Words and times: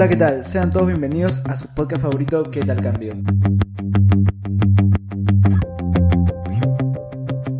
Hola, 0.00 0.08
¿qué 0.08 0.16
tal? 0.16 0.46
Sean 0.46 0.70
todos 0.70 0.86
bienvenidos 0.86 1.44
a 1.44 1.54
su 1.54 1.74
podcast 1.74 2.00
favorito, 2.00 2.50
¿Qué 2.50 2.60
tal 2.62 2.80
cambio? 2.80 3.12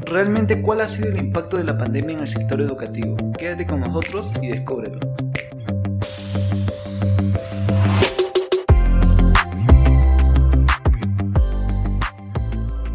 Realmente, 0.06 0.62
¿cuál 0.62 0.80
ha 0.80 0.88
sido 0.88 1.10
el 1.10 1.18
impacto 1.18 1.58
de 1.58 1.64
la 1.64 1.76
pandemia 1.76 2.16
en 2.16 2.22
el 2.22 2.28
sector 2.28 2.62
educativo? 2.62 3.14
Quédate 3.36 3.66
con 3.66 3.80
nosotros 3.80 4.32
y 4.40 4.46
descúbrelo. 4.46 4.98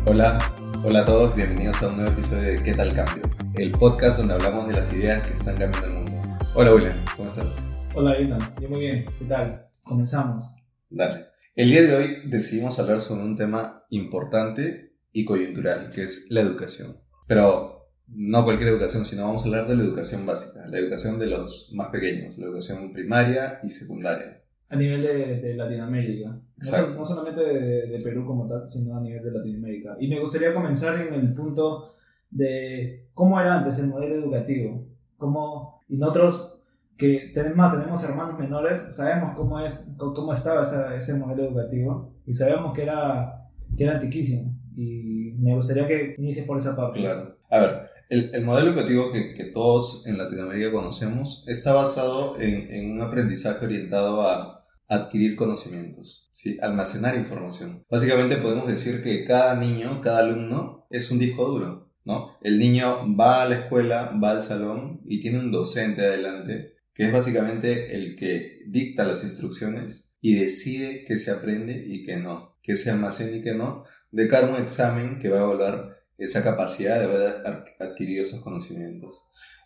Hola, 0.07 0.39
hola 0.83 1.01
a 1.01 1.05
todos, 1.05 1.35
bienvenidos 1.35 1.83
a 1.83 1.89
un 1.89 1.97
nuevo 1.97 2.13
episodio 2.13 2.49
de 2.49 2.63
¿Qué 2.63 2.73
tal 2.73 2.93
cambio? 2.93 3.21
El 3.53 3.69
podcast 3.69 4.17
donde 4.17 4.33
hablamos 4.33 4.67
de 4.67 4.73
las 4.73 4.91
ideas 4.91 5.21
que 5.21 5.33
están 5.33 5.55
cambiando 5.55 5.87
el 5.89 5.93
mundo. 5.97 6.13
Hola 6.55 6.73
William, 6.73 6.97
¿cómo 7.15 7.27
estás? 7.27 7.74
Hola 7.97 8.17
Ethan, 8.19 8.39
yo 8.61 8.67
muy 8.67 8.81
bien, 8.81 9.05
¿qué 9.17 9.23
tal? 9.23 9.69
Comenzamos. 9.81 10.57
Dale. 10.89 11.27
El 11.55 11.69
día 11.69 11.81
de 11.81 11.95
hoy 11.95 12.17
decidimos 12.25 12.77
hablar 12.77 12.99
sobre 12.99 13.23
un 13.23 13.37
tema 13.37 13.85
importante 13.89 14.97
y 15.13 15.23
coyuntural, 15.23 15.91
que 15.91 16.03
es 16.03 16.27
la 16.29 16.41
educación. 16.41 16.97
Pero 17.25 17.87
no 18.09 18.43
cualquier 18.43 18.71
educación, 18.71 19.05
sino 19.05 19.23
vamos 19.23 19.43
a 19.43 19.45
hablar 19.45 19.67
de 19.67 19.77
la 19.77 19.83
educación 19.83 20.25
básica, 20.25 20.67
la 20.67 20.77
educación 20.77 21.17
de 21.19 21.27
los 21.27 21.71
más 21.73 21.87
pequeños, 21.87 22.37
la 22.37 22.47
educación 22.47 22.91
primaria 22.91 23.61
y 23.63 23.69
secundaria. 23.69 24.43
A 24.67 24.75
nivel 24.75 25.01
de, 25.01 25.55
Latinoamérica. 25.55 26.37
No, 26.57 27.05
solamente 27.05 27.45
de, 27.45 27.87
de, 27.87 27.99
Perú 28.01 28.25
como 28.25 28.45
tal, 28.45 28.67
sino 28.67 28.97
a 28.97 28.99
nivel 28.99 29.23
de 29.23 29.31
Latinoamérica. 29.31 29.95
Y 30.01 30.09
me 30.09 30.19
gustaría 30.19 30.53
comenzar 30.53 30.99
en 30.99 31.13
el 31.13 31.33
punto 31.33 31.93
de 32.29 33.07
cómo 33.13 33.39
era 33.39 33.59
antes 33.59 33.79
el 33.79 33.87
modelo 33.87 34.15
educativo. 34.15 34.85
Cómo, 35.15 35.81
y 35.87 35.95
nosotros 35.95 36.54
que 36.97 37.31
tenemos, 37.33 37.71
tenemos 37.71 38.03
hermanos 38.03 38.39
menores, 38.39 38.95
sabemos 38.95 39.33
cómo, 39.35 39.59
es, 39.59 39.95
cómo 39.97 40.33
estaba 40.33 40.63
ese 40.95 41.13
modelo 41.15 41.49
educativo 41.49 42.13
y 42.25 42.33
sabemos 42.33 42.73
que 42.73 42.83
era, 42.83 43.49
que 43.77 43.83
era 43.83 43.95
antiquísimo. 43.95 44.57
Y 44.75 45.33
me 45.39 45.55
gustaría 45.55 45.87
que 45.87 46.15
inicies 46.17 46.45
por 46.45 46.57
esa 46.57 46.75
parte. 46.75 46.99
Claro. 46.99 47.37
A 47.49 47.59
ver, 47.59 47.89
el, 48.09 48.31
el 48.33 48.43
modelo 48.43 48.69
educativo 48.69 49.11
que, 49.11 49.33
que, 49.33 49.45
todos 49.45 50.05
en 50.05 50.17
Latinoamérica 50.17 50.71
conocemos 50.71 51.43
está 51.47 51.73
basado 51.73 52.39
en, 52.39 52.73
en 52.73 52.91
un 52.91 53.01
aprendizaje 53.01 53.65
orientado 53.65 54.21
a 54.21 54.65
adquirir 54.87 55.35
conocimientos, 55.35 56.29
¿sí? 56.33 56.57
almacenar 56.61 57.15
información. 57.15 57.83
Básicamente 57.89 58.37
podemos 58.37 58.67
decir 58.67 59.01
que 59.01 59.25
cada 59.25 59.55
niño, 59.55 59.99
cada 60.01 60.19
alumno 60.19 60.85
es 60.89 61.09
un 61.11 61.19
disco 61.19 61.45
duro. 61.45 61.91
¿no? 62.05 62.37
El 62.41 62.59
niño 62.59 63.15
va 63.19 63.41
a 63.41 63.49
la 63.49 63.55
escuela, 63.55 64.13
va 64.23 64.31
al 64.31 64.43
salón 64.43 65.01
y 65.05 65.19
tiene 65.19 65.39
un 65.39 65.51
docente 65.51 66.05
adelante 66.05 66.74
que 66.95 67.03
es 67.03 67.11
básicamente 67.11 67.95
el 67.95 68.15
que 68.15 68.61
dicta 68.67 69.05
las 69.05 69.23
instrucciones 69.23 70.13
y 70.21 70.35
decide 70.35 71.03
qué 71.05 71.17
se 71.17 71.29
aprende 71.29 71.83
y 71.85 72.03
qué 72.03 72.17
no, 72.17 72.57
qué 72.63 72.77
se 72.77 72.89
almacena 72.89 73.35
y 73.35 73.41
qué 73.41 73.53
no, 73.53 73.83
de 74.11 74.27
cara 74.27 74.47
a 74.47 74.49
un 74.49 74.61
examen 74.61 75.19
que 75.19 75.29
va 75.29 75.39
a 75.39 75.43
evaluar 75.43 75.97
esa 76.17 76.41
capacidad 76.41 76.97
de 76.97 77.05
haber 77.05 77.43
adquirido 77.79 78.23
esos 78.23 78.39
conocimientos. 78.39 79.21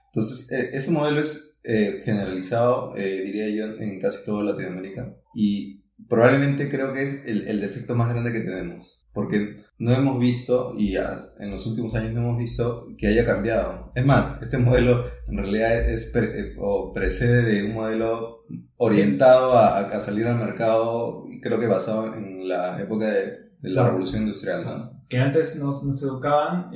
Entonces, 0.08 0.52
e, 0.52 0.76
ese 0.76 0.90
modelo 0.90 1.22
es 1.22 1.62
eh, 1.64 2.02
generalizado, 2.04 2.96
eh, 2.98 3.22
diría 3.22 3.48
yo, 3.50 3.76
en 3.78 4.02
casi 4.02 4.26
toda 4.26 4.44
Latinoamérica 4.44 5.16
y 5.36 5.84
probablemente 6.08 6.68
creo 6.68 6.92
que 6.92 7.04
es 7.04 7.26
el 7.26 7.62
defecto 7.62 7.94
más 7.94 8.10
grande 8.10 8.32
que 8.32 8.40
tenemos, 8.40 8.99
porque 9.14 9.64
no 9.80 9.94
hemos 9.94 10.20
visto, 10.20 10.74
y 10.78 10.96
en 10.96 11.52
los 11.52 11.66
últimos 11.66 11.96
años 11.96 12.12
no 12.12 12.22
hemos 12.22 12.38
visto 12.38 12.86
que 12.98 13.08
haya 13.08 13.26
cambiado. 13.26 13.92
Es 13.96 14.06
más, 14.06 14.42
este 14.42 14.58
modelo 14.58 15.06
en 15.28 15.38
realidad 15.38 15.74
es 15.90 16.14
eh, 16.16 16.56
o 16.60 16.92
precede 16.94 17.44
de 17.44 17.70
un 17.70 17.76
modelo 17.76 18.46
orientado 18.78 19.54
a, 19.54 19.78
a, 19.78 20.02
salir 20.02 20.28
al 20.28 20.38
mercado, 20.38 21.24
y 21.32 21.40
creo 21.40 21.60
que 21.60 21.68
basado 21.68 22.14
en 22.14 22.48
la 22.48 22.80
época 22.80 23.06
de, 23.06 23.50
la 23.62 23.86
revolución 23.86 24.22
industrial, 24.24 24.66
¿no? 24.66 25.04
Que 25.10 25.20
antes 25.20 25.60
nos, 25.60 25.84
nos 25.84 26.02
educaban 26.04 26.72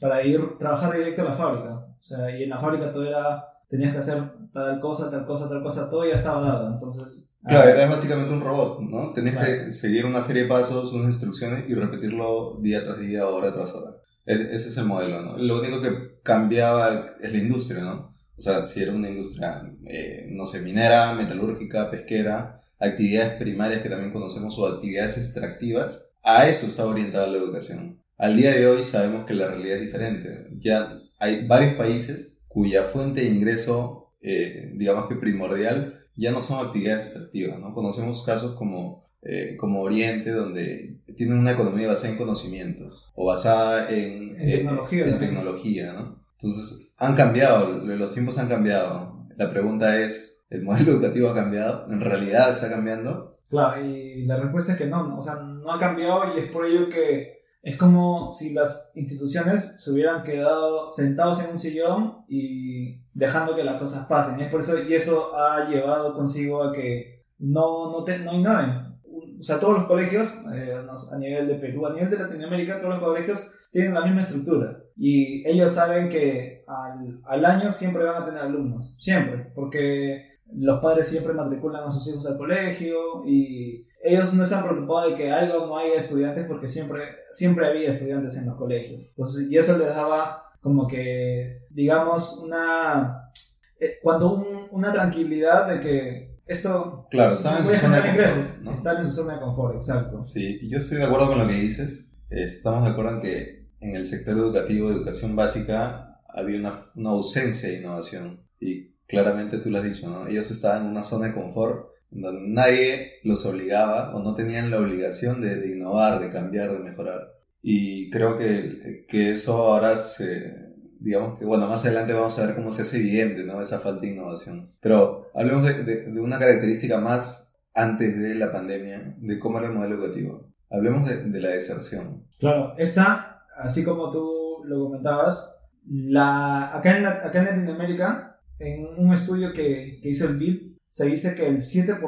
para 0.00 0.24
ir 0.24 0.58
trabajar 0.58 0.96
directo 0.96 1.22
a 1.22 1.26
la 1.26 1.36
fábrica. 1.36 1.74
O 1.74 2.02
sea, 2.02 2.36
y 2.36 2.42
en 2.42 2.50
la 2.50 2.58
fábrica 2.58 2.92
todo 2.92 3.04
era, 3.04 3.44
tenías 3.68 3.92
que 3.92 3.98
hacer 3.98 4.20
tal 4.52 4.80
cosa, 4.80 5.10
tal 5.10 5.24
cosa, 5.24 5.48
tal 5.48 5.62
cosa, 5.62 5.88
todo 5.88 6.04
ya 6.04 6.16
estaba 6.16 6.40
dado. 6.40 6.74
Entonces, 6.74 7.31
Claro, 7.44 7.70
era 7.70 7.86
básicamente 7.88 8.32
un 8.32 8.40
robot, 8.40 8.80
¿no? 8.82 9.12
Tenías 9.12 9.46
que 9.46 9.72
seguir 9.72 10.06
una 10.06 10.22
serie 10.22 10.42
de 10.42 10.48
pasos, 10.48 10.92
unas 10.92 11.08
instrucciones 11.08 11.64
y 11.68 11.74
repetirlo 11.74 12.58
día 12.60 12.84
tras 12.84 13.00
día, 13.00 13.26
hora 13.26 13.52
tras 13.52 13.72
hora. 13.72 13.96
ese 14.24 14.68
es 14.68 14.76
el 14.76 14.84
modelo, 14.84 15.20
¿no? 15.22 15.38
Lo 15.38 15.58
único 15.58 15.80
que 15.82 16.20
cambiaba 16.22 17.16
es 17.20 17.32
la 17.32 17.38
industria, 17.38 17.82
¿no? 17.82 18.14
O 18.36 18.42
sea, 18.42 18.66
si 18.66 18.82
era 18.82 18.92
una 18.92 19.08
industria, 19.08 19.62
eh, 19.86 20.26
no 20.30 20.46
sé, 20.46 20.60
minera, 20.60 21.14
metalúrgica, 21.14 21.90
pesquera, 21.90 22.60
actividades 22.78 23.34
primarias 23.34 23.82
que 23.82 23.88
también 23.88 24.12
conocemos 24.12 24.56
o 24.58 24.66
actividades 24.66 25.16
extractivas, 25.16 26.06
a 26.22 26.48
eso 26.48 26.66
estaba 26.66 26.90
orientada 26.90 27.26
la 27.26 27.38
educación. 27.38 28.02
Al 28.18 28.36
día 28.36 28.52
de 28.52 28.66
hoy 28.66 28.82
sabemos 28.82 29.24
que 29.26 29.34
la 29.34 29.48
realidad 29.48 29.78
es 29.78 29.82
diferente. 29.82 30.46
Ya 30.58 31.00
hay 31.18 31.46
varios 31.46 31.74
países 31.74 32.44
cuya 32.46 32.84
fuente 32.84 33.22
de 33.22 33.28
ingreso, 33.28 34.12
eh, 34.20 34.72
digamos 34.74 35.08
que 35.08 35.16
primordial, 35.16 36.01
ya 36.16 36.32
no 36.32 36.42
son 36.42 36.64
actividades 36.64 37.06
extractivas, 37.06 37.58
¿no? 37.58 37.72
Conocemos 37.72 38.22
casos 38.24 38.54
como, 38.54 39.08
eh, 39.22 39.56
como 39.58 39.82
Oriente, 39.82 40.30
donde 40.30 41.00
tienen 41.16 41.38
una 41.38 41.52
economía 41.52 41.88
basada 41.88 42.12
en 42.12 42.18
conocimientos 42.18 43.10
o 43.14 43.26
basada 43.26 43.90
en, 43.90 44.36
tecnología, 44.36 45.06
en 45.06 45.18
tecnología, 45.18 45.92
¿no? 45.92 46.22
Entonces, 46.32 46.92
han 46.98 47.14
cambiado, 47.14 47.78
los 47.84 48.12
tiempos 48.12 48.38
han 48.38 48.48
cambiado. 48.48 49.26
La 49.36 49.48
pregunta 49.50 50.00
es, 50.00 50.44
¿el 50.50 50.62
modelo 50.62 50.92
educativo 50.92 51.28
ha 51.28 51.34
cambiado? 51.34 51.86
¿En 51.90 52.00
realidad 52.00 52.50
está 52.50 52.68
cambiando? 52.68 53.38
Claro, 53.48 53.84
y 53.84 54.24
la 54.24 54.38
respuesta 54.38 54.72
es 54.72 54.78
que 54.78 54.86
no, 54.86 55.18
o 55.18 55.22
sea, 55.22 55.34
no 55.34 55.72
ha 55.72 55.78
cambiado 55.78 56.34
y 56.34 56.40
es 56.40 56.50
por 56.50 56.64
ello 56.66 56.88
que 56.88 57.41
es 57.62 57.76
como 57.76 58.32
si 58.32 58.52
las 58.52 58.92
instituciones 58.96 59.80
se 59.80 59.92
hubieran 59.92 60.24
quedado 60.24 60.90
sentados 60.90 61.44
en 61.44 61.52
un 61.52 61.60
sillón 61.60 62.24
y 62.28 63.00
dejando 63.14 63.54
que 63.54 63.62
las 63.62 63.80
cosas 63.80 64.06
pasen. 64.08 64.40
Es 64.40 64.50
por 64.50 64.60
eso, 64.60 64.82
y 64.82 64.92
eso 64.92 65.36
ha 65.36 65.68
llevado 65.68 66.12
consigo 66.12 66.64
a 66.64 66.72
que 66.72 67.24
no, 67.38 67.92
no, 67.92 68.02
te, 68.02 68.18
no 68.18 68.34
innoven. 68.34 68.92
O 69.38 69.44
sea, 69.44 69.60
todos 69.60 69.74
los 69.78 69.86
colegios, 69.86 70.44
eh, 70.52 70.74
a 71.12 71.18
nivel 71.18 71.46
de 71.46 71.54
Perú, 71.54 71.86
a 71.86 71.92
nivel 71.92 72.10
de 72.10 72.18
Latinoamérica, 72.18 72.80
todos 72.80 72.96
los 72.96 73.04
colegios 73.04 73.54
tienen 73.70 73.94
la 73.94 74.04
misma 74.04 74.22
estructura. 74.22 74.78
Y 74.96 75.48
ellos 75.48 75.72
saben 75.72 76.08
que 76.08 76.64
al, 76.66 77.20
al 77.24 77.44
año 77.44 77.70
siempre 77.70 78.04
van 78.04 78.22
a 78.22 78.26
tener 78.26 78.42
alumnos. 78.42 78.96
Siempre. 78.98 79.52
Porque 79.54 80.32
los 80.52 80.80
padres 80.80 81.08
siempre 81.08 81.32
matriculan 81.32 81.84
a 81.84 81.90
sus 81.90 82.08
hijos 82.08 82.26
al 82.26 82.38
colegio 82.38 83.24
y 83.24 83.86
ellos 84.02 84.34
no 84.34 84.42
están 84.42 84.64
preocupados 84.64 85.12
de 85.12 85.16
que 85.16 85.30
algo 85.30 85.66
no 85.66 85.78
haya 85.78 85.94
estudiantes 85.94 86.44
porque 86.46 86.68
siempre, 86.68 87.02
siempre 87.30 87.66
había 87.66 87.90
estudiantes 87.90 88.36
en 88.36 88.46
los 88.46 88.56
colegios. 88.56 89.10
Entonces, 89.10 89.50
y 89.50 89.56
eso 89.56 89.78
les 89.78 89.88
daba 89.88 90.52
como 90.60 90.88
que, 90.88 91.66
digamos, 91.70 92.38
una, 92.42 93.30
eh, 93.78 93.98
cuando 94.02 94.44
una 94.72 94.92
tranquilidad 94.92 95.68
de 95.68 95.80
que 95.80 96.38
esto... 96.46 97.06
Claro, 97.10 97.34
están 97.34 97.58
en 97.58 97.66
su 97.66 97.74
zona 97.76 98.00
de 98.00 98.08
confort. 98.08 98.58
¿no? 98.62 98.72
Están 98.72 98.96
en 98.98 99.04
su 99.04 99.12
zona 99.12 99.34
de 99.34 99.40
confort, 99.40 99.76
exacto. 99.76 100.22
Sí, 100.24 100.58
y 100.60 100.68
yo 100.68 100.78
estoy 100.78 100.98
de 100.98 101.04
acuerdo 101.04 101.28
con 101.28 101.38
lo 101.38 101.46
que 101.46 101.54
dices. 101.54 102.08
Estamos 102.28 102.84
de 102.84 102.90
acuerdo 102.90 103.12
en 103.12 103.20
que 103.20 103.68
en 103.80 103.96
el 103.96 104.06
sector 104.06 104.36
educativo, 104.36 104.90
educación 104.90 105.36
básica, 105.36 106.20
había 106.28 106.58
una, 106.58 106.72
una 106.96 107.10
ausencia 107.10 107.68
de 107.68 107.78
innovación. 107.78 108.40
Y 108.58 108.94
claramente 109.06 109.58
tú 109.58 109.70
lo 109.70 109.78
has 109.78 109.84
dicho, 109.84 110.08
¿no? 110.08 110.26
Ellos 110.26 110.50
estaban 110.50 110.84
en 110.84 110.90
una 110.90 111.04
zona 111.04 111.26
de 111.26 111.34
confort 111.34 111.91
donde 112.12 112.48
nadie 112.48 113.14
los 113.24 113.44
obligaba 113.46 114.14
o 114.14 114.22
no 114.22 114.34
tenían 114.34 114.70
la 114.70 114.80
obligación 114.80 115.40
de, 115.40 115.66
innovar, 115.66 116.20
de 116.20 116.28
cambiar, 116.28 116.72
de 116.72 116.78
mejorar. 116.78 117.32
Y 117.62 118.10
creo 118.10 118.36
que, 118.36 119.06
que, 119.08 119.32
eso 119.32 119.56
ahora 119.56 119.96
se, 119.96 120.72
digamos 121.00 121.38
que, 121.38 121.44
bueno, 121.44 121.68
más 121.68 121.84
adelante 121.84 122.12
vamos 122.12 122.38
a 122.38 122.46
ver 122.46 122.54
cómo 122.54 122.70
se 122.70 122.82
hace 122.82 122.98
evidente, 122.98 123.44
¿no? 123.44 123.60
Esa 123.62 123.80
falta 123.80 124.00
de 124.00 124.08
innovación. 124.08 124.72
Pero 124.80 125.30
hablemos 125.34 125.64
de, 125.66 125.84
de, 125.84 126.20
una 126.20 126.38
característica 126.38 127.00
más 127.00 127.54
antes 127.74 128.20
de 128.20 128.34
la 128.34 128.52
pandemia, 128.52 129.14
de 129.18 129.38
cómo 129.38 129.58
era 129.58 129.68
el 129.68 129.74
modelo 129.74 129.94
educativo. 129.94 130.52
Hablemos 130.70 131.08
de, 131.08 131.40
la 131.40 131.48
deserción. 131.48 132.26
Claro, 132.38 132.74
esta, 132.78 133.44
así 133.58 133.84
como 133.84 134.10
tú 134.10 134.62
lo 134.64 134.84
comentabas, 134.84 135.70
la, 135.86 136.76
acá, 136.76 136.98
en 136.98 137.06
acá 137.06 137.38
en 137.38 137.44
Latinoamérica, 137.44 138.40
en 138.58 138.86
un 138.98 139.12
estudio 139.12 139.52
que, 139.52 139.98
que 140.02 140.08
hizo 140.08 140.28
el 140.28 140.38
BIP, 140.38 140.71
se 140.92 141.06
dice 141.06 141.34
que 141.34 141.46
el 141.46 141.62
7% 141.62 142.00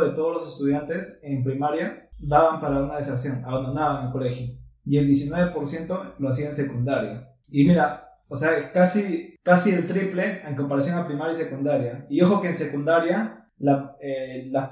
de 0.00 0.16
todos 0.16 0.34
los 0.34 0.48
estudiantes 0.48 1.20
en 1.22 1.44
primaria 1.44 2.08
daban 2.18 2.60
para 2.60 2.82
una 2.82 2.96
deserción, 2.96 3.40
abandonaban 3.44 4.06
el 4.06 4.12
colegio. 4.12 4.56
Y 4.84 4.98
el 4.98 5.08
19% 5.08 6.14
lo 6.18 6.28
hacían 6.28 6.48
en 6.48 6.54
secundaria. 6.56 7.28
Y 7.48 7.64
mira, 7.64 8.08
o 8.26 8.36
sea, 8.36 8.58
es 8.58 8.66
casi, 8.70 9.36
casi 9.44 9.70
el 9.70 9.86
triple 9.86 10.42
en 10.44 10.56
comparación 10.56 10.98
a 10.98 11.06
primaria 11.06 11.34
y 11.34 11.36
secundaria. 11.36 12.04
Y 12.10 12.20
ojo 12.20 12.42
que 12.42 12.48
en 12.48 12.54
secundaria 12.56 13.46
eh, 14.00 14.48
las, 14.50 14.70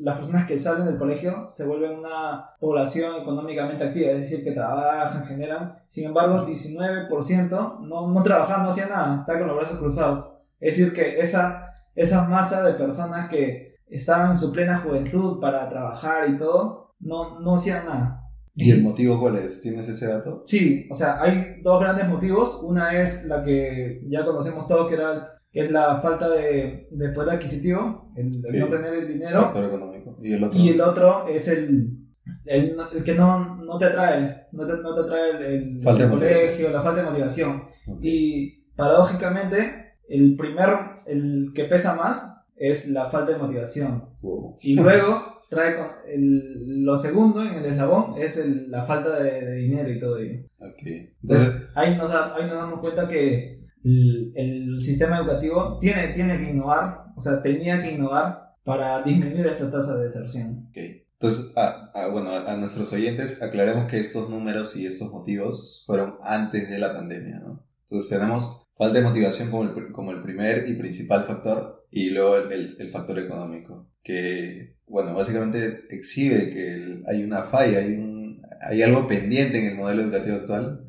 las, 0.00 0.18
personas 0.18 0.46
que 0.46 0.58
salen 0.58 0.84
del 0.84 0.98
colegio 0.98 1.46
se 1.48 1.66
vuelven 1.66 1.98
una 1.98 2.50
población 2.60 3.22
económicamente 3.22 3.82
activa, 3.82 4.10
es 4.10 4.20
decir, 4.20 4.44
que 4.44 4.52
trabajan, 4.52 5.24
generan. 5.24 5.78
Sin 5.88 6.04
embargo, 6.04 6.46
19% 6.46 7.80
no, 7.80 8.12
no 8.12 8.22
trabajaba, 8.22 8.64
no 8.64 8.68
hacía 8.68 8.88
nada, 8.88 9.20
está 9.20 9.38
con 9.38 9.48
los 9.48 9.56
brazos 9.56 9.78
cruzados. 9.78 10.34
Es 10.60 10.76
decir, 10.76 10.92
que 10.92 11.18
esa 11.18 11.65
esa 11.96 12.28
masa 12.28 12.62
de 12.62 12.74
personas 12.74 13.28
que 13.28 13.76
estaban 13.88 14.32
en 14.32 14.36
su 14.36 14.52
plena 14.52 14.78
juventud 14.78 15.40
para 15.40 15.68
trabajar 15.68 16.28
y 16.30 16.38
todo, 16.38 16.94
no, 17.00 17.40
no 17.40 17.54
hacían 17.54 17.86
nada. 17.86 18.22
¿Y 18.54 18.70
el 18.70 18.82
motivo 18.82 19.20
cuál 19.20 19.36
es? 19.36 19.60
¿Tienes 19.60 19.86
ese 19.88 20.06
dato? 20.06 20.42
Sí, 20.46 20.88
o 20.90 20.94
sea, 20.94 21.20
hay 21.20 21.60
dos 21.62 21.78
grandes 21.78 22.08
motivos. 22.08 22.62
Una 22.62 23.00
es 23.00 23.26
la 23.26 23.44
que 23.44 24.02
ya 24.08 24.24
conocemos 24.24 24.66
todos, 24.66 24.88
que, 24.88 24.94
era, 24.94 25.40
que 25.52 25.60
es 25.60 25.70
la 25.70 26.00
falta 26.00 26.30
de, 26.30 26.88
de 26.90 27.08
poder 27.10 27.34
adquisitivo, 27.34 28.10
el, 28.16 28.32
el 28.46 28.60
no 28.60 28.68
tener 28.68 28.94
el 28.94 29.08
dinero. 29.08 29.40
Factor 29.40 29.66
económico. 29.66 30.18
¿Y 30.22 30.32
el 30.32 30.44
otro? 30.44 30.58
Y 30.58 30.68
el 30.70 30.80
otro 30.80 31.28
es 31.28 31.48
el, 31.48 31.98
el, 32.46 32.76
el 32.94 33.04
que 33.04 33.14
no, 33.14 33.56
no, 33.56 33.78
te 33.78 33.84
atrae, 33.84 34.46
no 34.52 34.66
te, 34.66 34.72
no 34.82 34.94
te 34.94 35.00
atrae 35.02 35.54
el, 35.54 35.78
colegio, 36.08 36.70
la 36.70 36.82
falta 36.82 37.02
de 37.02 37.10
motivación. 37.10 37.62
Y 38.00 38.64
paradójicamente, 38.74 39.85
el 40.08 40.36
primer, 40.36 40.68
el 41.06 41.52
que 41.54 41.64
pesa 41.64 41.94
más 41.96 42.46
es 42.56 42.88
la 42.88 43.10
falta 43.10 43.32
de 43.32 43.38
motivación. 43.38 44.04
Wow. 44.22 44.56
Y 44.62 44.74
luego 44.76 45.42
trae 45.50 45.76
el- 46.08 46.84
lo 46.84 46.96
segundo 46.96 47.42
en 47.42 47.54
el 47.54 47.66
eslabón 47.66 48.14
es 48.18 48.36
el- 48.38 48.70
la 48.70 48.84
falta 48.84 49.20
de, 49.22 49.42
de 49.44 49.54
dinero 49.56 49.90
y 49.90 50.00
todo 50.00 50.18
ello. 50.18 50.42
Ok. 50.60 50.82
Entonces, 51.22 51.68
ahí 51.74 51.96
nos, 51.96 52.10
da- 52.10 52.34
ahí 52.34 52.46
nos 52.46 52.54
damos 52.56 52.80
cuenta 52.80 53.08
que 53.08 53.60
el, 53.84 54.32
el 54.34 54.82
sistema 54.82 55.18
educativo 55.18 55.78
tiene, 55.80 56.08
tiene 56.08 56.36
que 56.38 56.50
innovar, 56.50 57.04
o 57.16 57.20
sea, 57.20 57.42
tenía 57.42 57.80
que 57.80 57.92
innovar 57.92 58.54
para 58.64 59.02
disminuir 59.02 59.46
esa 59.46 59.70
tasa 59.70 59.96
de 59.96 60.04
deserción. 60.04 60.66
ok. 60.70 60.78
Entonces, 61.18 61.52
a, 61.56 61.90
a- 61.94 62.08
bueno, 62.08 62.30
a, 62.30 62.52
a 62.52 62.56
nuestros 62.56 62.92
oyentes 62.92 63.42
aclaremos 63.42 63.90
que 63.90 63.98
estos 63.98 64.28
números 64.28 64.76
y 64.76 64.86
estos 64.86 65.10
motivos 65.12 65.82
fueron 65.86 66.16
antes 66.22 66.68
de 66.68 66.78
la 66.78 66.92
pandemia, 66.94 67.38
¿no? 67.40 67.64
Entonces 67.84 68.10
tenemos 68.10 68.65
falta 68.76 68.98
de 68.98 69.04
motivación 69.04 69.50
como 69.50 69.62
el, 69.64 69.92
como 69.92 70.12
el 70.12 70.22
primer 70.22 70.68
y 70.68 70.74
principal 70.74 71.24
factor 71.24 71.86
y 71.90 72.10
luego 72.10 72.36
el, 72.36 72.52
el- 72.52 72.76
el 72.78 72.90
factor 72.90 73.18
económico, 73.18 73.88
que, 74.02 74.76
bueno, 74.86 75.14
básicamente 75.14 75.84
exhibe 75.90 76.50
que 76.50 76.72
el- 76.74 77.04
hay 77.06 77.22
una 77.24 77.42
falla, 77.44 77.78
hay, 77.78 77.92
un, 77.94 78.42
hay 78.60 78.82
algo 78.82 79.06
pendiente 79.08 79.58
en 79.60 79.72
el 79.72 79.76
modelo 79.76 80.02
educativo 80.02 80.36
actual. 80.36 80.82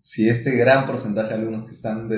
Si 0.00 0.28
este 0.28 0.56
gran 0.56 0.86
porcentaje 0.86 1.28
de 1.30 1.34
alumnos 1.34 1.64
que 1.66 1.72
están 1.72 2.08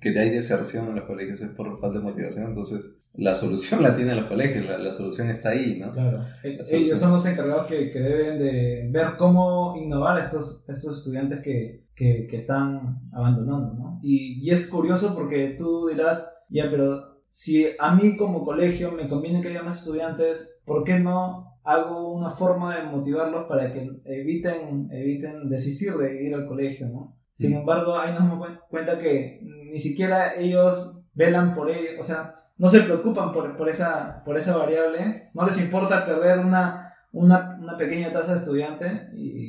que 0.00 0.08
hay 0.18 0.30
deserción 0.30 0.88
en 0.88 0.94
los 0.94 1.04
colegios 1.04 1.40
es 1.40 1.50
por 1.50 1.78
falta 1.80 1.98
de 1.98 2.04
motivación, 2.04 2.46
entonces 2.48 2.94
la 3.14 3.34
solución 3.34 3.82
la 3.82 3.96
tienen 3.96 4.16
los 4.16 4.26
colegios, 4.26 4.64
la, 4.66 4.78
la 4.78 4.92
solución 4.92 5.28
está 5.28 5.50
ahí, 5.50 5.76
¿no? 5.78 5.92
Claro. 5.92 6.24
Ellos 6.70 7.00
son 7.00 7.12
los 7.12 7.26
encargados 7.26 7.66
que, 7.66 7.90
que 7.90 7.98
deben 7.98 8.38
de 8.38 8.88
ver 8.90 9.16
cómo 9.18 9.74
innovar 9.76 10.16
a 10.18 10.24
estos, 10.24 10.64
estos 10.68 10.98
estudiantes 10.98 11.40
que, 11.40 11.84
que, 11.98 12.26
que 12.30 12.36
están 12.36 13.00
abandonando, 13.12 13.74
¿no? 13.74 14.00
Y, 14.02 14.40
y 14.46 14.50
es 14.50 14.70
curioso 14.70 15.14
porque 15.16 15.56
tú 15.58 15.88
dirás, 15.88 16.16
ya, 16.48 16.70
pero 16.70 17.18
si 17.26 17.66
a 17.78 17.94
mí 17.94 18.16
como 18.16 18.44
colegio 18.44 18.92
me 18.92 19.08
conviene 19.08 19.40
que 19.42 19.48
haya 19.48 19.62
más 19.62 19.78
estudiantes, 19.80 20.62
¿por 20.64 20.84
qué 20.84 20.98
no 21.00 21.58
hago 21.64 22.12
una 22.14 22.30
forma 22.30 22.76
de 22.76 22.84
motivarlos 22.84 23.46
para 23.48 23.70
que 23.72 23.80
eviten, 24.04 24.88
eviten 24.90 25.48
desistir 25.50 25.92
de 25.96 26.24
ir 26.24 26.34
al 26.34 26.46
colegio, 26.46 26.88
¿no? 26.88 27.16
Sin 27.34 27.52
Mm. 27.52 27.58
embargo, 27.60 27.96
ahí 27.98 28.12
nos 28.12 28.20
damos 28.28 28.38
cuen- 28.48 28.60
cuenta 28.70 28.98
que 28.98 29.40
ni 29.70 29.78
siquiera 29.78 30.34
ellos 30.36 31.06
velan 31.14 31.54
por 31.54 31.70
ello, 31.70 32.00
o 32.00 32.04
sea, 32.04 32.34
no 32.56 32.68
se 32.68 32.80
preocupan 32.80 33.32
por, 33.32 33.56
por, 33.56 33.68
esa, 33.68 34.22
por 34.24 34.36
esa 34.38 34.56
variable, 34.56 35.30
no 35.34 35.44
les 35.44 35.60
importa 35.62 36.06
perder 36.06 36.38
una, 36.40 36.94
una, 37.12 37.58
una 37.60 37.76
pequeña 37.76 38.12
tasa 38.12 38.32
de 38.32 38.38
estudiante 38.38 38.86
y 39.14 39.47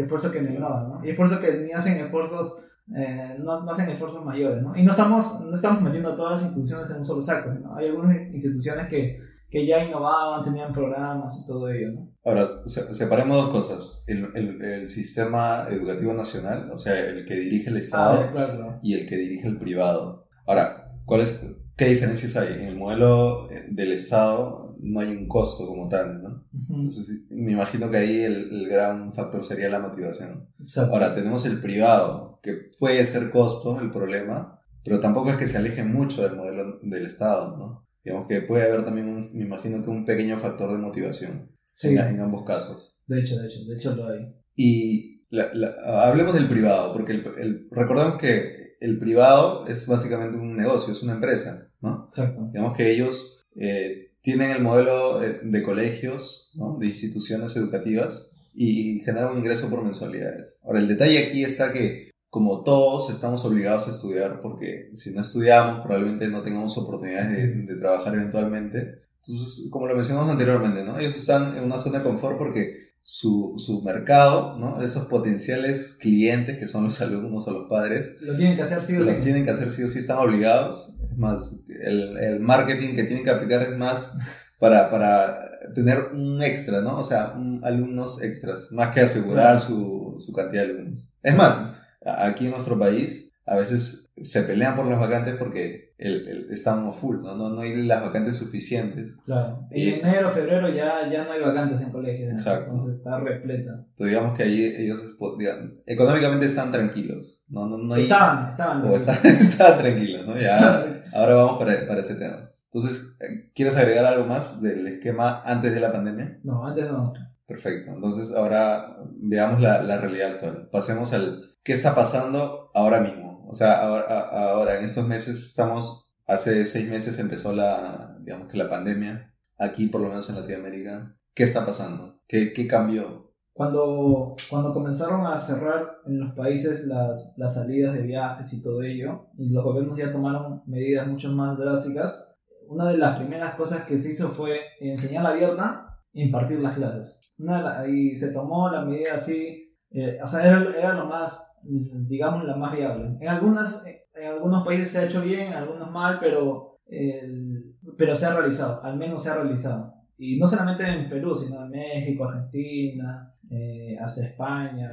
es 0.00 0.08
por 0.08 0.18
eso 0.18 0.30
que 0.32 0.38
innovan, 0.38 0.88
¿no? 0.88 1.04
Y 1.04 1.10
es 1.10 1.16
por 1.16 1.26
eso 1.26 1.40
que 1.40 1.52
ni 1.58 1.72
hacen 1.72 1.98
esfuerzos, 1.98 2.64
eh, 2.96 3.36
no, 3.38 3.54
no 3.64 3.70
hacen 3.70 3.88
esfuerzos 3.90 4.24
mayores, 4.24 4.62
¿no? 4.62 4.76
Y 4.76 4.82
no 4.84 4.90
estamos, 4.92 5.40
no 5.40 5.54
estamos 5.54 5.82
metiendo 5.82 6.10
a 6.12 6.16
todas 6.16 6.32
las 6.32 6.42
instituciones 6.42 6.90
en 6.90 6.98
un 6.98 7.04
solo 7.04 7.20
saco, 7.22 7.50
¿no? 7.50 7.74
Hay 7.76 7.86
algunas 7.88 8.14
instituciones 8.32 8.88
que, 8.88 9.18
que 9.48 9.66
ya 9.66 9.82
innovaban, 9.84 10.42
tenían 10.42 10.72
programas 10.72 11.42
y 11.42 11.46
todo 11.46 11.68
ello, 11.68 11.92
¿no? 11.92 12.08
Ahora, 12.24 12.46
se- 12.64 12.94
separemos 12.94 13.36
dos 13.36 13.50
cosas. 13.50 14.02
El, 14.06 14.28
el- 14.34 14.62
el 14.62 14.88
sistema 14.88 15.66
educativo 15.70 16.12
nacional, 16.14 16.70
o 16.72 16.78
sea, 16.78 16.98
el 17.08 17.24
que 17.24 17.34
dirige 17.36 17.70
el 17.70 17.76
Estado, 17.76 18.24
Ah, 18.26 18.30
claro, 18.32 18.56
claro. 18.56 18.80
y 18.82 18.94
el 18.94 19.06
que 19.06 19.16
dirige 19.16 19.46
el 19.48 19.58
privado. 19.58 20.26
Ahora, 20.46 20.92
¿cuál 21.04 21.20
es, 21.22 21.44
¿qué 21.76 21.86
diferencias 21.86 22.36
hay? 22.36 22.54
En 22.54 22.64
el 22.68 22.76
modelo 22.76 23.48
eh, 23.50 23.64
del 23.70 23.92
Estado 23.92 24.65
no 24.80 25.00
hay 25.00 25.10
un 25.16 25.26
costo 25.28 25.66
como 25.66 25.88
tal, 25.88 26.22
¿no? 26.22 26.46
Entonces, 26.70 27.24
me 27.30 27.52
imagino 27.52 27.90
que 27.90 27.96
ahí 27.98 28.20
el, 28.24 28.48
el 28.52 28.68
gran 28.68 29.12
factor 29.12 29.42
sería 29.44 29.68
la 29.68 29.78
motivación. 29.80 30.48
Exacto. 30.60 30.92
Ahora, 30.92 31.14
tenemos 31.14 31.44
el 31.46 31.60
privado, 31.60 32.38
que 32.42 32.54
puede 32.78 33.04
ser 33.06 33.30
costo 33.30 33.80
el 33.80 33.90
problema, 33.90 34.60
pero 34.84 35.00
tampoco 35.00 35.30
es 35.30 35.36
que 35.36 35.46
se 35.48 35.56
aleje 35.58 35.82
mucho 35.82 36.22
del 36.22 36.36
modelo 36.36 36.78
del 36.82 37.06
Estado, 37.06 37.56
¿no? 37.56 37.86
Digamos 38.04 38.28
que 38.28 38.40
puede 38.42 38.64
haber 38.64 38.84
también, 38.84 39.08
un- 39.08 39.30
me 39.34 39.44
imagino 39.44 39.82
que 39.82 39.90
un 39.90 40.04
pequeño 40.04 40.36
factor 40.36 40.70
de 40.70 40.78
motivación 40.78 41.50
Sí, 41.74 41.88
en, 41.88 41.98
en 41.98 42.20
ambos 42.20 42.44
casos. 42.44 42.96
de 43.06 43.20
hecho, 43.20 43.36
de 43.36 43.46
hecho, 43.48 43.64
de 43.64 43.76
hecho 43.76 43.94
lo 43.96 44.06
hay. 44.08 44.32
Y 44.54 45.22
la- 45.30 45.52
la- 45.54 45.74
hablemos 46.08 46.34
del 46.34 46.48
privado, 46.48 46.92
porque 46.92 47.12
el- 47.12 47.24
el- 47.38 47.68
recordemos 47.72 48.16
que 48.16 48.76
el 48.80 48.98
privado 48.98 49.66
es 49.66 49.86
básicamente 49.86 50.36
un 50.38 50.54
negocio, 50.56 50.92
es 50.92 51.02
una 51.02 51.14
empresa, 51.14 51.68
¿no? 51.80 52.06
Exacto. 52.08 52.48
Digamos 52.52 52.76
que 52.76 52.90
ellos 52.92 53.32
eh, 53.58 54.12
tienen 54.26 54.50
el 54.50 54.60
modelo 54.60 55.22
eh, 55.22 55.38
de 55.40 55.62
colegios, 55.62 56.50
¿no? 56.54 56.78
de 56.80 56.88
instituciones 56.88 57.54
educativas 57.54 58.26
y 58.52 58.98
generan 59.04 59.30
un 59.30 59.38
ingreso 59.38 59.70
por 59.70 59.84
mensualidades. 59.84 60.56
Ahora, 60.64 60.80
el 60.80 60.88
detalle 60.88 61.28
aquí 61.28 61.44
está 61.44 61.72
que 61.72 62.10
como 62.28 62.64
todos 62.64 63.08
estamos 63.12 63.44
obligados 63.44 63.86
a 63.86 63.92
estudiar, 63.92 64.40
porque 64.40 64.90
si 64.94 65.12
no 65.12 65.20
estudiamos 65.20 65.82
probablemente 65.82 66.26
no 66.26 66.42
tengamos 66.42 66.76
oportunidades 66.76 67.36
de, 67.36 67.72
de 67.72 67.76
trabajar 67.76 68.16
eventualmente. 68.16 69.02
Entonces, 69.24 69.68
como 69.70 69.86
lo 69.86 69.94
mencionamos 69.94 70.32
anteriormente, 70.32 70.82
¿no? 70.82 70.98
ellos 70.98 71.16
están 71.16 71.56
en 71.56 71.62
una 71.62 71.78
zona 71.78 71.98
de 71.98 72.04
confort 72.04 72.36
porque 72.36 72.85
su, 73.08 73.54
su 73.56 73.82
mercado, 73.82 74.58
¿no? 74.58 74.80
esos 74.82 75.06
potenciales 75.06 75.96
clientes 76.00 76.58
que 76.58 76.66
son 76.66 76.82
los 76.86 77.00
alumnos 77.00 77.46
o 77.46 77.52
los 77.52 77.68
padres, 77.70 78.20
Lo 78.20 78.36
tienen 78.36 78.56
que 78.56 78.62
hacer 78.62 78.82
sí 78.82 78.96
o 78.96 79.00
los 79.04 79.16
sí. 79.16 79.22
tienen 79.22 79.44
que 79.44 79.52
hacer 79.52 79.70
sí 79.70 79.84
o 79.84 79.88
sí, 79.88 80.00
están 80.00 80.18
obligados. 80.18 80.92
Es 81.08 81.16
más, 81.16 81.54
el, 81.68 82.18
el 82.18 82.40
marketing 82.40 82.96
que 82.96 83.04
tienen 83.04 83.22
que 83.22 83.30
aplicar 83.30 83.62
es 83.62 83.78
más 83.78 84.12
para, 84.58 84.90
para 84.90 85.38
tener 85.72 86.10
un 86.14 86.42
extra, 86.42 86.80
¿no? 86.80 86.98
O 86.98 87.04
sea, 87.04 87.32
un- 87.36 87.60
alumnos 87.64 88.22
extras, 88.24 88.72
más 88.72 88.92
que 88.92 89.02
asegurar 89.02 89.60
su, 89.60 90.16
su 90.18 90.32
cantidad 90.32 90.64
de 90.64 90.70
alumnos. 90.72 91.06
Es 91.22 91.36
más, 91.36 91.62
aquí 92.04 92.46
en 92.46 92.50
nuestro 92.50 92.76
país, 92.76 93.30
a 93.46 93.54
veces 93.54 94.05
se 94.22 94.42
pelean 94.42 94.74
por 94.76 94.86
las 94.86 94.98
vacantes 94.98 95.34
porque 95.34 95.94
el, 95.98 96.26
el- 96.28 96.46
están 96.50 96.92
full, 96.92 97.22
¿no? 97.22 97.34
¿no? 97.36 97.50
No 97.50 97.60
hay 97.60 97.74
las 97.86 98.02
vacantes 98.02 98.36
suficientes. 98.36 99.16
Claro. 99.24 99.66
Y- 99.70 99.90
En 99.90 100.06
enero, 100.06 100.30
febrero 100.30 100.68
ya, 100.68 101.10
ya 101.12 101.24
no 101.24 101.32
hay 101.32 101.40
vacantes 101.42 101.80
en 101.82 101.90
colegios. 101.90 102.28
¿no? 102.28 102.32
Exacto. 102.32 102.70
Entonces 102.70 102.96
está 102.98 103.18
repleta. 103.20 103.72
Entonces, 103.72 104.06
digamos 104.08 104.32
que 104.36 104.42
ahí 104.44 104.74
ellos, 104.78 105.00
pues, 105.18 105.32
digan, 105.38 105.74
económicamente 105.86 106.46
están 106.46 106.72
tranquilos, 106.72 107.42
¿no? 107.48 107.66
No, 107.66 107.78
no 107.78 107.94
hay- 107.94 108.02
Estaban, 108.02 108.48
estaban. 108.48 108.82
o 108.88 108.94
están, 108.96 109.18
estaban 109.24 109.78
tranquilos, 109.78 110.26
¿no? 110.26 110.36
Ya, 110.38 111.02
Ahora 111.12 111.34
vamos 111.34 111.58
para, 111.58 111.86
para 111.86 112.00
ese 112.00 112.14
tema. 112.16 112.50
Entonces, 112.72 113.02
eh, 113.20 113.50
¿quieres 113.54 113.76
agregar 113.76 114.04
algo 114.04 114.26
más 114.26 114.60
del 114.60 114.86
esquema 114.86 115.40
antes 115.44 115.72
de 115.74 115.80
la 115.80 115.92
pandemia? 115.92 116.40
No, 116.42 116.66
antes 116.66 116.90
no. 116.90 117.12
Perfecto. 117.46 117.92
Entonces, 117.92 118.32
ahora 118.34 118.96
veamos 119.18 119.60
la, 119.62 119.82
la 119.82 119.98
realidad 119.98 120.32
actual. 120.32 120.68
Pasemos 120.70 121.12
al 121.12 121.42
qué 121.62 121.72
está 121.74 121.94
pasando 121.94 122.70
ahora 122.74 123.00
mismo. 123.00 123.25
O 123.48 123.54
sea, 123.54 123.82
ahora, 123.86 124.20
ahora 124.50 124.78
en 124.78 124.84
estos 124.84 125.06
meses 125.06 125.42
estamos, 125.42 126.14
hace 126.26 126.66
seis 126.66 126.88
meses 126.88 127.18
empezó 127.18 127.52
la, 127.52 128.16
digamos 128.20 128.48
que 128.48 128.58
la 128.58 128.68
pandemia, 128.68 129.32
aquí 129.58 129.86
por 129.86 130.00
lo 130.00 130.08
menos 130.08 130.28
en 130.28 130.36
Latinoamérica. 130.36 131.16
¿Qué 131.34 131.44
está 131.44 131.64
pasando? 131.64 132.20
¿Qué, 132.26 132.52
qué 132.52 132.66
cambió? 132.66 133.34
Cuando, 133.52 134.36
cuando 134.50 134.72
comenzaron 134.74 135.26
a 135.26 135.38
cerrar 135.38 135.98
en 136.06 136.20
los 136.20 136.32
países 136.32 136.84
las, 136.86 137.34
las 137.38 137.54
salidas 137.54 137.94
de 137.94 138.02
viajes 138.02 138.52
y 138.52 138.62
todo 138.62 138.82
ello, 138.82 139.28
y 139.38 139.48
los 139.50 139.64
gobiernos 139.64 139.96
ya 139.98 140.10
tomaron 140.12 140.62
medidas 140.66 141.06
mucho 141.06 141.30
más 141.32 141.56
drásticas, 141.56 142.36
una 142.68 142.88
de 142.90 142.98
las 142.98 143.16
primeras 143.18 143.54
cosas 143.54 143.86
que 143.86 143.98
se 143.98 144.10
hizo 144.10 144.30
fue 144.30 144.58
en 144.80 144.98
señal 144.98 145.24
abierta 145.24 146.00
impartir 146.12 146.60
las 146.60 146.76
clases. 146.76 147.32
Una 147.38 147.62
la- 147.62 147.88
y 147.88 148.16
se 148.16 148.32
tomó 148.32 148.70
la 148.70 148.82
medida 148.84 149.14
así, 149.14 149.55
eh, 149.90 150.18
o 150.22 150.26
sea, 150.28 150.46
era, 150.46 150.62
era 150.78 150.92
lo 150.94 151.06
más, 151.06 151.58
digamos, 151.62 152.44
la 152.44 152.56
más 152.56 152.74
viable. 152.76 153.16
En, 153.20 153.28
algunas, 153.28 153.84
en 153.86 154.26
algunos 154.26 154.64
países 154.64 154.90
se 154.90 154.98
ha 154.98 155.04
hecho 155.04 155.20
bien, 155.22 155.48
en 155.48 155.52
algunos 155.54 155.90
mal, 155.90 156.18
pero, 156.20 156.78
el- 156.86 157.74
pero 157.96 158.14
se 158.14 158.26
ha 158.26 158.36
realizado, 158.36 158.82
al 158.84 158.96
menos 158.96 159.22
se 159.22 159.30
ha 159.30 159.34
realizado. 159.36 159.94
Y 160.18 160.38
no 160.38 160.46
solamente 160.46 160.86
en 160.88 161.08
Perú, 161.10 161.36
sino 161.36 161.62
en 161.64 161.70
México, 161.70 162.24
Argentina, 162.24 163.32
eh, 163.50 163.96
hasta 164.00 164.26
España. 164.26 164.90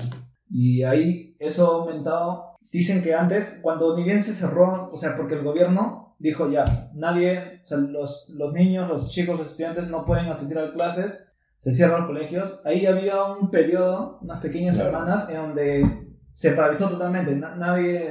Y 0.49 0.83
ahí 0.83 1.35
eso 1.39 1.65
ha 1.71 1.75
aumentado. 1.81 2.55
Dicen 2.71 3.01
que 3.03 3.13
antes, 3.13 3.59
cuando 3.61 3.95
ni 3.95 4.03
bien 4.03 4.21
se 4.23 4.33
cerró, 4.33 4.89
o 4.91 4.97
sea, 4.97 5.15
porque 5.15 5.35
el 5.35 5.43
gobierno 5.43 6.15
dijo 6.19 6.49
ya, 6.49 6.91
nadie, 6.93 7.61
o 7.63 7.65
sea, 7.65 7.77
los, 7.77 8.25
los 8.29 8.53
niños, 8.53 8.89
los 8.89 9.09
chicos, 9.11 9.37
los 9.39 9.51
estudiantes 9.51 9.87
no 9.87 10.05
pueden 10.05 10.27
asistir 10.27 10.57
a 10.57 10.71
clases, 10.73 11.32
se 11.63 11.73
cierran 11.73 11.99
los 12.01 12.07
colegios. 12.07 12.61
Ahí 12.65 12.85
había 12.85 13.23
un 13.23 13.49
periodo, 13.49 14.19
unas 14.21 14.41
pequeñas 14.41 14.75
Claro. 14.75 14.91
semanas, 14.91 15.29
en 15.29 15.35
donde 15.37 16.07
se 16.33 16.51
paralizó 16.51 16.89
totalmente. 16.89 17.35
Na- 17.35 17.55
nadie, 17.55 18.03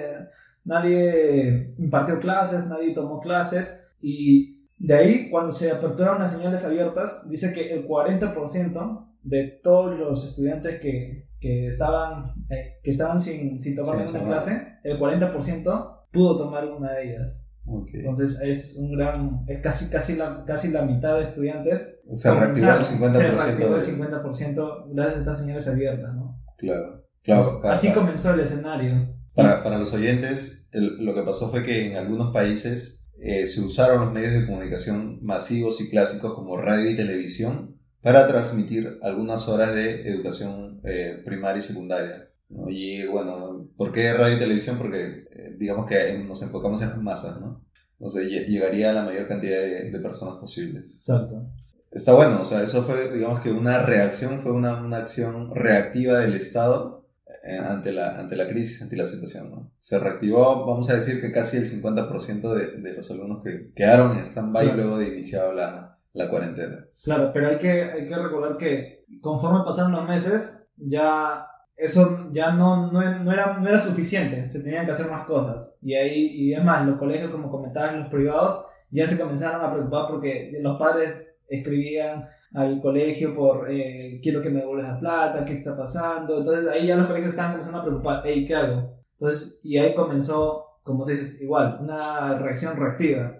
nadie 0.64 1.68
impartió 1.78 2.18
clases, 2.18 2.66
nadie 2.66 2.94
tomó 2.94 3.21
clases 3.21 3.92
y 4.00 4.50
De 4.85 4.94
ahí, 4.94 5.30
cuando 5.30 5.52
se 5.52 5.71
aperturaron 5.71 6.21
las 6.23 6.32
señales 6.32 6.64
abiertas, 6.64 7.28
dice 7.30 7.52
que 7.52 7.73
el 7.73 7.87
40% 7.87 9.06
de 9.23 9.61
todos 9.62 9.97
los 9.97 10.26
estudiantes 10.26 10.80
que, 10.80 11.28
que 11.40 11.68
estaban, 11.68 12.35
eh, 12.50 12.80
que 12.82 12.90
estaban 12.90 13.21
sin, 13.21 13.61
sin 13.61 13.76
tomar 13.76 13.97
Sí, 13.99 14.12
ninguna 14.12 14.32
clase, 14.32 14.78
el 14.82 14.99
40% 14.99 16.06
pudo 16.12 16.37
tomar 16.37 16.66
una 16.66 16.94
de 16.94 17.11
ellas. 17.12 17.47
Entonces 17.64 18.40
es 18.42 18.76
un 18.76 18.97
gran, 18.97 19.45
es 19.47 19.61
casi, 19.62 19.88
casi, 19.90 20.16
la, 20.16 20.45
casi 20.45 20.69
la 20.69 20.83
mitad 20.83 21.16
de 21.16 21.23
estudiantes. 21.23 22.00
Se 22.12 22.31
reactivó 22.33 22.71
el 22.73 22.78
50% 22.81 23.11
Se 23.12 23.28
reactivó 23.31 23.76
el 23.76 23.81
de- 23.81 23.87
50% 23.87 24.85
gracias 24.95 25.16
a 25.16 25.19
estas 25.21 25.38
señales 25.38 25.69
abiertas, 25.69 26.14
¿no? 26.14 26.42
Claro. 26.59 27.04
claro 27.23 27.61
para, 27.62 27.75
Así 27.75 27.92
comenzó 27.92 28.35
el 28.35 28.40
escenario. 28.40 29.14
para, 29.35 29.62
para 29.62 29.78
los 29.78 29.92
oyentes, 29.92 30.69
el- 30.73 31.04
lo 31.04 31.14
que 31.14 31.23
pasó 31.23 31.50
fue 31.50 31.62
que 31.62 31.87
en 31.90 31.97
algunos 31.97 32.33
países 32.33 33.04
eh, 33.21 33.47
se 33.47 33.61
usaron 33.61 34.00
los 34.00 34.12
medios 34.12 34.33
de 34.33 34.47
comunicación 34.47 35.21
masivos 35.23 35.81
y 35.81 35.88
clásicos 35.88 36.35
como 36.35 36.57
radio 36.57 36.90
y 36.90 36.97
televisión 36.97 37.76
para 38.02 38.26
transmitir 38.26 38.99
algunas 39.02 39.47
horas 39.49 39.73
de 39.76 40.09
educación 40.09 40.81
eh, 40.85 41.23
primaria 41.25 41.61
y 41.61 41.62
secundaria. 41.62 42.28
¿no? 42.49 42.69
Y 42.69 43.07
bueno, 43.07 43.69
¿por 43.76 43.92
qué 43.92 44.12
radio 44.12 44.37
y 44.37 44.40
televisión? 44.40 44.76
Porque 44.76 45.26
digamos 45.59 45.88
que 45.88 46.18
nos 46.26 46.40
enfocamos 46.42 46.80
en 46.82 46.88
las 46.90 46.99
masas, 47.02 47.40
¿no? 47.40 47.64
Entonces 47.99 48.26
lle- 48.28 48.47
llegaría 48.47 48.90
a 48.90 48.92
la 48.92 49.02
mayor 49.04 49.26
cantidad 49.28 49.61
de, 49.61 49.90
de 49.90 49.99
personas 50.00 50.35
posibles. 50.37 50.97
Exacto. 50.97 51.47
Está 51.90 52.14
bueno, 52.14 52.40
o 52.40 52.44
sea, 52.44 52.62
eso 52.62 52.82
fue, 52.85 53.11
digamos 53.12 53.40
que 53.40 53.50
una 53.50 53.78
reacción, 53.80 54.40
fue 54.40 54.52
una, 54.52 54.80
una 54.82 54.97
acción 54.99 55.54
reactiva 55.54 56.18
del 56.18 56.35
Estado 56.35 57.06
eh, 57.44 57.59
ante 57.59 57.92
la, 57.92 58.18
ante 58.18 58.35
la 58.37 58.49
crisis, 58.49 58.80
ante 58.82 58.97
la 58.97 59.06
situación, 59.06 59.50
¿no? 59.50 59.73
Se 59.78 59.99
reactivó, 59.99 60.64
vamos 60.66 60.88
a 60.90 60.94
decir 60.97 61.21
que 61.21 61.30
casi 61.32 61.59
el 61.59 61.66
50% 61.71 62.54
de, 62.54 62.66
de 62.80 62.94
los 62.94 63.11
alumnos 63.11 63.42
que 63.44 63.73
quedaron 63.75 64.12
en 64.16 64.25
stand-by 64.25 64.64
Claro. 64.64 64.76
luego 64.76 64.99
de 64.99 65.09
iniciado 65.09 65.52
la, 65.52 65.99
la 66.14 66.28
cuarentena. 66.28 66.87
Claro, 67.04 67.30
pero 67.35 67.49
hay 67.49 67.59
que, 67.59 67.71
hay 67.82 68.06
que 68.06 68.16
recordar 68.16 68.56
que 68.56 69.04
conforme 69.21 69.64
pasaron 69.64 69.92
los 69.92 70.09
meses, 70.09 70.68
ya 70.76 71.47
eso 71.76 72.29
ya 72.33 72.52
no, 72.52 72.93
no, 72.93 73.00
no 73.00 73.33
era, 73.33 73.59
no 73.59 73.69
era 73.69 73.79
suficiente, 73.79 74.49
se 74.49 74.62
tenían 74.62 74.87
que 74.87 74.93
hacer 74.93 75.11
más 75.11 75.26
cosas. 75.26 75.76
Y 75.83 75.95
ahí, 75.95 76.26
y 76.26 76.55
es 76.55 76.62
más, 76.62 76.87
los 76.87 76.99
colegios, 76.99 77.31
como 77.31 77.50
comentabas, 77.50 77.97
los 77.97 78.09
privados, 78.09 78.67
ya 78.91 79.07
se 79.07 79.19
comenzaron 79.19 79.64
a 79.64 79.73
preocupar 79.73 80.07
porque 80.09 80.52
los 80.61 80.79
padres 80.79 81.26
escribían 81.49 82.29
al 82.55 82.81
colegio 82.83 83.35
por 83.35 83.71
eh, 83.71 84.21
quiero 84.23 84.43
que 84.43 84.50
me 84.50 84.61
devuelvas 84.61 84.93
la 84.93 85.00
plata, 85.00 85.45
qué 85.45 85.55
está 85.55 85.76
pasando. 85.76 86.38
Entonces 86.38 86.71
ahí 86.71 86.87
ya 86.87 86.97
los 86.97 87.07
colegios 87.07 87.31
estaban 87.31 87.52
comenzando 87.52 87.81
a 87.81 87.85
preocupar, 87.85 88.23
hey, 88.25 88.45
¿qué 88.47 88.55
hago? 88.55 88.99
Entonces, 89.19 89.61
y 89.64 89.79
ahí 89.79 89.95
comenzó, 89.95 90.67
como 90.83 91.05
te 91.05 91.12
dices, 91.12 91.41
igual, 91.41 91.79
una 91.81 92.38
reacción 92.38 92.76
reactiva. 92.76 93.38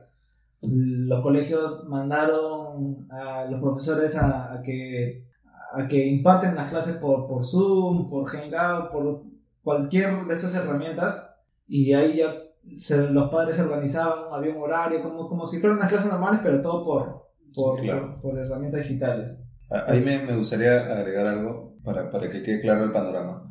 Los 0.63 1.23
colegios 1.23 1.87
mandaron 1.89 3.07
a 3.11 3.45
los 3.47 3.61
profesores 3.61 4.17
a 4.17 4.63
que, 4.65 5.27
a 5.75 5.87
que 5.89 6.07
imparten 6.07 6.55
las 6.55 6.71
clases 6.71 6.97
por, 6.97 7.27
por 7.27 7.45
Zoom, 7.45 8.09
por 8.11 8.27
Hangout, 8.29 8.91
por 8.93 9.23
cualquier 9.63 10.25
de 10.27 10.35
estas 10.35 10.55
herramientas. 10.55 11.35
Y 11.67 11.93
ahí 11.95 12.17
ya 12.19 12.35
se- 12.81 13.11
los 13.11 13.31
padres 13.31 13.57
se 13.57 13.63
organizaban, 13.63 14.25
había 14.33 14.55
un 14.55 14.63
horario, 14.63 15.03
como, 15.03 15.29
como 15.29 15.47
si 15.47 15.59
fueran 15.59 15.79
unas 15.79 15.89
clases 15.91 16.11
normales, 16.11 16.41
pero 16.43 16.61
todo 16.61 16.85
por, 16.85 17.29
por, 17.55 17.81
claro. 17.81 18.21
por, 18.21 18.33
por 18.33 18.39
herramientas 18.41 18.83
digitales. 18.83 19.43
A- 19.71 19.93
Ahí 19.93 20.01
me, 20.03 20.19
me 20.21 20.37
gustaría 20.37 20.79
agregar 20.95 21.27
algo 21.27 21.77
para, 21.83 22.11
para 22.11 22.31
que 22.31 22.43
quede 22.43 22.61
claro 22.61 22.85
el 22.85 22.93
panorama. 22.93 23.51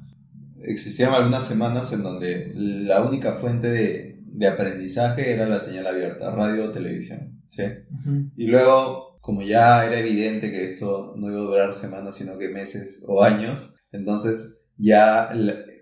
Existían 0.63 1.13
algunas 1.13 1.43
semanas 1.45 1.91
en 1.91 2.03
donde 2.03 2.51
la 2.55 3.01
única 3.01 3.31
fuente 3.31 3.67
de, 3.69 4.19
de 4.25 4.47
aprendizaje 4.47 5.33
era 5.33 5.47
la 5.47 5.59
señal 5.59 5.87
abierta, 5.87 6.29
radio 6.35 6.65
o 6.65 6.69
televisión, 6.69 7.41
¿sí? 7.47 7.63
Y 8.37 8.45
luego, 8.47 9.10
como 9.21 9.41
ya 9.41 9.85
era 9.85 9.99
evidente 9.99 10.51
que 10.51 10.65
esto 10.65 11.13
no 11.15 11.29
iba 11.29 11.39
a 11.39 11.43
durar 11.43 11.73
semanas, 11.73 12.15
sino 12.15 12.37
que 12.37 12.49
meses 12.49 13.01
o 13.07 13.23
años, 13.23 13.73
entonces 13.91 14.63
ya 14.77 15.31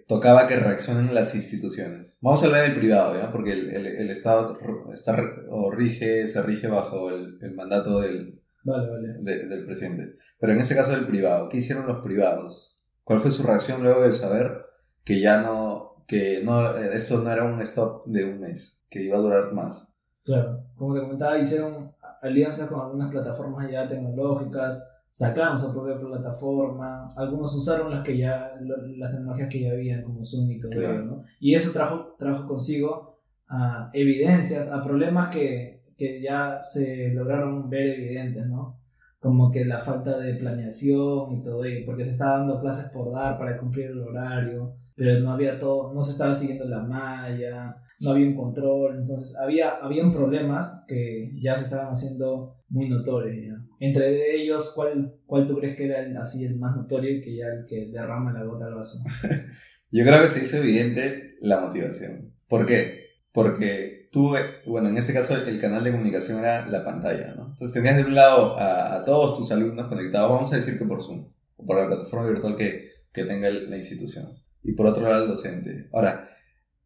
tocaba 0.07 0.47
que 0.47 0.55
reaccionen 0.57 1.13
las 1.15 1.35
instituciones. 1.35 2.17
Vamos 2.21 2.41
a 2.43 2.47
hablar 2.47 2.63
del 2.63 2.75
privado, 2.79 3.15
¿ya? 3.15 3.31
Porque 3.31 3.53
el, 3.53 3.69
el- 3.69 3.87
el 3.87 4.09
Estado 4.09 4.57
está, 4.93 5.17
o 5.49 5.71
rige, 5.71 6.27
se 6.27 6.41
rige 6.41 6.67
bajo 6.67 7.09
el, 7.11 7.37
el 7.41 7.53
mandato 7.55 8.01
del, 8.01 8.41
Vale, 8.63 8.89
vale. 8.89 9.07
de- 9.21 9.47
del 9.47 9.65
presidente. 9.65 10.15
Pero 10.39 10.53
en 10.53 10.59
este 10.59 10.75
caso 10.75 10.91
del 10.91 11.05
privado, 11.07 11.47
¿qué 11.47 11.57
hicieron 11.57 11.87
los 11.87 12.01
privados? 12.03 12.77
¿Cuál 13.03 13.19
fue 13.21 13.31
su 13.31 13.43
reacción 13.43 13.81
luego 13.83 14.01
de 14.03 14.11
saber 14.11 14.65
que 15.05 15.21
ya 15.21 15.41
no, 15.41 16.03
que 16.07 16.41
no, 16.43 16.75
eh, 16.77 16.89
esto 16.93 17.19
no 17.21 17.31
era 17.31 17.43
un 17.43 17.59
stop 17.61 18.05
de 18.07 18.25
un 18.25 18.39
mes, 18.39 18.83
que 18.89 19.03
iba 19.03 19.17
a 19.17 19.21
durar 19.21 19.53
más? 19.53 19.93
Claro, 20.23 20.63
como 20.75 20.93
te 20.95 21.01
comentaba, 21.01 21.39
hicieron 21.39 21.91
alianzas 22.21 22.69
con 22.69 22.81
algunas 22.81 23.11
plataformas 23.11 23.69
ya 23.71 23.87
tecnológicas, 23.87 24.87
sacaron 25.11 25.59
su 25.59 25.71
propia 25.73 25.99
plataforma, 25.99 27.11
algunos 27.17 27.55
usaron 27.55 27.91
las 27.91 28.03
que 28.03 28.17
ya 28.17 28.51
las 28.97 29.11
tecnologías 29.15 29.49
que 29.49 29.61
ya 29.61 29.71
habían 29.71 30.03
como 30.03 30.23
Zoom 30.23 30.51
y 30.51 30.59
todo 30.59 30.71
Claro. 30.71 30.93
ello, 30.93 31.01
¿no? 31.05 31.23
Y 31.39 31.55
eso 31.55 31.71
trajo, 31.71 32.15
trajo 32.17 32.47
consigo 32.47 33.19
a 33.47 33.89
evidencias, 33.93 34.71
a 34.71 34.83
problemas 34.83 35.29
que, 35.29 35.83
que 35.97 36.21
ya 36.21 36.59
se 36.61 37.09
lograron 37.13 37.69
ver 37.69 37.87
evidentes, 37.87 38.45
¿no? 38.45 38.79
Como 39.19 39.51
que 39.51 39.65
la 39.65 39.79
falta 39.81 40.17
de 40.17 40.35
planeación 40.35 41.31
y 41.33 41.43
todo 41.43 41.65
ello, 41.65 41.85
porque 41.85 42.05
se 42.05 42.11
estaba 42.11 42.37
dando 42.37 42.61
clases 42.61 42.89
por 42.91 43.11
dar 43.11 43.37
para 43.37 43.57
cumplir 43.57 43.87
el 43.87 43.99
horario, 43.99 44.75
pero 44.95 45.19
no 45.19 45.31
había 45.31 45.59
todo, 45.59 45.93
no 45.93 46.03
se 46.03 46.11
estaba 46.11 46.33
siguiendo 46.35 46.65
la 46.65 46.83
malla, 46.83 47.75
no 48.01 48.11
había 48.11 48.27
un 48.27 48.35
control, 48.35 48.99
entonces 48.99 49.37
había 49.37 49.71
habían 49.71 50.11
problemas 50.11 50.85
que 50.87 51.31
ya 51.41 51.57
se 51.57 51.65
estaban 51.65 51.91
haciendo 51.91 52.55
muy 52.69 52.87
notorios. 52.87 53.59
Entre 53.79 54.35
ellos, 54.35 54.71
¿cuál, 54.75 55.15
¿cuál 55.25 55.47
tú 55.47 55.57
crees 55.57 55.75
que 55.75 55.85
era 55.85 55.99
el, 56.01 56.15
así 56.17 56.45
el 56.45 56.57
más 56.57 56.75
notorio 56.75 57.11
y 57.11 57.21
que 57.21 57.35
ya 57.35 57.47
el 57.47 57.65
que 57.65 57.91
derrama 57.91 58.31
la 58.33 58.43
gota 58.43 58.65
al 58.65 58.75
vaso? 58.75 58.99
Yo 59.91 60.05
creo 60.05 60.21
que 60.21 60.27
se 60.27 60.43
hizo 60.43 60.57
evidente 60.57 61.35
la 61.41 61.59
motivación. 61.59 62.33
¿Por 62.47 62.65
qué? 62.65 63.05
Porque 63.31 64.09
tú, 64.11 64.35
bueno, 64.67 64.89
en 64.89 64.97
este 64.97 65.13
caso 65.13 65.35
el, 65.35 65.59
canal 65.59 65.83
de 65.83 65.91
comunicación 65.91 66.39
era 66.39 66.67
la 66.67 66.83
pantalla, 66.83 67.33
¿no? 67.35 67.49
Entonces 67.49 67.73
tenías 67.73 67.97
de 67.97 68.03
un 68.03 68.15
lado 68.15 68.57
a, 68.57 68.95
a 68.95 69.05
todos 69.05 69.37
tus 69.37 69.51
alumnos 69.51 69.87
conectados, 69.87 70.31
vamos 70.31 70.53
a 70.53 70.57
decir 70.57 70.77
que 70.77 70.85
por 70.85 71.01
Zoom, 71.01 71.27
o 71.57 71.65
por 71.65 71.77
la 71.77 71.87
plataforma 71.87 72.27
virtual 72.27 72.55
que, 72.55 72.89
que 73.11 73.23
tenga 73.25 73.49
la 73.49 73.77
institución. 73.77 74.27
Y 74.63 74.73
por 74.73 74.87
otro 74.87 75.03
lado 75.03 75.23
el 75.23 75.29
docente. 75.29 75.87
Ahora, 75.93 76.29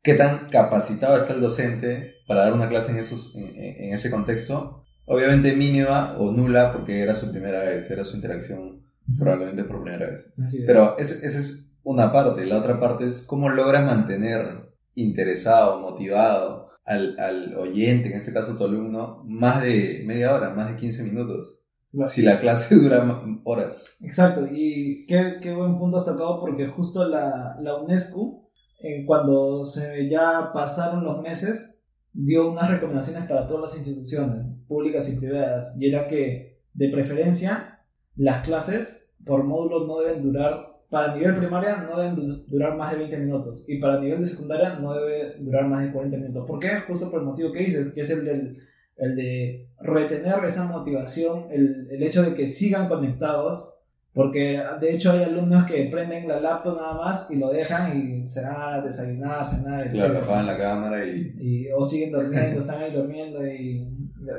¿qué 0.03 0.13
tan 0.13 0.49
capacitado 0.49 1.17
está 1.17 1.33
el 1.33 1.41
docente 1.41 2.15
para 2.27 2.41
dar 2.41 2.53
una 2.53 2.69
clase 2.69 2.91
en, 2.91 2.97
esos, 2.97 3.35
en, 3.35 3.93
ese 3.93 4.11
contexto? 4.11 4.83
Obviamente 5.05 5.55
mínima 5.55 6.15
o 6.19 6.31
nula 6.31 6.71
porque 6.71 7.01
era 7.01 7.15
su 7.15 7.31
primera 7.31 7.59
vez, 7.59 7.89
era 7.89 8.03
su 8.03 8.15
interacción 8.15 8.83
probablemente 9.17 9.63
por 9.63 9.81
primera 9.81 10.09
vez. 10.09 10.31
Es. 10.45 10.63
Pero 10.65 10.97
esa 10.97 11.25
es 11.25 11.79
una 11.83 12.11
parte. 12.11 12.45
La 12.45 12.57
otra 12.57 12.79
parte 12.79 13.05
es 13.05 13.23
cómo 13.23 13.49
logras 13.49 13.85
mantener 13.85 14.73
interesado, 14.95 15.79
motivado 15.79 16.67
al, 16.85 17.17
al 17.19 17.55
oyente, 17.57 18.09
en 18.09 18.17
este 18.17 18.33
caso 18.33 18.55
tu 18.55 18.63
alumno, 18.65 19.23
más 19.25 19.63
de 19.63 20.03
media 20.05 20.33
hora, 20.35 20.51
más 20.51 20.69
de 20.69 20.75
15 20.75 21.03
minutos. 21.03 21.59
Si 22.07 22.23
la 22.23 22.39
clase 22.39 22.75
dura 22.79 23.23
horas. 23.43 23.91
Exacto, 24.01 24.47
y 24.51 25.05
qué, 25.07 25.37
qué 25.41 25.53
buen 25.53 25.77
punto 25.77 25.97
has 25.97 26.05
tocado 26.05 26.39
porque 26.39 26.67
justo 26.67 27.07
la, 27.07 27.57
la 27.61 27.75
UNESCO, 27.75 28.42
eh, 28.83 29.03
cuando 29.05 29.65
se 29.65 30.07
ya 30.09 30.51
pasaron 30.53 31.03
los 31.03 31.21
meses, 31.21 31.83
dio 32.13 32.51
unas 32.51 32.69
recomendaciones 32.69 33.27
para 33.27 33.47
todas 33.47 33.61
las 33.63 33.77
instituciones, 33.77 34.45
públicas 34.67 35.11
y 35.11 35.19
privadas, 35.19 35.75
y 35.79 35.89
era 35.89 36.07
que, 36.07 36.59
de 36.75 36.89
preferencia, 36.89 37.79
las 38.15 38.45
clases 38.45 39.15
por 39.25 39.43
módulo 39.43 39.87
no 39.87 39.99
deben 40.01 40.21
durar, 40.21 40.81
para 40.89 41.15
nivel 41.15 41.37
primaria 41.37 41.77
no 41.89 41.99
deben 41.99 42.15
du- 42.15 42.43
durar 42.45 42.77
más 42.77 42.91
de 42.91 42.99
20 42.99 43.17
minutos, 43.17 43.65
y 43.67 43.79
para 43.79 43.99
nivel 43.99 44.19
de 44.19 44.27
secundaria 44.27 44.75
no 44.75 44.93
debe 44.93 45.37
durar 45.39 45.65
más 45.67 45.85
de 45.85 45.91
40 45.91 46.17
minutos. 46.17 46.45
¿Por 46.45 46.59
qué? 46.59 46.81
Justo 46.87 47.09
por 47.09 47.21
el 47.21 47.25
motivo 47.25 47.51
que 47.51 47.59
dices, 47.63 47.91
que 47.93 48.01
es 48.01 48.09
el 48.11 48.25
del 48.25 48.57
el 48.95 49.15
de 49.15 49.69
retener 49.79 50.45
esa 50.45 50.67
motivación, 50.67 51.47
el, 51.49 51.87
el 51.89 52.03
hecho 52.03 52.21
de 52.21 52.35
que 52.35 52.47
sigan 52.47 52.87
conectados, 52.87 53.73
porque 54.13 54.61
de 54.79 54.93
hecho 54.95 55.11
hay 55.11 55.23
alumnos 55.23 55.65
que 55.65 55.85
prenden 55.85 56.27
la 56.27 56.39
laptop 56.39 56.77
nada 56.77 56.93
más 56.93 57.31
y 57.31 57.37
lo 57.37 57.49
dejan 57.49 57.97
y 58.23 58.27
se 58.27 58.43
van 58.43 58.73
a 58.75 58.81
desayunar, 58.81 59.49
cenar, 59.49 59.91
Claro, 59.91 60.13
etc. 60.13 60.23
apagan 60.23 60.45
la 60.47 60.57
cámara 60.57 61.05
y... 61.05 61.35
Y, 61.39 61.67
o 61.75 61.83
siguen 61.83 62.11
durmiendo, 62.11 62.61
están 62.61 62.77
ahí 62.81 62.91
durmiendo 62.93 63.45
y, 63.45 63.87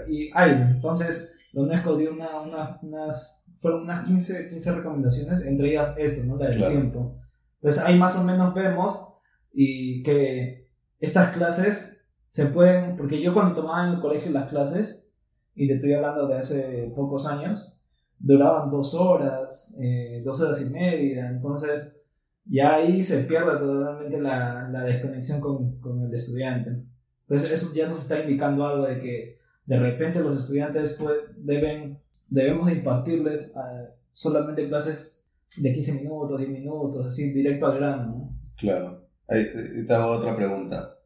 y 0.09 0.31
hay. 0.33 0.53
Entonces, 0.53 1.37
la 1.53 1.63
UNESCO 1.63 1.97
dio 1.97 2.13
una, 2.13 2.41
una- 2.41 2.79
unas, 2.83 3.45
fueron 3.59 3.83
unas 3.83 4.07
15, 4.07 4.49
15 4.51 4.73
recomendaciones, 4.73 5.45
entre 5.45 5.71
ellas 5.71 5.95
esto, 5.97 6.25
¿no? 6.25 6.37
La 6.37 6.49
del 6.49 6.59
Claro. 6.59 6.73
tiempo. 6.73 7.19
Entonces, 7.61 7.83
ahí 7.83 7.99
más 7.99 8.17
o 8.19 8.25
menos 8.25 8.55
vemos 8.55 9.15
y 9.53 10.03
que 10.03 10.69
estas 11.01 11.31
clases 11.37 12.07
se 12.27 12.47
pueden, 12.47 12.97
porque 12.97 13.21
yo 13.21 13.33
cuando 13.33 13.55
tomaba 13.55 13.87
en 13.89 13.95
el 13.95 14.01
colegio 14.01 14.31
las 14.33 14.49
clases, 14.51 15.15
y 15.55 15.69
te 15.69 15.75
estoy 15.75 15.95
hablando 15.95 16.27
de 16.29 16.39
hace 16.39 16.93
pocos 16.97 17.27
años, 17.27 17.74
duraban 18.19 18.71
dos 18.71 18.95
horas, 18.95 19.79
eh, 19.81 20.23
dos 20.25 20.41
horas 20.41 20.61
y 20.63 20.71
media, 20.71 21.29
entonces 21.29 22.03
ya 22.47 22.75
ahí 22.75 23.03
se 23.03 23.25
pierde 23.25 23.59
totalmente 23.59 24.21
la, 24.21 24.69
la 24.71 24.83
desconexión 24.83 25.41
con, 25.41 25.79
con 25.81 26.03
el 26.03 26.15
estudiante. 26.15 26.83
Entonces 27.29 27.51
eso 27.51 27.75
ya 27.75 27.89
nos 27.89 28.01
está 28.01 28.21
indicando 28.21 28.67
algo 28.67 28.87
de 28.87 28.99
que 28.99 29.39
de 29.67 29.79
repente 29.79 30.21
los 30.21 30.37
estudiantes 30.37 30.91
pues, 30.99 31.17
deben, 31.37 31.99
debemos 32.29 32.71
impartirles 32.71 33.51
eh, 33.57 33.95
solamente 34.13 34.69
clases 34.69 35.31
de 35.57 35.73
15 35.73 36.03
minutos, 36.03 36.39
10 36.39 36.51
minutos, 36.51 37.07
así, 37.07 37.33
directo 37.33 37.67
al 37.67 37.77
grano. 37.79 38.07
¿no? 38.07 38.39
Claro. 38.57 39.05
Ahí 39.29 39.45
te 39.87 39.95
hago 39.95 40.13
otra 40.13 40.37
pregunta. 40.37 40.99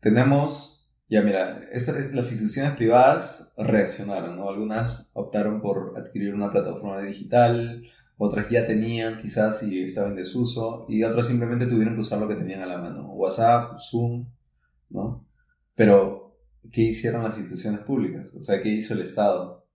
Tenemos, 0.00 0.71
ya 1.12 1.20
mira, 1.20 1.60
las 2.14 2.32
instituciones 2.32 2.74
privadas 2.74 3.52
reaccionaron, 3.58 4.34
¿no? 4.34 4.48
Algunas 4.48 5.10
optaron 5.12 5.60
por 5.60 5.92
adquirir 5.94 6.34
una 6.34 6.50
plataforma 6.50 7.02
digital, 7.02 7.84
otras 8.16 8.48
ya 8.48 8.66
tenían 8.66 9.20
quizás 9.20 9.62
y 9.62 9.82
estaban 9.82 10.12
en 10.12 10.16
desuso, 10.16 10.86
y 10.88 11.04
otras 11.04 11.26
simplemente 11.26 11.66
tuvieron 11.66 11.96
que 11.96 12.00
usar 12.00 12.18
lo 12.18 12.28
que 12.28 12.36
tenían 12.36 12.62
a 12.62 12.66
la 12.66 12.78
mano, 12.78 13.12
WhatsApp, 13.12 13.78
Zoom, 13.78 14.26
¿no? 14.88 15.26
Pero, 15.74 16.38
¿qué 16.72 16.80
hicieron 16.80 17.24
las 17.24 17.36
instituciones 17.36 17.80
públicas? 17.80 18.32
O 18.34 18.42
sea, 18.42 18.62
¿qué 18.62 18.70
hizo 18.70 18.94
el 18.94 19.02
Estado? 19.02 19.66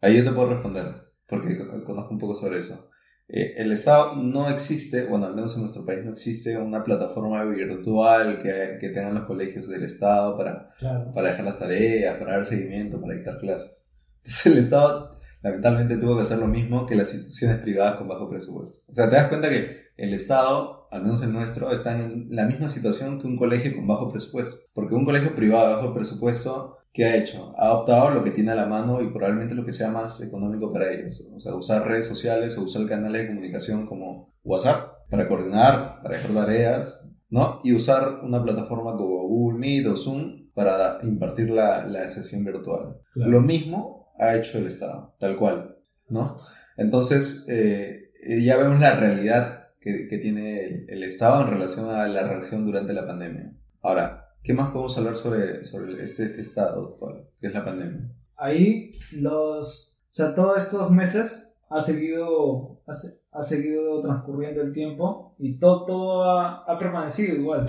Ahí 0.00 0.16
yo 0.16 0.24
te 0.24 0.32
puedo 0.32 0.48
responder, 0.48 1.12
porque 1.28 1.58
conozco 1.84 2.10
un 2.10 2.18
poco 2.18 2.34
sobre 2.34 2.60
eso. 2.60 2.88
Eh, 3.28 3.54
el 3.56 3.72
Estado 3.72 4.16
no 4.16 4.48
existe, 4.50 5.06
bueno, 5.06 5.26
al 5.26 5.34
menos 5.34 5.54
en 5.54 5.62
nuestro 5.62 5.86
país 5.86 6.04
no 6.04 6.12
existe 6.12 6.58
una 6.58 6.84
plataforma 6.84 7.42
virtual 7.44 8.38
que, 8.42 8.76
que 8.78 8.90
tengan 8.90 9.14
los 9.14 9.24
colegios 9.24 9.68
del 9.68 9.84
Estado 9.84 10.36
para, 10.36 10.70
para 11.14 11.28
dejar 11.28 11.44
las 11.44 11.58
tareas, 11.58 12.16
para 12.18 12.32
dar 12.32 12.44
seguimiento, 12.44 13.00
para 13.00 13.14
dictar 13.14 13.38
clases. 13.38 13.86
Entonces 14.18 14.46
el 14.46 14.58
Estado 14.58 15.10
lamentablemente 15.42 15.96
tuvo 15.98 16.16
que 16.16 16.22
hacer 16.22 16.38
lo 16.38 16.48
mismo 16.48 16.86
que 16.86 16.96
las 16.96 17.12
instituciones 17.14 17.58
privadas 17.58 17.96
con 17.96 18.08
bajo 18.08 18.28
presupuesto. 18.28 18.82
O 18.88 18.94
sea, 18.94 19.08
te 19.08 19.16
das 19.16 19.28
cuenta 19.28 19.48
que 19.48 19.84
el 19.96 20.12
Estado, 20.12 20.88
al 20.90 21.02
menos 21.02 21.22
el 21.22 21.32
nuestro, 21.32 21.70
está 21.70 21.96
en 21.96 22.28
la 22.30 22.46
misma 22.46 22.68
situación 22.68 23.20
que 23.20 23.26
un 23.26 23.36
colegio 23.36 23.74
con 23.76 23.86
bajo 23.86 24.10
presupuesto. 24.10 24.58
Porque 24.74 24.94
un 24.94 25.04
colegio 25.04 25.34
privado 25.36 25.76
bajo 25.76 25.94
presupuesto 25.94 26.78
¿qué 26.94 27.04
ha 27.04 27.16
hecho? 27.16 27.52
Ha 27.58 27.74
optado 27.74 28.10
lo 28.10 28.22
que 28.22 28.30
tiene 28.30 28.52
a 28.52 28.54
la 28.54 28.66
mano 28.66 29.02
y 29.02 29.12
probablemente 29.12 29.56
lo 29.56 29.66
que 29.66 29.72
sea 29.72 29.90
más 29.90 30.22
económico 30.22 30.72
para 30.72 30.92
ellos. 30.92 31.22
O 31.34 31.40
sea, 31.40 31.54
usar 31.54 31.86
redes 31.86 32.06
sociales 32.06 32.56
o 32.56 32.62
usar 32.62 32.86
canales 32.86 33.22
de 33.22 33.28
comunicación 33.28 33.86
como 33.86 34.32
WhatsApp 34.44 35.08
para 35.10 35.26
coordinar, 35.26 36.00
para 36.02 36.16
dejar 36.16 36.32
tareas, 36.32 37.04
¿no? 37.28 37.58
Y 37.64 37.74
usar 37.74 38.20
una 38.22 38.42
plataforma 38.42 38.96
como 38.96 39.26
Google 39.26 39.58
Meet 39.58 39.86
o 39.88 39.96
Zoom 39.96 40.52
para 40.54 41.00
impartir 41.02 41.50
la, 41.50 41.84
la 41.84 42.08
sesión 42.08 42.44
virtual. 42.44 43.00
Lo 43.14 43.40
mismo 43.40 44.12
ha 44.20 44.36
hecho 44.36 44.58
el 44.58 44.68
Estado, 44.68 45.16
tal 45.18 45.36
cual, 45.36 45.76
¿no? 46.08 46.36
Entonces, 46.76 47.44
eh, 47.48 48.12
ya 48.40 48.56
vemos 48.56 48.78
la 48.78 48.94
realidad 48.94 49.64
que, 49.80 50.06
que 50.08 50.18
tiene 50.18 50.64
el, 50.64 50.86
el 50.88 51.02
Estado 51.02 51.42
en 51.42 51.54
relación 51.54 51.90
a 51.90 52.06
la 52.06 52.28
reacción 52.28 52.64
durante 52.64 52.92
la 52.92 53.04
pandemia. 53.04 53.52
Ahora, 53.82 54.23
¿Qué 54.44 54.52
más 54.52 54.68
podemos 54.72 54.96
hablar 54.98 55.16
sobre, 55.16 55.64
sobre 55.64 55.94
este 56.04 56.38
estado 56.38 56.90
actual, 56.90 57.26
que 57.40 57.46
es 57.46 57.54
la 57.54 57.64
pandemia? 57.64 58.12
Ahí 58.36 58.92
los, 59.12 60.04
o 60.10 60.14
sea, 60.14 60.34
todos 60.34 60.58
estos 60.58 60.90
meses 60.90 61.58
ha 61.70 61.80
seguido, 61.80 62.78
ha, 62.86 62.92
ha 63.38 63.42
seguido 63.42 64.02
transcurriendo 64.02 64.60
el 64.60 64.74
tiempo 64.74 65.34
y 65.38 65.58
todo, 65.58 65.86
todo 65.86 66.24
ha, 66.24 66.62
ha, 66.64 66.78
permanecido 66.78 67.36
igual. 67.36 67.64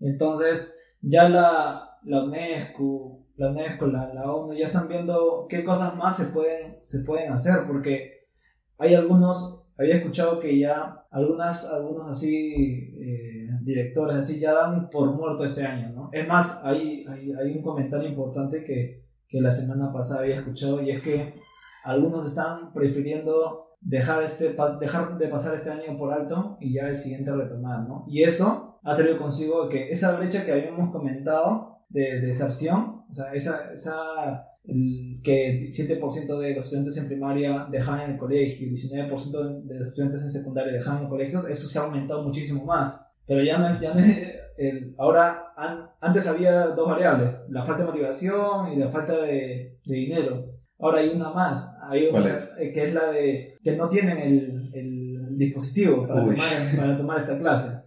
Entonces, 0.00 0.76
ya 1.00 1.30
la, 1.30 1.98
la 2.04 2.24
UNESCO, 2.24 3.24
la 3.36 3.50
UNESCO, 3.50 3.86
la, 3.86 4.12
la, 4.12 4.30
ONU 4.30 4.52
ya 4.52 4.66
están 4.66 4.88
viendo 4.88 5.46
qué 5.48 5.64
cosas 5.64 5.96
más 5.96 6.18
se 6.18 6.26
pueden, 6.26 6.76
se 6.82 7.04
pueden 7.04 7.32
hacer, 7.32 7.66
porque 7.66 8.26
hay 8.76 8.94
algunos, 8.94 9.64
había 9.78 9.96
escuchado 9.96 10.40
que 10.40 10.58
ya 10.58 11.06
algunas, 11.10 11.64
algunos 11.72 12.10
así 12.10 12.52
eh, 13.00 13.41
directores 13.64 14.16
así 14.16 14.40
ya 14.40 14.52
dan 14.52 14.90
por 14.90 15.12
muerto 15.14 15.44
ese 15.44 15.66
año, 15.66 15.90
¿no? 15.94 16.10
Es 16.12 16.26
más, 16.26 16.60
hay, 16.62 17.04
hay, 17.08 17.32
hay 17.32 17.56
un 17.56 17.62
comentario 17.62 18.08
importante 18.08 18.64
que, 18.64 19.04
que, 19.28 19.40
la 19.40 19.50
semana 19.50 19.92
pasada 19.92 20.20
había 20.20 20.36
escuchado 20.36 20.82
y 20.82 20.90
es 20.90 21.00
que 21.00 21.34
algunos 21.84 22.26
están 22.26 22.72
prefiriendo 22.72 23.76
dejar, 23.80 24.22
este, 24.22 24.56
dejar 24.80 25.18
de 25.18 25.28
pasar 25.28 25.54
este 25.54 25.70
año 25.70 25.98
por 25.98 26.12
alto 26.12 26.56
y 26.60 26.74
ya 26.74 26.88
el 26.88 26.96
siguiente 26.96 27.32
retomar, 27.32 27.88
¿no? 27.88 28.04
Y 28.08 28.22
eso 28.22 28.80
ha 28.84 28.96
traído 28.96 29.18
consigo 29.18 29.68
que 29.68 29.90
esa 29.90 30.16
brecha 30.18 30.44
que 30.44 30.52
habíamos 30.52 30.90
comentado 30.90 31.78
de 31.88 32.20
deserción, 32.20 33.04
o 33.10 33.14
sea, 33.14 33.32
esa, 33.32 33.72
esa 33.72 34.48
el, 34.64 35.20
que 35.22 35.68
7% 35.68 36.38
de 36.38 36.54
los 36.54 36.64
estudiantes 36.64 36.96
en 36.98 37.08
primaria 37.08 37.66
dejan 37.70 38.00
en 38.00 38.10
el 38.12 38.18
colegio, 38.18 38.68
19% 38.68 39.64
de 39.64 39.78
los 39.78 39.88
estudiantes 39.88 40.22
en 40.22 40.30
secundaria 40.30 40.72
dejan 40.72 41.02
en 41.02 41.08
colegios, 41.08 41.48
eso 41.48 41.68
se 41.68 41.78
ha 41.78 41.82
aumentado 41.82 42.22
muchísimo 42.22 42.64
más. 42.64 43.11
Pero 43.26 43.42
ya 43.42 43.58
no, 43.58 43.80
ya 43.80 43.94
no 43.94 44.02
el, 44.56 44.94
ahora, 44.98 45.54
antes 46.00 46.26
había 46.26 46.68
dos 46.68 46.88
variables, 46.88 47.48
la 47.50 47.64
falta 47.64 47.82
de 47.82 47.90
motivación 47.90 48.72
y 48.72 48.76
la 48.76 48.90
falta 48.90 49.20
de, 49.20 49.78
de 49.84 49.94
dinero. 49.94 50.46
Ahora 50.78 50.98
hay 50.98 51.10
una 51.10 51.30
más, 51.30 51.78
hay 51.88 52.08
otra, 52.08 52.38
eh, 52.58 52.72
que 52.72 52.88
es 52.88 52.94
la 52.94 53.12
de 53.12 53.56
que 53.62 53.76
no 53.76 53.88
tienen 53.88 54.18
el, 54.18 54.70
el 54.74 55.38
dispositivo 55.38 56.06
para 56.06 56.24
tomar, 56.24 56.76
para 56.76 56.96
tomar, 56.96 57.20
esta 57.20 57.38
clase. 57.38 57.84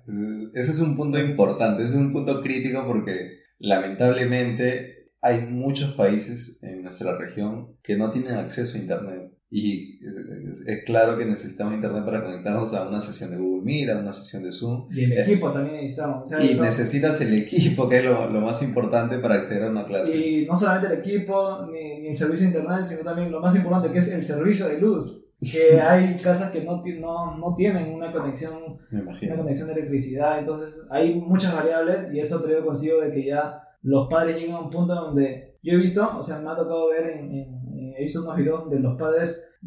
Ese 0.53 0.71
es 0.71 0.79
un 0.79 0.95
punto 0.95 1.19
importante, 1.19 1.83
ese 1.83 1.93
es 1.93 1.99
un 1.99 2.13
punto 2.13 2.41
crítico 2.41 2.85
porque 2.87 3.39
lamentablemente 3.59 4.94
hay 5.25 5.41
muchos 5.41 5.93
países 5.93 6.59
en 6.61 6.83
nuestra 6.83 7.17
región 7.17 7.75
que 7.81 7.97
no 7.97 8.11
tienen 8.11 8.35
acceso 8.35 8.77
a 8.77 8.81
Internet. 8.81 9.31
Y 9.49 9.99
es, 10.05 10.83
claro 10.85 11.17
que 11.17 11.25
necesitamos 11.25 11.75
internet 11.75 12.03
para 12.03 12.23
conectarnos 12.23 12.73
a 12.73 12.89
una 12.89 12.99
sesión 12.99 13.31
de 13.31 13.37
Google 13.37 13.63
Meet, 13.63 13.89
a 13.89 13.99
una 13.99 14.11
sesión 14.11 14.43
de 14.43 14.51
Zoom. 14.51 14.87
Y 14.91 15.05
el 15.05 15.13
eh, 15.13 15.21
equipo 15.21 15.51
también 15.51 15.77
necesitamos. 15.81 16.29
y 16.31 16.59
necesitas 16.59 17.21
el 17.21 17.33
equipo, 17.35 17.87
que 17.87 17.97
es 17.97 18.05
lo, 18.05 18.29
lo, 18.29 18.41
más 18.41 18.61
importante 18.63 19.17
para 19.19 19.35
acceder 19.35 19.63
a 19.63 19.69
una 19.69 19.85
clase. 19.85 20.17
Y 20.17 20.45
no 20.45 20.57
solamente 20.57 20.93
el 20.93 20.99
equipo, 20.99 21.65
ni, 21.71 22.01
ni, 22.01 22.07
el 22.09 22.17
servicio 22.17 22.49
de 22.49 22.57
internet, 22.57 22.85
sino 22.85 23.01
también 23.01 23.31
lo 23.31 23.39
más 23.39 23.55
importante, 23.55 23.91
que 23.91 23.99
es 23.99 24.09
el 24.09 24.23
servicio 24.23 24.67
de 24.67 24.79
luz. 24.79 25.25
Que 25.39 25.79
hay 25.81 26.17
casas 26.17 26.51
que 26.51 26.61
no, 26.63 26.83
no, 26.99 27.37
no 27.37 27.55
tienen 27.55 27.93
una 27.93 28.11
conexión, 28.11 28.79
una 28.91 29.37
conexión 29.37 29.67
de 29.67 29.73
electricidad. 29.73 30.39
Entonces 30.39 30.85
hay 30.89 31.15
muchas 31.15 31.55
variables 31.55 32.13
y 32.13 32.19
eso 32.19 32.41
trae 32.41 32.61
consigo 32.61 32.99
de 32.99 33.11
que 33.11 33.25
ya 33.25 33.64
los 33.85 34.07
padres 34.09 34.39
llegan 34.39 34.55
a 34.55 34.61
un 34.61 34.69
punto 34.69 34.93
donde 34.93 35.57
yo 35.63 35.73
he 35.73 35.77
visto, 35.77 36.17
o 36.17 36.23
sea, 36.23 36.39
me 36.39 36.49
ha 36.49 36.55
tocado 36.55 36.89
ver 36.89 37.07
en, 37.07 37.31
en 37.31 37.65
he 37.97 38.03
visto 38.03 38.23
unos 38.23 38.35
videos 38.35 38.61
donde 38.61 38.79
los 38.79 38.97
padres 38.97 39.57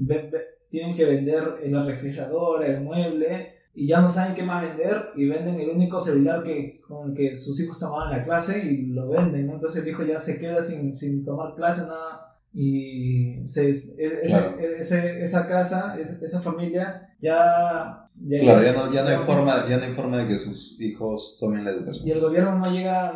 tienen 0.70 0.96
que 0.96 1.04
vender 1.04 1.59
el 1.62 1.87
refrigerador, 1.87 2.64
el 2.64 2.83
mueble, 2.83 3.54
y 3.74 3.87
ya 3.87 4.00
no 4.00 4.11
saben 4.11 4.35
qué 4.35 4.42
más 4.42 4.62
vender 4.62 5.11
y 5.16 5.28
venden 5.28 5.61
el 5.61 5.70
único 5.70 6.00
celular 6.00 6.42
que, 6.42 6.81
con 6.81 7.11
el 7.11 7.16
que 7.16 7.37
sus 7.37 7.61
hijos 7.61 7.78
tomaban 7.78 8.11
la 8.11 8.24
clase 8.24 8.59
y 8.64 8.87
lo 8.87 9.09
venden. 9.09 9.48
Entonces 9.48 9.83
el 9.83 9.88
hijo 9.88 10.04
ya 10.04 10.18
se 10.18 10.40
queda 10.40 10.62
sin, 10.62 10.94
sin 10.94 11.24
tomar 11.24 11.54
clase, 11.54 11.83
nada. 11.83 12.37
Y 12.52 13.46
se, 13.46 13.70
e, 13.70 14.81
esa 14.81 15.46
casa, 15.46 15.96
esa 16.20 16.40
familia, 16.40 17.14
ya, 17.20 18.09
claro, 18.40 18.62
ya 18.62 18.72
no, 18.72 18.92
ya, 18.92 19.02
no 19.04 19.09
hay 19.11 19.16
forma, 19.18 19.68
ya 19.68 19.76
no 19.76 19.85
hay 19.85 19.92
forma 19.92 20.18
de 20.18 20.28
que 20.28 20.38
sus 20.38 20.76
hijos 20.81 21.37
tomen 21.38 21.64
la 21.64 21.70
educación. 21.70 22.09
Y 22.09 22.11
el 22.11 22.20
gobierno 22.20 22.59
no 22.59 22.72
llega, 22.72 23.12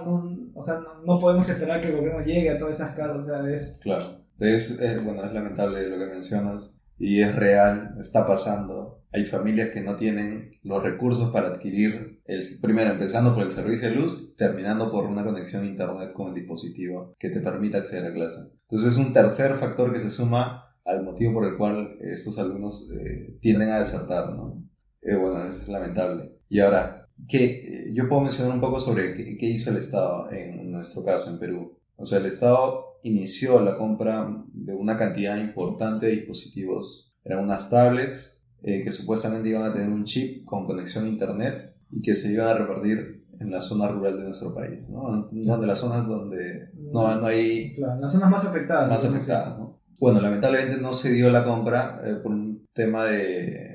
o 0.63 0.65
sea, 0.65 0.81
no, 1.05 1.21
podemos 1.21 1.49
esperar 1.49 1.81
que 1.81 1.89
el 1.89 1.97
gobierno 1.97 2.25
llegue 2.25 2.51
a 2.51 2.59
todas 2.59 2.77
esas 2.77 2.95
casas. 2.95 3.17
O 3.17 3.25
sea, 3.25 3.53
es, 3.53 3.81
claro. 3.83 4.23
Es, 4.39 5.05
bueno, 5.05 5.25
es 5.25 5.33
lamentable 5.33 5.89
lo 5.89 5.99
que 5.99 6.07
mencionas 6.07 6.71
y 6.99 7.21
es 7.21 7.35
real, 7.35 7.97
está 8.01 8.27
pasando. 8.27 9.03
Hay 9.13 9.25
familias 9.25 9.71
que 9.71 9.81
no 9.81 9.97
tienen 9.97 10.53
los 10.63 10.83
recursos 10.83 11.31
para 11.31 11.49
adquirir, 11.49 12.23
el, 12.27 12.43
primero 12.63 12.93
empezando 12.93 13.35
por 13.35 13.45
el 13.45 13.51
servicio 13.51 13.89
de 13.89 13.97
luz, 13.97 14.37
terminando 14.37 14.91
por 14.91 15.07
una 15.07 15.25
conexión 15.25 15.65
a 15.65 15.67
internet 15.67 16.13
con 16.13 16.29
el 16.29 16.35
dispositivo 16.35 17.17
que 17.19 17.29
te 17.29 17.41
permita 17.41 17.79
acceder 17.79 18.07
a 18.07 18.15
clase. 18.15 18.53
Entonces 18.69 18.93
es 18.93 18.99
un 18.99 19.13
tercer 19.13 19.53
factor 19.55 19.93
que 19.93 19.99
se 19.99 20.11
suma 20.11 20.77
al 20.85 21.03
motivo 21.03 21.35
por 21.35 21.45
el 21.45 21.57
cual 21.57 21.99
estos 22.01 22.39
alumnos 22.39 22.89
eh, 22.93 23.37
tienden 23.41 23.71
a 23.71 23.81
desertar, 23.81 24.35
¿no? 24.35 24.63
Eh, 25.01 25.17
bueno, 25.17 25.45
es 25.45 25.67
lamentable. 25.67 26.37
Y 26.49 26.61
ahora, 26.61 27.02
¿qué, 27.29 27.45
eh, 27.45 27.91
yo 27.93 28.09
puedo 28.09 28.23
mencionar 28.23 28.55
un 28.55 28.61
poco 28.61 28.81
sobre 28.81 29.15
qué, 29.15 29.37
qué 29.37 29.47
hizo 29.47 29.71
el 29.71 29.77
Estado 29.77 30.31
en 30.31 30.71
nuestro 30.71 31.05
caso, 31.05 31.31
en 31.31 31.39
Perú. 31.39 31.79
O 31.97 32.07
sea, 32.07 32.19
el 32.19 32.27
Estado 32.27 32.99
inició 33.03 33.61
la 33.61 33.77
compra 33.77 34.45
de 34.53 34.75
una 34.75 34.97
cantidad 34.99 35.39
importante 35.39 36.07
de 36.07 36.13
dispositivos. 36.13 37.13
Eran 37.25 37.41
unas 37.41 37.71
tablets 37.71 38.45
eh, 38.63 38.81
que 38.83 38.93
supuestamente 38.93 39.49
iban 39.49 39.65
a 39.65 39.75
tener 39.75 39.89
un 39.89 40.05
chip 40.05 40.45
con 40.45 40.67
conexión 40.67 41.05
a 41.05 41.09
Internet 41.09 41.75
y 41.91 42.01
que 42.01 42.15
se 42.15 42.33
iban 42.33 42.49
a 42.49 42.55
repartir 42.55 43.25
en 43.41 43.51
la 43.51 43.61
zona 43.61 43.89
rural 43.89 44.17
de 44.19 44.25
nuestro 44.25 44.55
país, 44.55 44.89
¿no? 44.89 45.27
De 45.27 45.67
las 45.67 45.79
zonas 45.79 46.07
donde 46.07 46.71
no, 46.77 47.17
no 47.17 47.27
hay... 47.27 47.75
Claro, 47.75 48.01
las 48.01 48.13
zonas 48.13 48.31
más 48.31 48.45
afectadas. 48.45 48.89
Más 48.89 49.05
afectadas, 49.05 49.59
¿no? 49.59 49.81
Bueno, 49.99 50.21
lamentablemente 50.21 50.81
no 50.81 50.93
se 50.93 51.13
dio 51.13 51.29
la 51.31 51.45
compra 51.45 52.01
eh, 52.05 52.15
por 52.15 52.33
un 52.33 52.69
tema 52.73 53.05
de... 53.05 53.72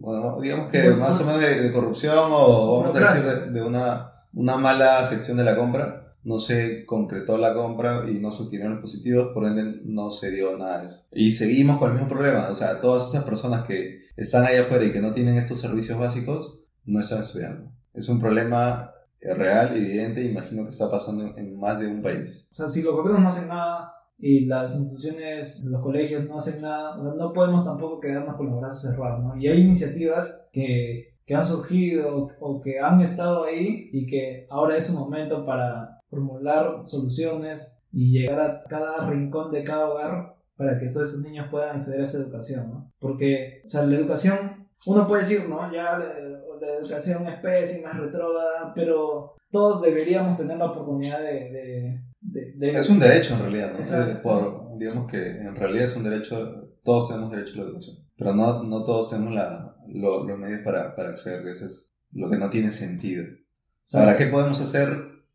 Bueno, 0.00 0.40
digamos 0.40 0.72
que 0.72 0.90
más 0.92 1.20
o 1.20 1.26
menos 1.26 1.42
de, 1.42 1.70
corrupción 1.72 2.28
o 2.30 2.80
vamos 2.80 2.98
a 2.98 3.12
decir 3.12 3.52
de, 3.52 3.62
una, 3.62 4.12
una 4.32 4.56
mala 4.56 5.06
gestión 5.10 5.36
de 5.36 5.44
la 5.44 5.54
compra 5.54 6.16
no 6.22 6.38
se 6.38 6.84
concretó 6.86 7.36
la 7.38 7.54
compra 7.54 8.04
y 8.08 8.18
no 8.18 8.30
se 8.30 8.42
obtuvieron 8.42 8.72
los 8.72 8.80
positivos, 8.80 9.28
por 9.32 9.46
ende 9.46 9.80
no 9.84 10.10
se 10.10 10.30
dio 10.30 10.56
nada 10.56 10.80
de 10.80 10.86
eso. 10.86 11.06
Y 11.12 11.30
seguimos 11.30 11.78
con 11.78 11.88
el 11.90 11.94
mismo 11.94 12.08
problema, 12.08 12.48
o 12.50 12.54
sea, 12.54 12.80
todas 12.80 13.08
esas 13.08 13.24
personas 13.24 13.66
que 13.66 14.00
están 14.16 14.44
allá 14.44 14.62
afuera 14.62 14.84
y 14.84 14.92
que 14.92 15.00
no 15.00 15.12
tienen 15.12 15.36
estos 15.36 15.58
servicios 15.58 15.98
básicos, 15.98 16.60
no 16.84 17.00
están 17.00 17.20
estudiando. 17.20 17.70
Es 17.94 18.08
un 18.08 18.20
problema 18.20 18.92
real, 19.20 19.76
evidente, 19.76 20.24
imagino 20.24 20.64
que 20.64 20.70
está 20.70 20.90
pasando 20.90 21.34
en 21.36 21.58
más 21.58 21.78
de 21.78 21.86
un 21.86 22.02
país. 22.02 22.48
O 22.50 22.54
sea, 22.54 22.68
si 22.68 22.82
los 22.82 22.94
gobiernos 22.94 23.22
no 23.22 23.28
hacen 23.28 23.48
nada, 23.48 23.94
y 24.20 24.46
las 24.46 24.76
instituciones, 24.78 25.64
los 25.64 25.82
colegios 25.82 26.28
no 26.28 26.38
hacen 26.38 26.62
nada, 26.62 26.96
no 26.96 27.32
podemos 27.32 27.64
tampoco 27.64 28.00
quedarnos 28.00 28.36
con 28.36 28.50
los 28.50 28.60
brazos 28.60 28.82
cerrados, 28.82 29.24
¿no? 29.24 29.36
Y 29.36 29.48
hay 29.48 29.60
iniciativas 29.62 30.46
que, 30.52 31.14
que 31.24 31.34
han 31.34 31.46
surgido 31.46 32.28
o 32.38 32.60
que 32.60 32.80
han 32.80 33.00
estado 33.00 33.44
ahí 33.44 33.88
y 33.92 34.06
que 34.06 34.46
ahora 34.50 34.76
es 34.76 34.90
un 34.90 35.00
momento 35.00 35.46
para 35.46 36.00
formular 36.10 36.82
soluciones 36.84 37.82
y 37.92 38.12
llegar 38.12 38.40
a 38.40 38.64
cada 38.64 39.08
rincón 39.08 39.50
de 39.52 39.64
cada 39.64 39.88
hogar 39.88 40.36
para 40.56 40.78
que 40.78 40.88
todos 40.88 41.08
esos 41.08 41.22
niños 41.22 41.48
puedan 41.50 41.76
acceder 41.76 42.02
a 42.02 42.04
esa 42.04 42.18
educación, 42.18 42.70
¿no? 42.70 42.92
Porque, 42.98 43.62
o 43.64 43.68
sea, 43.68 43.86
la 43.86 43.96
educación, 43.96 44.68
uno 44.84 45.08
puede 45.08 45.22
decir, 45.22 45.48
¿no? 45.48 45.72
Ya 45.72 45.98
la, 45.98 46.40
educación 46.78 47.26
es 47.26 47.36
pésima, 47.40 47.90
es 47.90 47.96
retrógrada, 47.96 48.72
pero 48.74 49.34
todos 49.50 49.80
deberíamos 49.80 50.36
tener 50.36 50.58
la 50.58 50.66
oportunidad 50.66 51.20
de... 51.20 52.02
es 52.60 52.90
un 52.90 52.98
derecho 52.98 53.34
en 53.34 53.40
realidad, 53.40 53.72
¿no? 53.78 54.22
por, 54.22 54.78
digamos 54.78 55.10
que 55.10 55.18
en 55.18 55.56
realidad 55.56 55.84
es 55.86 55.96
un 55.96 56.04
derecho, 56.04 56.76
todos 56.82 57.08
tenemos 57.08 57.30
derecho 57.30 57.54
a 57.54 57.56
la 57.56 57.62
educación, 57.64 57.96
pero 58.16 58.34
no, 58.34 58.62
no 58.62 58.84
todos 58.84 59.10
tenemos 59.10 59.34
la, 59.34 59.76
los 59.88 60.26
medios 60.38 60.60
para, 60.60 60.94
para 60.94 61.10
acceder, 61.10 61.46
eso 61.46 61.66
es 61.66 61.90
lo 62.12 62.30
que 62.30 62.36
no 62.36 62.50
tiene 62.50 62.72
sentido. 62.72 63.24
Ahora, 63.92 64.16
¿qué 64.16 64.26
podemos 64.26 64.60
hacer 64.60 64.88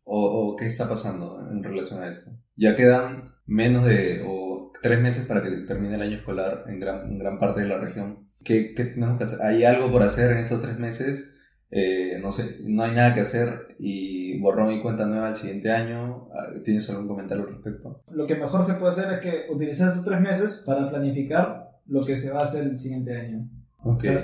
o, 0.04 0.56
qué 0.58 0.68
está 0.68 0.88
pasando 0.88 1.40
en 1.50 1.64
relación 1.64 2.02
a 2.02 2.08
esto? 2.08 2.32
Ya 2.56 2.76
quedan 2.76 3.36
menos 3.46 3.86
de 3.86 4.24
o 4.26 4.72
tres 4.82 5.02
meses 5.02 5.26
para 5.26 5.42
que 5.42 5.50
termine 5.50 5.96
el 5.96 6.02
año 6.02 6.18
escolar 6.18 6.66
en 6.68 6.80
gran, 6.80 7.18
gran 7.18 7.40
parte 7.40 7.62
de 7.62 7.68
la 7.68 7.78
región. 7.78 8.30
¿Qué, 8.44 8.74
¿Qué, 8.74 8.86
tenemos 8.86 9.18
que 9.18 9.26
hacer? 9.26 9.42
¿Hay 9.42 9.66
algo 9.66 9.92
por 9.92 10.04
hacer 10.04 10.32
en 10.32 10.38
estos 10.38 10.62
tres 10.62 10.78
meses? 10.78 11.35
Eh, 11.72 12.20
no 12.22 12.32
sé, 12.32 12.60
no 12.64 12.84
hay 12.84 12.92
nada 12.92 13.14
que 13.14 13.22
hacer 13.22 13.76
y 13.80 14.40
borrón 14.40 14.72
y 14.72 14.82
cuenta 14.82 15.06
nueva 15.06 15.30
el 15.30 15.36
siguiente 15.36 15.72
año. 15.72 16.30
Ah, 16.34 16.54
¿Tienes 16.64 16.90
algún 16.90 17.08
comentario 17.08 17.44
al 17.44 17.50
respecto? 17.50 18.02
Lo 18.12 18.26
que 18.28 18.36
mejor 18.36 18.64
se 18.64 18.76
puede 18.76 18.92
hacer 18.92 19.12
es 19.14 19.20
que 19.20 19.52
utilizar 19.52 19.90
esos 19.90 20.06
tres 20.06 20.22
meses 20.22 20.64
para 20.66 20.90
planificar 20.90 21.72
lo 21.88 22.06
que 22.06 22.18
se 22.18 22.32
va 22.32 22.42
a 22.42 22.44
hacer 22.44 22.64
el 22.64 22.80
siguiente 22.80 23.16
año 23.16 23.50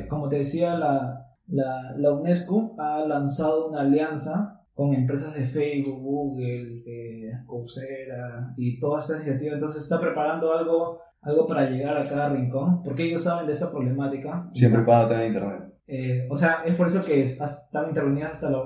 como 0.08 0.28
te 0.28 0.38
decía, 0.38 0.76
la, 0.76 1.28
la, 1.48 1.96
la, 1.96 2.12
UNESCO 2.14 2.76
ha 2.80 3.06
lanzado 3.06 3.70
una 3.70 3.82
alianza 3.82 4.60
con 4.74 4.94
empresas 4.94 5.36
de 5.36 5.46
Facebook, 5.48 6.02
Google, 6.02 6.84
eh, 6.86 7.32
Coursera 7.46 8.54
y 8.58 8.80
toda 8.80 9.02
esta 9.02 9.16
iniciativa. 9.18 9.54
Entonces 9.54 9.84
está 9.84 10.00
preparando 10.00 10.58
algo, 10.58 11.00
algo 11.22 11.46
para 11.46 11.70
llegar 11.70 11.96
a 11.96 12.08
cada 12.08 12.30
rincón, 12.30 12.82
porque 12.82 13.04
ellos 13.04 13.24
saben 13.24 13.46
de 13.46 13.54
esta 13.54 13.70
problemática. 13.70 14.50
Siempre 14.54 14.82
para 14.82 15.08
tener 15.08 15.28
internet. 15.28 15.71
Eh, 15.94 16.28
o 16.30 16.38
sea, 16.38 16.64
es 16.66 16.76
por 16.76 16.88
eso 16.88 17.04
que 17.04 17.22
están 17.22 17.90
intervenidas 17.90 18.32
hasta 18.32 18.50
las 18.50 18.62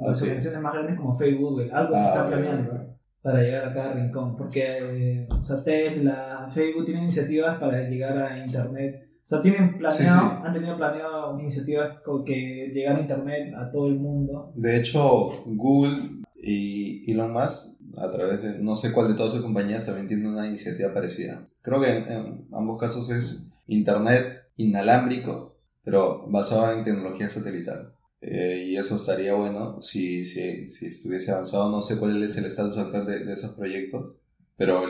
organizaciones 0.00 0.60
más 0.60 0.72
grandes 0.72 0.96
como 0.96 1.16
Facebook, 1.16 1.50
Google. 1.50 1.70
Algo 1.70 1.92
se 1.92 2.04
está 2.04 2.24
ah, 2.24 2.28
planeando. 2.28 2.96
para 3.20 3.42
llegar 3.42 3.66
a 3.66 3.72
cada 3.74 3.92
rincón, 3.92 4.36
porque 4.36 4.78
eh, 4.80 5.28
o 5.30 5.44
sea, 5.44 5.62
Tesla, 5.62 6.50
Facebook 6.54 6.86
tienen 6.86 7.04
iniciativas 7.04 7.58
para 7.58 7.88
llegar 7.88 8.16
a 8.18 8.38
Internet 8.38 9.06
o 9.26 9.28
sea, 9.28 9.42
tienen 9.42 9.76
planeado, 9.76 10.44
han 10.44 10.52
tenido 10.52 10.76
planeado 10.76 11.36
iniciativas 11.40 11.98
que 12.24 12.70
llegar 12.72 12.94
a 12.94 13.00
Internet 13.00 13.54
a 13.56 13.72
todo 13.72 13.88
el 13.88 13.96
mundo. 13.96 14.52
De 14.54 14.76
hecho, 14.76 15.42
Google 15.44 16.22
y 16.40 17.10
Elon 17.10 17.32
Musk, 17.32 17.74
a 17.98 18.08
través 18.08 18.40
de 18.40 18.60
no 18.60 18.76
sé 18.76 18.92
cuál 18.92 19.08
de 19.08 19.14
todas 19.14 19.32
sus 19.32 19.42
compañías, 19.42 19.84
también 19.84 20.06
tienen 20.06 20.28
una 20.28 20.46
iniciativa 20.46 20.94
parecida. 20.94 21.48
Creo 21.60 21.80
que 21.80 21.90
en, 21.90 22.46
ambos 22.52 22.78
casos 22.78 23.10
es 23.10 23.52
Internet 23.66 24.44
inalámbrico, 24.56 25.55
pero 25.86 26.26
basado 26.28 26.76
en 26.76 26.84
tecnología 26.84 27.30
satelital. 27.30 27.94
Eh, 28.20 28.66
y 28.68 28.76
eso 28.76 28.96
estaría 28.96 29.32
bueno 29.34 29.80
si, 29.80 30.24
si, 30.26 30.68
si, 30.68 30.86
estuviese 30.86 31.30
avanzado. 31.30 31.70
No 31.70 31.80
sé 31.80 31.98
cuál 31.98 32.22
es 32.22 32.36
el 32.36 32.44
estatus 32.44 32.76
actual 32.76 33.06
de, 33.06 33.24
de 33.24 33.32
esos 33.32 33.54
proyectos 33.54 34.16
pero 34.56 34.82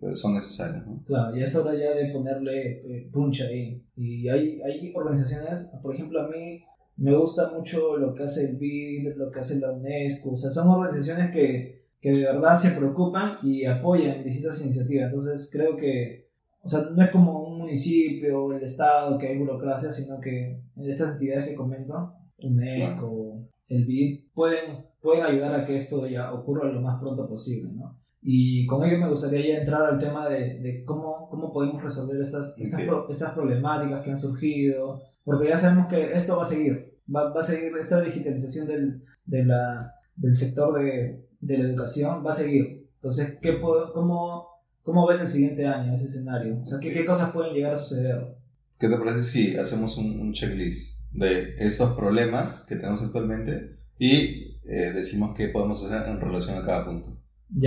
pues, 0.00 0.20
son 0.20 0.34
necesarios. 0.34 0.86
¿no? 0.86 1.02
Claro, 1.04 1.36
y 1.36 1.42
es 1.42 1.54
hora 1.56 1.74
ya 1.74 1.92
de 1.92 2.12
ponerle 2.12 2.70
eh, 2.84 3.10
punch 3.12 3.42
ahí. 3.42 3.82
Y 3.96 4.28
hay, 4.28 4.60
hay 4.62 4.92
organizaciones, 4.94 5.72
por 5.82 5.94
ejemplo, 5.94 6.20
a 6.20 6.28
mí 6.28 6.62
me 6.96 7.16
gusta 7.16 7.52
mucho 7.52 7.96
lo 7.96 8.14
que 8.14 8.24
hace 8.24 8.50
el 8.50 8.56
BID, 8.58 9.16
lo 9.16 9.30
que 9.30 9.40
hace 9.40 9.58
la 9.58 9.72
UNESCO, 9.72 10.32
o 10.32 10.36
sea, 10.36 10.50
son 10.50 10.68
organizaciones 10.68 11.32
que, 11.32 11.86
que 12.00 12.12
de 12.12 12.24
verdad 12.24 12.54
se 12.54 12.72
preocupan 12.72 13.38
y 13.42 13.64
apoyan 13.64 14.22
distintas 14.22 14.64
iniciativas. 14.64 15.06
Entonces 15.06 15.48
creo 15.52 15.76
que, 15.76 16.27
o 16.62 16.68
sea, 16.68 16.80
no 16.94 17.02
es 17.02 17.10
como 17.10 17.48
un 17.48 17.58
municipio 17.58 18.44
o 18.44 18.52
el 18.52 18.62
Estado 18.62 19.16
que 19.16 19.28
hay 19.28 19.38
burocracia, 19.38 19.92
sino 19.92 20.20
que 20.20 20.60
estas 20.76 21.12
entidades 21.12 21.48
que 21.48 21.54
comento, 21.54 22.14
UNESCO, 22.38 23.48
el 23.68 23.84
BID, 23.84 24.32
pueden, 24.34 24.86
pueden 25.00 25.24
ayudar 25.24 25.54
a 25.54 25.64
que 25.64 25.76
esto 25.76 26.06
ya 26.06 26.32
ocurra 26.32 26.70
lo 26.70 26.80
más 26.80 27.00
pronto 27.00 27.28
posible, 27.28 27.72
¿no? 27.72 27.98
Y 28.20 28.66
con 28.66 28.84
ello 28.84 28.98
me 28.98 29.08
gustaría 29.08 29.46
ya 29.46 29.60
entrar 29.60 29.82
al 29.82 29.98
tema 29.98 30.28
de, 30.28 30.58
de 30.58 30.84
cómo, 30.84 31.28
cómo 31.30 31.52
podemos 31.52 31.82
resolver 31.82 32.20
estas, 32.20 32.58
estas, 32.58 32.82
estas, 33.08 33.32
problemáticas 33.32 34.02
que 34.02 34.10
han 34.10 34.18
surgido, 34.18 35.00
porque 35.24 35.48
ya 35.48 35.56
sabemos 35.56 35.86
que 35.86 36.12
esto 36.12 36.36
va 36.36 36.42
a 36.42 36.46
seguir, 36.46 36.98
va, 37.14 37.32
va 37.32 37.40
a 37.40 37.44
seguir 37.44 37.76
esta 37.76 38.00
digitalización 38.00 38.66
del, 38.66 39.04
de 39.24 39.44
la, 39.44 39.94
del 40.16 40.36
sector 40.36 40.74
de, 40.78 41.28
de, 41.40 41.58
la 41.58 41.64
educación, 41.68 42.24
va 42.26 42.32
a 42.32 42.34
seguir. 42.34 42.90
Entonces, 42.96 43.38
¿qué, 43.40 43.60
cómo, 43.60 44.46
¿cómo 44.88 45.06
ves 45.06 45.20
el 45.20 45.28
siguiente 45.28 45.66
año, 45.66 45.92
ese 45.92 46.06
escenario? 46.06 46.62
O 46.62 46.66
sea, 46.66 46.80
¿qué, 46.80 46.90
¿qué, 46.94 47.04
cosas 47.04 47.30
pueden 47.30 47.52
llegar 47.52 47.74
a 47.74 47.78
suceder? 47.78 48.38
¿Qué 48.78 48.88
te 48.88 48.96
parece 48.96 49.22
si 49.22 49.54
hacemos 49.54 49.98
un, 49.98 50.18
un 50.18 50.32
checklist 50.32 50.98
de 51.12 51.56
estos 51.58 51.94
problemas 51.94 52.64
que 52.66 52.76
tenemos 52.76 53.02
actualmente 53.02 53.76
y 53.98 54.58
eh, 54.66 54.92
decimos 54.94 55.36
qué 55.36 55.48
podemos 55.48 55.84
hacer 55.84 56.08
en 56.08 56.18
relación 56.18 56.56
a 56.56 56.64
cada 56.64 56.86
punto? 56.86 57.20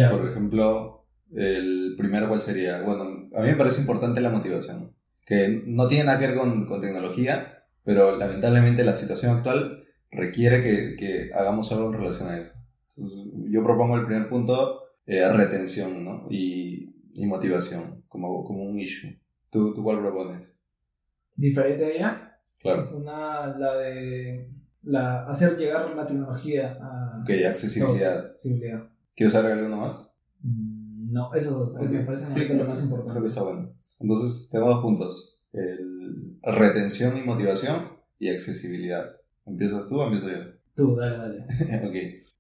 Por 0.10 0.31
ejemplo, 0.31 1.05
el 1.36 1.93
primero, 1.95 2.27
¿cuál 2.27 2.41
sería? 2.41 2.81
Bueno, 2.81 3.03
a 3.03 3.41
mí 3.41 3.49
me 3.49 3.55
parece 3.55 3.81
importante 3.81 4.19
la 4.19 4.31
motivación, 4.31 4.95
que 5.23 5.62
no 5.67 5.88
tiene 5.88 6.05
nada 6.05 6.17
que 6.17 6.25
ver 6.25 6.36
con, 6.36 6.65
con 6.65 6.81
tecnología, 6.81 7.65
pero 7.84 8.17
lamentablemente 8.17 8.84
la 8.84 8.95
situación 8.95 9.38
actual 9.38 9.84
requiere 10.10 10.63
que, 10.63 10.95
que, 10.95 11.29
hagamos 11.36 11.71
algo 11.71 11.86
en 11.86 11.99
relación 11.99 12.29
a 12.29 12.39
eso. 12.39 12.51
Entonces, 12.89 13.31
yo 13.47 13.63
propongo 13.63 13.95
el 13.95 14.07
primer 14.07 14.27
punto, 14.27 14.79
eh, 15.05 15.31
retención 15.31 16.03
¿no? 16.03 16.27
y, 16.31 16.90
y, 17.21 17.27
motivación, 17.27 18.03
como, 18.07 18.43
como 18.43 18.63
un 18.63 18.77
issue. 18.77 19.19
¿Tú, 19.49 19.73
¿Tú 19.73 19.84
cuál 19.84 19.99
propones? 19.99 20.55
¿Diferente 21.36 21.86
a 21.86 21.89
ella? 21.89 22.39
Claro. 22.60 22.97
Una, 22.97 23.57
la 23.57 23.77
de 23.77 24.49
la, 24.84 25.25
hacer 25.27 25.57
llegar 25.57 25.95
la 25.95 26.05
tecnología 26.05 26.77
a... 26.81 27.21
Ok, 27.21 27.29
accesibilidad. 27.47 28.27
accesibilidad. 28.27 28.89
¿Quieres 29.15 29.36
agregar 29.36 29.60
alguno 29.60 29.77
más? 29.77 30.10
Mm, 30.41 31.12
no, 31.12 31.34
eso 31.34 31.73
me 31.79 31.99
parece 32.01 32.53
lo 32.55 32.65
más 32.65 32.84
importante. 32.84 33.12
Creo 33.12 33.23
que 33.23 33.29
está 33.29 33.43
bueno. 33.43 33.73
Entonces, 33.99 34.49
tenemos 34.49 34.75
dos 34.75 34.84
puntos. 34.84 35.39
El, 35.53 36.39
retención 36.41 37.17
y 37.17 37.21
motivación 37.21 37.97
y 38.19 38.29
accesibilidad. 38.29 39.05
¿Empiezas 39.45 39.88
tú 39.88 39.99
o 39.99 40.05
empiezo 40.05 40.29
yo? 40.29 40.51
Tú, 40.75 40.95
dale, 40.95 41.17
dale. 41.17 41.39
ok. 41.88 41.95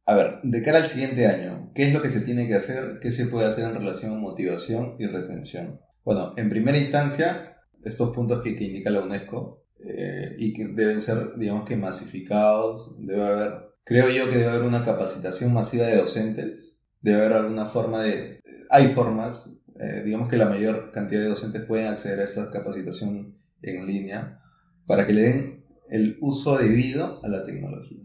A 0.05 0.15
ver, 0.15 0.39
de 0.43 0.63
cara 0.63 0.79
al 0.79 0.85
siguiente 0.85 1.27
año, 1.27 1.71
¿qué 1.75 1.83
es 1.87 1.93
lo 1.93 2.01
que 2.01 2.09
se 2.09 2.21
tiene 2.21 2.47
que 2.47 2.55
hacer? 2.55 2.99
¿Qué 2.99 3.11
se 3.11 3.27
puede 3.27 3.47
hacer 3.47 3.65
en 3.65 3.75
relación 3.75 4.13
a 4.13 4.15
motivación 4.15 4.95
y 4.99 5.05
retención? 5.05 5.79
Bueno, 6.03 6.33
en 6.37 6.49
primera 6.49 6.77
instancia, 6.77 7.57
estos 7.83 8.13
puntos 8.15 8.41
que, 8.41 8.49
indica 8.49 8.89
la 8.89 9.01
UNESCO 9.01 9.65
eh, 9.85 10.35
y 10.37 10.53
que 10.53 10.67
deben 10.67 11.01
ser, 11.01 11.37
digamos 11.37 11.65
que 11.65 11.75
masificados, 11.75 12.95
debe 12.99 13.23
haber 13.23 13.71
Creo 13.83 14.09
yo 14.09 14.29
que 14.29 14.37
debe 14.37 14.51
haber 14.51 14.63
una 14.63 14.85
capacitación 14.85 15.53
masiva 15.53 15.87
de 15.87 15.97
docentes, 15.97 16.77
debe 17.01 17.17
haber 17.17 17.33
alguna 17.33 17.65
forma 17.65 18.03
de... 18.03 18.39
Hay 18.69 18.89
formas, 18.89 19.49
eh, 19.79 20.03
digamos 20.05 20.29
que 20.29 20.37
la 20.37 20.45
mayor 20.45 20.91
cantidad 20.91 21.21
de 21.21 21.29
docentes 21.29 21.63
pueden 21.65 21.87
acceder 21.87 22.19
a 22.19 22.25
esta 22.25 22.49
capacitación 22.51 23.37
en 23.61 23.87
línea 23.87 24.39
para 24.85 25.07
que 25.07 25.13
le 25.13 25.21
den 25.23 25.65
el 25.89 26.17
uso 26.21 26.57
debido 26.57 27.19
a 27.23 27.27
la 27.27 27.43
tecnología. 27.43 28.03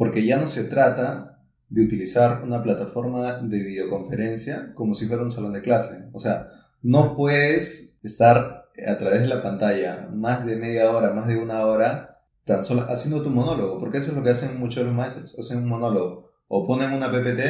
Porque 0.00 0.24
ya 0.24 0.38
no 0.38 0.46
se 0.46 0.64
trata 0.64 1.42
de 1.68 1.84
utilizar 1.84 2.42
una 2.42 2.62
plataforma 2.62 3.34
de 3.42 3.58
videoconferencia 3.58 4.72
como 4.72 4.94
si 4.94 5.06
fuera 5.06 5.22
un 5.22 5.30
salón 5.30 5.52
de 5.52 5.60
clase. 5.60 6.08
O 6.14 6.18
sea, 6.18 6.48
no 6.80 7.14
puedes 7.14 7.98
estar 8.02 8.70
a 8.88 8.96
través 8.96 9.20
de 9.20 9.26
la 9.26 9.42
pantalla 9.42 10.08
más 10.10 10.46
de 10.46 10.56
media 10.56 10.90
hora, 10.90 11.10
más 11.10 11.26
de 11.28 11.36
una 11.36 11.66
hora 11.66 12.22
tan 12.44 12.64
solo 12.64 12.86
haciendo 12.88 13.20
tu 13.20 13.28
monólogo, 13.28 13.78
porque 13.78 13.98
eso 13.98 14.12
es 14.12 14.16
lo 14.16 14.22
que 14.22 14.30
hacen 14.30 14.58
muchos 14.58 14.76
de 14.76 14.84
los 14.84 14.94
maestros, 14.94 15.38
hacen 15.38 15.58
un 15.58 15.68
monólogo, 15.68 16.30
o 16.48 16.66
ponen 16.66 16.94
una 16.94 17.10
PPT, 17.12 17.42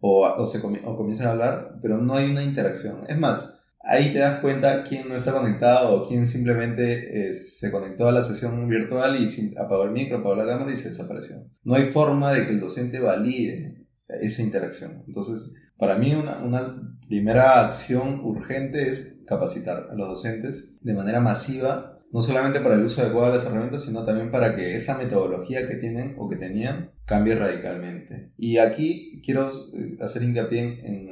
o, 0.00 0.26
o, 0.26 0.46
se 0.46 0.58
o 0.58 0.94
comienzan 0.94 1.28
a 1.28 1.30
hablar, 1.30 1.78
pero 1.80 1.96
no 1.96 2.16
hay 2.16 2.30
una 2.30 2.42
interacción. 2.42 2.98
Es 3.08 3.18
más, 3.18 3.55
ahí 3.86 4.12
te 4.12 4.18
das 4.18 4.40
cuenta 4.40 4.84
quién 4.84 5.08
no 5.08 5.14
está 5.14 5.32
conectado 5.32 5.90
o 5.90 6.08
quién 6.08 6.26
simplemente 6.26 7.30
eh, 7.30 7.34
se 7.34 7.70
conectó 7.70 8.08
a 8.08 8.12
la 8.12 8.22
sesión 8.22 8.68
virtual 8.68 9.16
y 9.16 9.54
apagó 9.56 9.84
el 9.84 9.92
micro, 9.92 10.18
apagó 10.18 10.36
la 10.36 10.46
cámara 10.46 10.72
y 10.72 10.76
se 10.76 10.88
desapareció. 10.88 11.44
No 11.62 11.74
hay 11.74 11.84
forma 11.84 12.32
de 12.32 12.44
que 12.44 12.52
el 12.52 12.60
docente 12.60 13.00
valide 13.00 13.86
esa 14.08 14.42
interacción. 14.42 15.04
Entonces, 15.06 15.52
para 15.78 15.96
mí 15.96 16.14
una, 16.14 16.38
una 16.38 16.98
primera 17.08 17.64
acción 17.64 18.20
urgente 18.24 18.90
es 18.90 19.16
capacitar 19.26 19.88
a 19.90 19.94
los 19.94 20.08
docentes 20.08 20.70
de 20.80 20.94
manera 20.94 21.20
masiva 21.20 21.96
no 22.12 22.22
solamente 22.22 22.60
para 22.60 22.76
el 22.76 22.84
uso 22.84 23.02
adecuado 23.02 23.30
de 23.30 23.38
las 23.38 23.46
herramientas, 23.46 23.82
sino 23.82 24.04
también 24.04 24.30
para 24.30 24.54
que 24.54 24.76
esa 24.76 24.96
metodología 24.96 25.68
que 25.68 25.76
tienen 25.76 26.14
o 26.18 26.28
que 26.28 26.36
tenían 26.36 26.92
cambie 27.04 27.34
radicalmente. 27.34 28.32
Y 28.36 28.58
aquí 28.58 29.20
quiero 29.24 29.50
eh, 29.74 29.96
hacer 30.00 30.22
hincapié 30.22 30.60
en, 30.60 30.86
en 30.86 31.08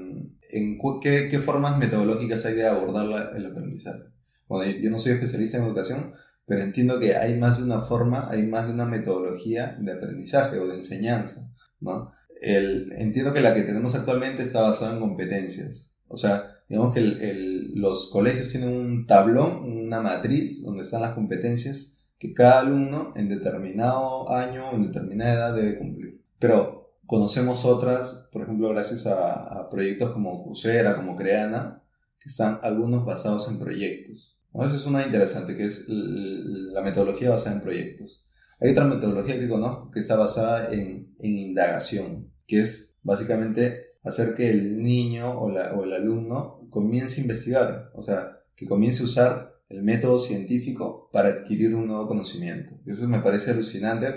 qué, 0.51 1.29
qué, 1.31 1.39
formas 1.39 1.79
metodológicas 1.79 2.45
hay 2.45 2.55
de 2.55 2.67
abordar 2.67 3.37
el 3.37 3.47
aprendizaje. 3.47 4.05
Bueno, 4.49 4.71
yo 4.81 4.91
no 4.91 4.99
soy 4.99 5.13
especialista 5.13 5.59
en 5.59 5.65
educación, 5.65 6.15
pero 6.47 6.63
entiendo 6.63 7.01
que 7.01 7.17
hay 7.17 7.39
más 7.39 7.59
de 7.59 7.65
una 7.65 7.81
forma, 7.81 8.29
hay 8.31 8.47
más 8.47 8.69
de 8.69 8.75
una 8.75 8.85
metodología 8.85 9.77
de 9.81 9.93
aprendizaje 9.93 10.59
o 10.59 10.67
de 10.67 10.75
enseñanza, 10.75 11.51
¿no? 11.81 12.13
El, 12.41 12.93
entiendo 12.93 13.33
que 13.33 13.41
la 13.41 13.55
que 13.55 13.63
tenemos 13.63 13.95
actualmente 13.95 14.43
está 14.43 14.61
basada 14.61 14.95
en 14.95 15.01
competencias. 15.01 15.91
O 16.09 16.17
sea, 16.17 16.59
digamos 16.69 16.95
que 16.95 17.01
el, 17.01 17.73
los 17.75 18.11
colegios 18.11 18.51
tienen 18.51 18.71
un 18.71 19.07
tablón, 19.07 19.65
una 19.65 20.01
matriz, 20.01 20.63
donde 20.63 20.83
están 20.83 21.01
las 21.01 21.15
competencias 21.15 21.97
que 22.19 22.33
cada 22.33 22.61
alumno 22.61 23.13
en 23.17 23.29
determinado 23.29 24.31
año 24.31 24.73
en 24.73 24.83
determinada 24.83 25.35
edad 25.35 25.55
debe 25.55 25.79
cumplir. 25.79 26.23
Pero 26.39 26.84
conocemos 27.07 27.65
otras, 27.65 28.29
por 28.33 28.43
ejemplo, 28.43 28.69
gracias 28.71 29.07
a, 29.07 29.69
proyectos 29.71 30.11
como 30.11 30.43
Coursera, 30.45 30.97
como 30.97 31.17
Creana, 31.17 31.83
que 32.19 32.29
están 32.29 32.59
algunos 32.63 33.05
basados 33.05 33.49
en 33.49 33.59
proyectos. 33.59 34.37
Esa 34.55 34.77
es 34.77 34.87
una 34.87 35.03
interesante, 35.05 35.57
que 35.57 35.65
es 35.65 35.85
la 35.89 36.81
metodología 36.83 37.31
basada 37.31 37.57
en 37.57 37.63
proyectos. 37.63 38.25
Hay 38.61 38.71
otra 38.71 38.85
metodología 38.85 39.39
que 39.39 39.49
conozco 39.49 39.91
que 39.91 40.01
está 40.01 40.17
basada 40.17 40.73
en, 40.73 41.15
indagación, 41.19 42.31
que 42.47 42.61
es 42.61 42.97
básicamente 43.03 43.97
hacer 44.05 44.35
que 44.35 44.51
el 44.51 44.81
niño 44.81 45.39
o, 45.39 45.47
o 45.47 45.85
el 45.85 45.93
alumno 45.93 46.59
comience 46.71 47.21
a 47.21 47.25
investigar, 47.25 47.91
o 47.95 48.03
sea, 48.03 48.39
que 48.55 48.67
comience 48.67 49.03
a 49.03 49.07
usar 49.07 49.55
el 49.69 49.83
método 49.83 50.19
científico 50.19 51.09
para 51.13 51.29
adquirir 51.29 51.75
un 51.75 51.89
nuevo 51.89 52.07
conocimiento. 52.07 52.75
Eso 52.87 53.09
me 53.09 53.21
parece 53.21 53.51
alucinante 53.51 54.15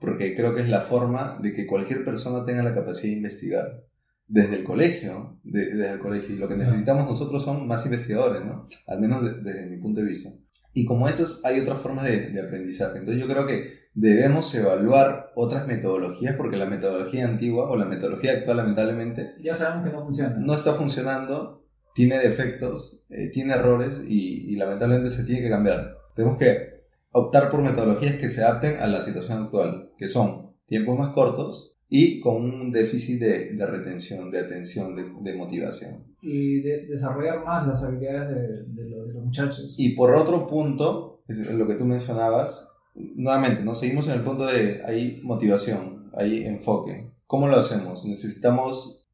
porque 0.00 0.34
creo 0.34 0.54
que 0.54 0.62
es 0.62 0.68
la 0.68 0.80
forma 0.80 1.38
de 1.42 1.52
que 1.52 1.66
cualquier 1.66 2.04
persona 2.04 2.44
tenga 2.44 2.62
la 2.62 2.74
capacidad 2.74 3.10
de 3.10 3.16
investigar 3.16 3.84
desde 4.28 4.56
el 4.56 4.64
colegio, 4.64 5.40
desde 5.42 5.92
el 5.92 5.98
colegio. 5.98 6.34
Y 6.34 6.38
lo 6.38 6.48
que 6.48 6.56
necesitamos 6.56 7.06
nosotros 7.06 7.42
son 7.42 7.66
más 7.66 7.84
investigadores, 7.86 8.44
¿no? 8.44 8.66
Al 8.86 9.00
menos 9.00 9.42
desde 9.42 9.66
mi 9.66 9.78
punto 9.78 10.00
de 10.00 10.06
vista. 10.06 10.30
Y 10.74 10.84
como 10.84 11.08
esas, 11.08 11.40
hay 11.44 11.58
otras 11.60 11.78
formas 11.78 12.06
de, 12.06 12.30
de, 12.30 12.40
aprendizaje. 12.40 12.98
Entonces 12.98 13.20
yo 13.20 13.28
creo 13.28 13.46
que 13.46 13.88
debemos 13.94 14.54
evaluar 14.54 15.32
otras 15.34 15.66
metodologías 15.66 16.36
porque 16.36 16.56
la 16.56 16.66
metodología 16.66 17.26
antigua 17.26 17.68
o 17.68 17.76
la 17.76 17.86
metodología 17.86 18.32
actual 18.32 18.58
lamentablemente... 18.58 19.34
Ya 19.42 19.54
sabemos 19.54 19.88
que 19.88 19.96
no 19.96 20.04
funciona. 20.04 20.36
No 20.38 20.54
está 20.54 20.74
funcionando, 20.74 21.66
tiene 21.94 22.18
defectos, 22.18 23.02
eh, 23.08 23.28
tiene 23.32 23.54
errores 23.54 24.02
y, 24.06 24.52
y 24.52 24.56
lamentablemente 24.56 25.10
se 25.10 25.24
tiene 25.24 25.42
que 25.42 25.50
cambiar. 25.50 25.96
Tenemos 26.14 26.38
que 26.38 26.77
optar 27.12 27.50
por 27.50 27.62
metodologías 27.62 28.16
que 28.16 28.30
se 28.30 28.44
adapten 28.44 28.80
a 28.80 28.86
la 28.86 29.00
situación 29.00 29.44
actual, 29.44 29.92
que 29.96 30.08
son 30.08 30.52
tiempos 30.66 30.98
más 30.98 31.10
cortos, 31.10 31.74
y 31.88 32.20
con 32.20 32.36
un 32.36 32.70
déficit 32.70 33.20
de, 33.20 33.52
de 33.54 33.66
retención, 33.66 34.30
de 34.30 34.40
atención, 34.40 34.94
de, 34.94 35.10
de, 35.22 35.36
motivación. 35.36 36.04
Y 36.20 36.60
de 36.60 36.86
desarrollar 36.86 37.44
más 37.44 37.66
las 37.66 37.82
habilidades 37.84 38.28
de, 38.28 38.82
de, 38.82 38.90
los, 38.90 39.14
muchachos. 39.24 39.74
Y 39.78 39.94
por 39.94 40.14
otro 40.14 40.46
punto, 40.46 41.22
lo 41.28 41.66
que 41.66 41.74
tú 41.74 41.86
mencionabas, 41.86 42.68
nuevamente, 42.94 43.64
¿no? 43.64 43.74
seguimos 43.74 44.06
en 44.08 44.14
el 44.14 44.22
punto 44.22 44.46
de 44.46 44.82
hay 44.84 45.22
motivación, 45.22 46.10
hay 46.14 46.44
enfoque. 46.44 47.10
¿Cómo 47.26 47.48
lo 47.48 47.56
hacemos? 47.56 48.04
Necesitamos, 48.04 49.08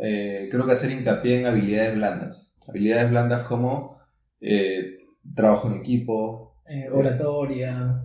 eh, 0.00 0.48
creo 0.50 0.66
que 0.66 0.72
hacer 0.72 0.92
hincapié 0.92 1.40
en 1.40 1.46
habilidades 1.46 1.96
blandas. 1.96 2.56
Habilidades 2.68 3.10
blandas 3.10 3.42
como 3.48 3.98
eh, 4.40 4.96
trabajo 5.34 5.68
en 5.68 5.74
equipo, 5.74 6.51
eh, 6.66 6.88
oratoria, 6.90 8.02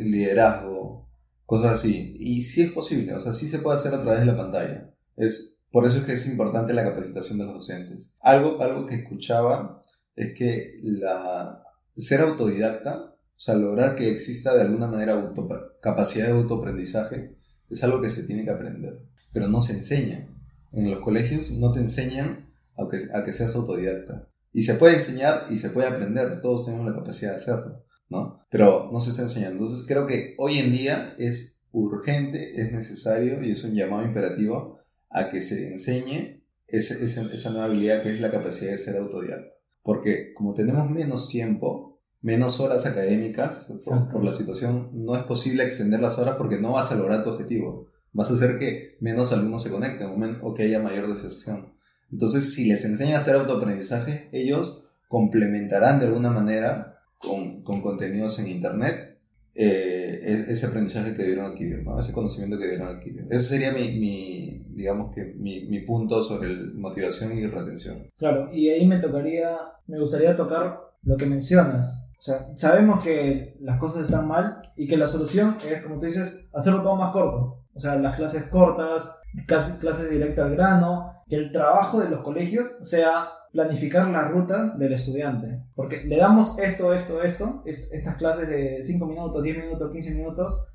liderazgo, 0.00 1.08
cosas 1.46 1.74
así. 1.74 2.16
Y 2.18 2.42
sí 2.42 2.62
es 2.62 2.72
posible, 2.72 3.14
o 3.14 3.20
sea, 3.20 3.32
sí 3.32 3.48
se 3.48 3.58
puede 3.58 3.78
hacer 3.78 3.94
a 3.94 4.00
través 4.00 4.20
de 4.20 4.26
la 4.26 4.36
pantalla. 4.36 4.90
Es, 5.16 5.56
por 5.70 5.86
eso 5.86 5.98
es 5.98 6.04
que 6.04 6.12
es 6.12 6.26
importante 6.26 6.72
la 6.72 6.84
capacitación 6.84 7.38
de 7.38 7.44
los 7.44 7.54
docentes. 7.54 8.14
Algo, 8.20 8.62
algo 8.62 8.86
que 8.86 8.96
escuchaba 8.96 9.80
es 10.16 10.32
que 10.34 10.78
la, 10.82 11.62
ser 11.96 12.20
autodidacta, 12.20 13.16
o 13.16 13.38
sea, 13.38 13.54
lograr 13.54 13.94
que 13.94 14.08
exista 14.10 14.54
de 14.54 14.62
alguna 14.62 14.86
manera 14.86 15.32
capacidad 15.80 16.26
de 16.26 16.32
autoaprendizaje, 16.32 17.36
es 17.70 17.82
algo 17.82 18.00
que 18.00 18.10
se 18.10 18.24
tiene 18.24 18.44
que 18.44 18.50
aprender, 18.50 19.00
pero 19.32 19.48
no 19.48 19.60
se 19.60 19.72
enseña. 19.72 20.28
En 20.72 20.90
los 20.90 21.00
colegios 21.00 21.50
no 21.50 21.72
te 21.72 21.80
enseñan 21.80 22.52
a 22.76 22.88
que, 22.88 22.98
a 23.12 23.22
que 23.22 23.32
seas 23.32 23.54
autodidacta. 23.54 24.28
Y 24.52 24.62
se 24.62 24.74
puede 24.74 24.94
enseñar 24.94 25.46
y 25.50 25.56
se 25.56 25.70
puede 25.70 25.88
aprender, 25.88 26.40
todos 26.40 26.66
tenemos 26.66 26.86
la 26.86 26.94
capacidad 26.94 27.30
de 27.30 27.36
hacerlo. 27.36 27.84
¿No? 28.08 28.44
Pero 28.50 28.90
no 28.92 29.00
se 29.00 29.10
está 29.10 29.22
enseñando. 29.22 29.64
Entonces 29.64 29.86
creo 29.86 30.06
que 30.06 30.34
hoy 30.38 30.58
en 30.58 30.72
día 30.72 31.14
es 31.18 31.60
urgente, 31.72 32.60
es 32.60 32.72
necesario 32.72 33.42
y 33.42 33.50
es 33.50 33.64
un 33.64 33.74
llamado 33.74 34.04
imperativo 34.04 34.78
a 35.10 35.28
que 35.28 35.40
se 35.40 35.68
enseñe 35.68 36.44
esa, 36.68 36.94
esa, 36.94 37.50
nueva 37.50 37.66
habilidad 37.66 38.02
que 38.02 38.10
es 38.10 38.20
la 38.20 38.30
capacidad 38.30 38.72
de 38.72 38.78
ser 38.78 38.96
autodidacta. 38.96 39.56
Porque 39.82 40.32
como 40.34 40.54
tenemos 40.54 40.90
menos 40.90 41.28
tiempo, 41.28 42.00
menos 42.22 42.58
horas 42.60 42.86
académicas, 42.86 43.68
por, 43.84 44.24
la 44.24 44.32
situación, 44.32 44.90
no 44.92 45.14
es 45.14 45.24
posible 45.24 45.64
extender 45.64 46.00
las 46.00 46.18
horas 46.18 46.36
porque 46.36 46.58
no 46.58 46.72
vas 46.72 46.90
a 46.90 46.94
lograr 46.94 47.22
tu 47.22 47.30
objetivo. 47.30 47.88
Vas 48.12 48.30
a 48.30 48.34
hacer 48.34 48.58
que 48.58 48.96
menos 49.00 49.32
alumnos 49.32 49.62
se 49.62 49.70
conecten 49.70 50.38
o 50.40 50.54
que 50.54 50.62
haya 50.62 50.80
mayor 50.80 51.08
deserción. 51.08 51.74
Entonces, 52.10 52.54
si 52.54 52.66
les 52.66 52.84
enseñas 52.84 53.14
a 53.14 53.18
hacer 53.18 53.34
autoaprendizaje, 53.34 54.28
ellos 54.32 54.84
complementarán 55.08 55.98
de 55.98 56.06
alguna 56.06 56.30
manera 56.30 56.93
con, 57.26 57.62
con 57.62 57.80
contenidos 57.80 58.38
en 58.38 58.48
Internet, 58.48 59.14
eh, 59.56 60.18
ese 60.48 60.66
aprendizaje 60.66 61.14
que 61.14 61.22
debieron 61.22 61.46
adquirir, 61.46 61.84
¿no? 61.84 61.98
ese 61.98 62.12
conocimiento 62.12 62.58
que 62.58 62.64
debieron 62.64 62.88
adquirir. 62.88 63.26
Ese 63.30 63.42
sería 63.42 63.72
mi, 63.72 63.98
mi 63.98 64.64
digamos 64.70 65.14
que 65.14 65.34
mi, 65.36 65.66
mi, 65.66 65.80
punto 65.80 66.22
sobre 66.22 66.50
el 66.50 66.74
motivación 66.74 67.38
y 67.38 67.46
retención. 67.46 68.10
Claro, 68.18 68.52
y 68.52 68.68
ahí 68.68 68.84
me 68.86 68.98
tocaría, 68.98 69.56
me 69.86 70.00
gustaría 70.00 70.36
tocar 70.36 70.80
lo 71.04 71.16
que 71.16 71.26
mencionas. 71.26 72.10
O 72.18 72.22
sea, 72.22 72.48
sabemos 72.56 73.04
que 73.04 73.56
las 73.60 73.78
cosas 73.78 74.04
están 74.04 74.26
mal 74.26 74.72
y 74.76 74.88
que 74.88 74.96
la 74.96 75.06
solución 75.06 75.56
es, 75.70 75.82
como 75.82 76.00
tú 76.00 76.06
dices, 76.06 76.50
hacerlo 76.52 76.82
todo 76.82 76.96
más 76.96 77.12
corto. 77.12 77.64
O 77.74 77.80
sea, 77.80 77.96
las 77.96 78.16
clases 78.16 78.44
cortas, 78.44 79.20
clases 79.46 80.10
directas 80.10 80.46
al 80.46 80.56
grano, 80.56 81.12
que 81.28 81.36
el 81.36 81.52
trabajo 81.52 82.00
de 82.00 82.08
los 82.08 82.22
colegios 82.22 82.78
sea 82.82 83.28
planificar 83.54 84.08
la 84.08 84.22
ruta 84.28 84.74
del 84.76 84.92
estudiante. 84.92 85.62
Porque 85.76 86.02
le 86.02 86.18
damos 86.18 86.58
esto, 86.58 86.92
esto, 86.92 87.22
esto, 87.22 87.62
estas 87.64 88.16
clases 88.16 88.48
de 88.48 88.82
5 88.82 89.06
minutos, 89.06 89.42
10 89.42 89.58
minutos, 89.58 89.92
15 89.92 90.14
minutos, 90.16 90.66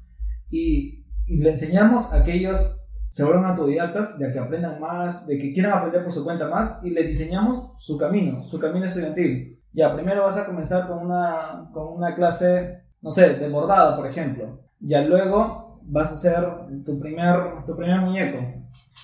y, 0.49 1.05
le 1.27 1.51
enseñamos 1.51 2.11
a 2.11 2.23
que 2.23 2.51
se 3.09 3.23
vuelvan 3.23 3.51
autodidactas, 3.51 4.17
de 4.17 4.31
que 4.33 4.39
aprendan 4.39 4.79
más, 4.79 5.27
de 5.27 5.37
que 5.37 5.53
quieran 5.53 5.73
aprender 5.73 6.03
por 6.03 6.13
su 6.13 6.23
cuenta 6.23 6.47
más, 6.47 6.79
y 6.83 6.89
le 6.89 7.03
diseñamos 7.03 7.73
su 7.77 7.97
camino, 7.97 8.43
su 8.45 8.57
camino 8.59 8.85
estudiantil. 8.85 9.61
Ya, 9.73 9.93
primero 9.93 10.23
vas 10.23 10.37
a 10.37 10.45
comenzar 10.47 10.87
con 10.87 11.05
una, 11.05 11.69
con 11.73 11.97
una 11.97 12.15
clase, 12.15 12.81
no 13.01 13.11
sé, 13.11 13.35
de 13.35 13.49
bordado, 13.49 13.97
por 13.97 14.07
ejemplo. 14.07 14.61
Ya 14.79 15.03
luego 15.03 15.81
vas 15.83 16.11
a 16.11 16.13
hacer 16.15 16.83
tu 16.85 16.97
primer, 16.99 17.65
tu 17.67 17.75
primer 17.75 17.99
muñeco. 17.99 18.39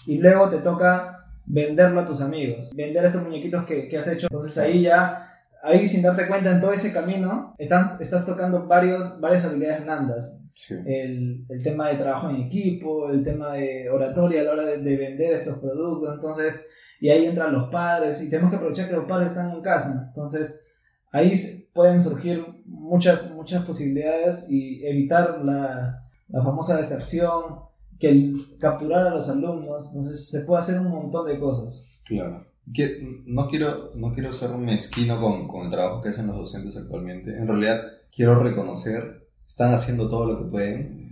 Y 0.08 0.18
luego 0.18 0.50
te 0.50 0.60
toca 0.60 1.16
venderlo 1.46 2.02
a 2.02 2.08
tus 2.08 2.22
amigos, 2.22 2.74
vender 2.76 3.06
estos 3.06 3.24
muñequitos 3.24 3.66
que, 3.66 3.88
que 3.88 3.98
has 3.98 4.08
hecho. 4.08 4.28
Entonces 4.30 4.58
ahí 4.58 4.82
ya, 4.82 5.42
ahí 5.64 5.88
sin 5.88 6.02
darte 6.02 6.28
cuenta 6.28 6.52
en 6.52 6.62
todo 6.62 6.74
ese 6.74 6.94
camino, 6.94 7.56
están, 7.58 7.92
estás 8.00 8.26
tocando 8.26 8.68
varios, 8.68 9.20
varias 9.20 9.46
habilidades 9.46 9.84
blandas. 9.84 10.42
El, 10.70 11.46
el, 11.50 11.64
tema 11.64 11.90
de 11.90 11.98
trabajo 11.98 12.30
en 12.30 12.38
equipo, 12.38 13.12
el 13.12 13.26
tema 13.26 13.56
de 13.56 13.90
oratoria 13.90 14.40
a 14.40 14.44
la 14.46 14.52
hora 14.54 14.66
de, 14.66 14.78
vender 14.78 15.34
esos 15.34 15.60
productos, 15.60 16.16
entonces, 16.16 16.66
y 17.02 17.10
ahí 17.10 17.26
entran 17.26 17.52
los 17.52 17.70
padres, 17.70 18.24
y 18.24 18.30
tenemos 18.30 18.52
que 18.52 18.56
aprovechar 18.56 18.88
que 18.88 18.96
los 18.96 19.04
padres 19.04 19.32
están 19.32 19.52
en 19.52 19.62
casa, 19.62 20.06
entonces 20.08 20.66
ahí 21.12 21.34
pueden 21.74 22.02
surgir 22.02 22.46
muchas, 22.66 23.32
muchas 23.32 23.66
posibilidades 23.66 24.50
y 24.50 24.86
evitar 24.86 25.42
la, 25.44 26.06
la 26.30 26.42
famosa 26.42 26.78
deserción, 26.78 27.60
que 28.00 28.10
el 28.10 28.58
capturar 28.60 29.08
a 29.08 29.16
los 29.16 29.30
alumnos, 29.30 29.88
entonces 29.90 30.28
se 30.30 30.42
puede 30.42 30.62
hacer 30.62 30.80
un 30.80 30.90
montón 30.90 31.28
de 31.28 31.40
cosas. 31.40 31.88
Claro. 32.06 32.46
Que, 32.74 33.24
no, 33.26 33.48
quiero, 33.48 33.92
no 33.96 34.12
quiero 34.12 34.34
ser 34.34 34.50
mezquino 34.58 35.20
con, 35.20 35.48
con 35.48 35.66
el 35.66 35.72
trabajo 35.72 36.02
que 36.02 36.10
hacen 36.10 36.28
los 36.28 36.38
docentes 36.38 36.76
actualmente. 36.76 37.38
En 37.38 37.48
realidad, 37.48 37.84
quiero 38.12 38.42
reconocer, 38.42 39.28
están 39.48 39.74
haciendo 39.74 40.10
todo 40.10 40.26
lo 40.26 40.38
que 40.38 40.50
pueden. 40.50 41.06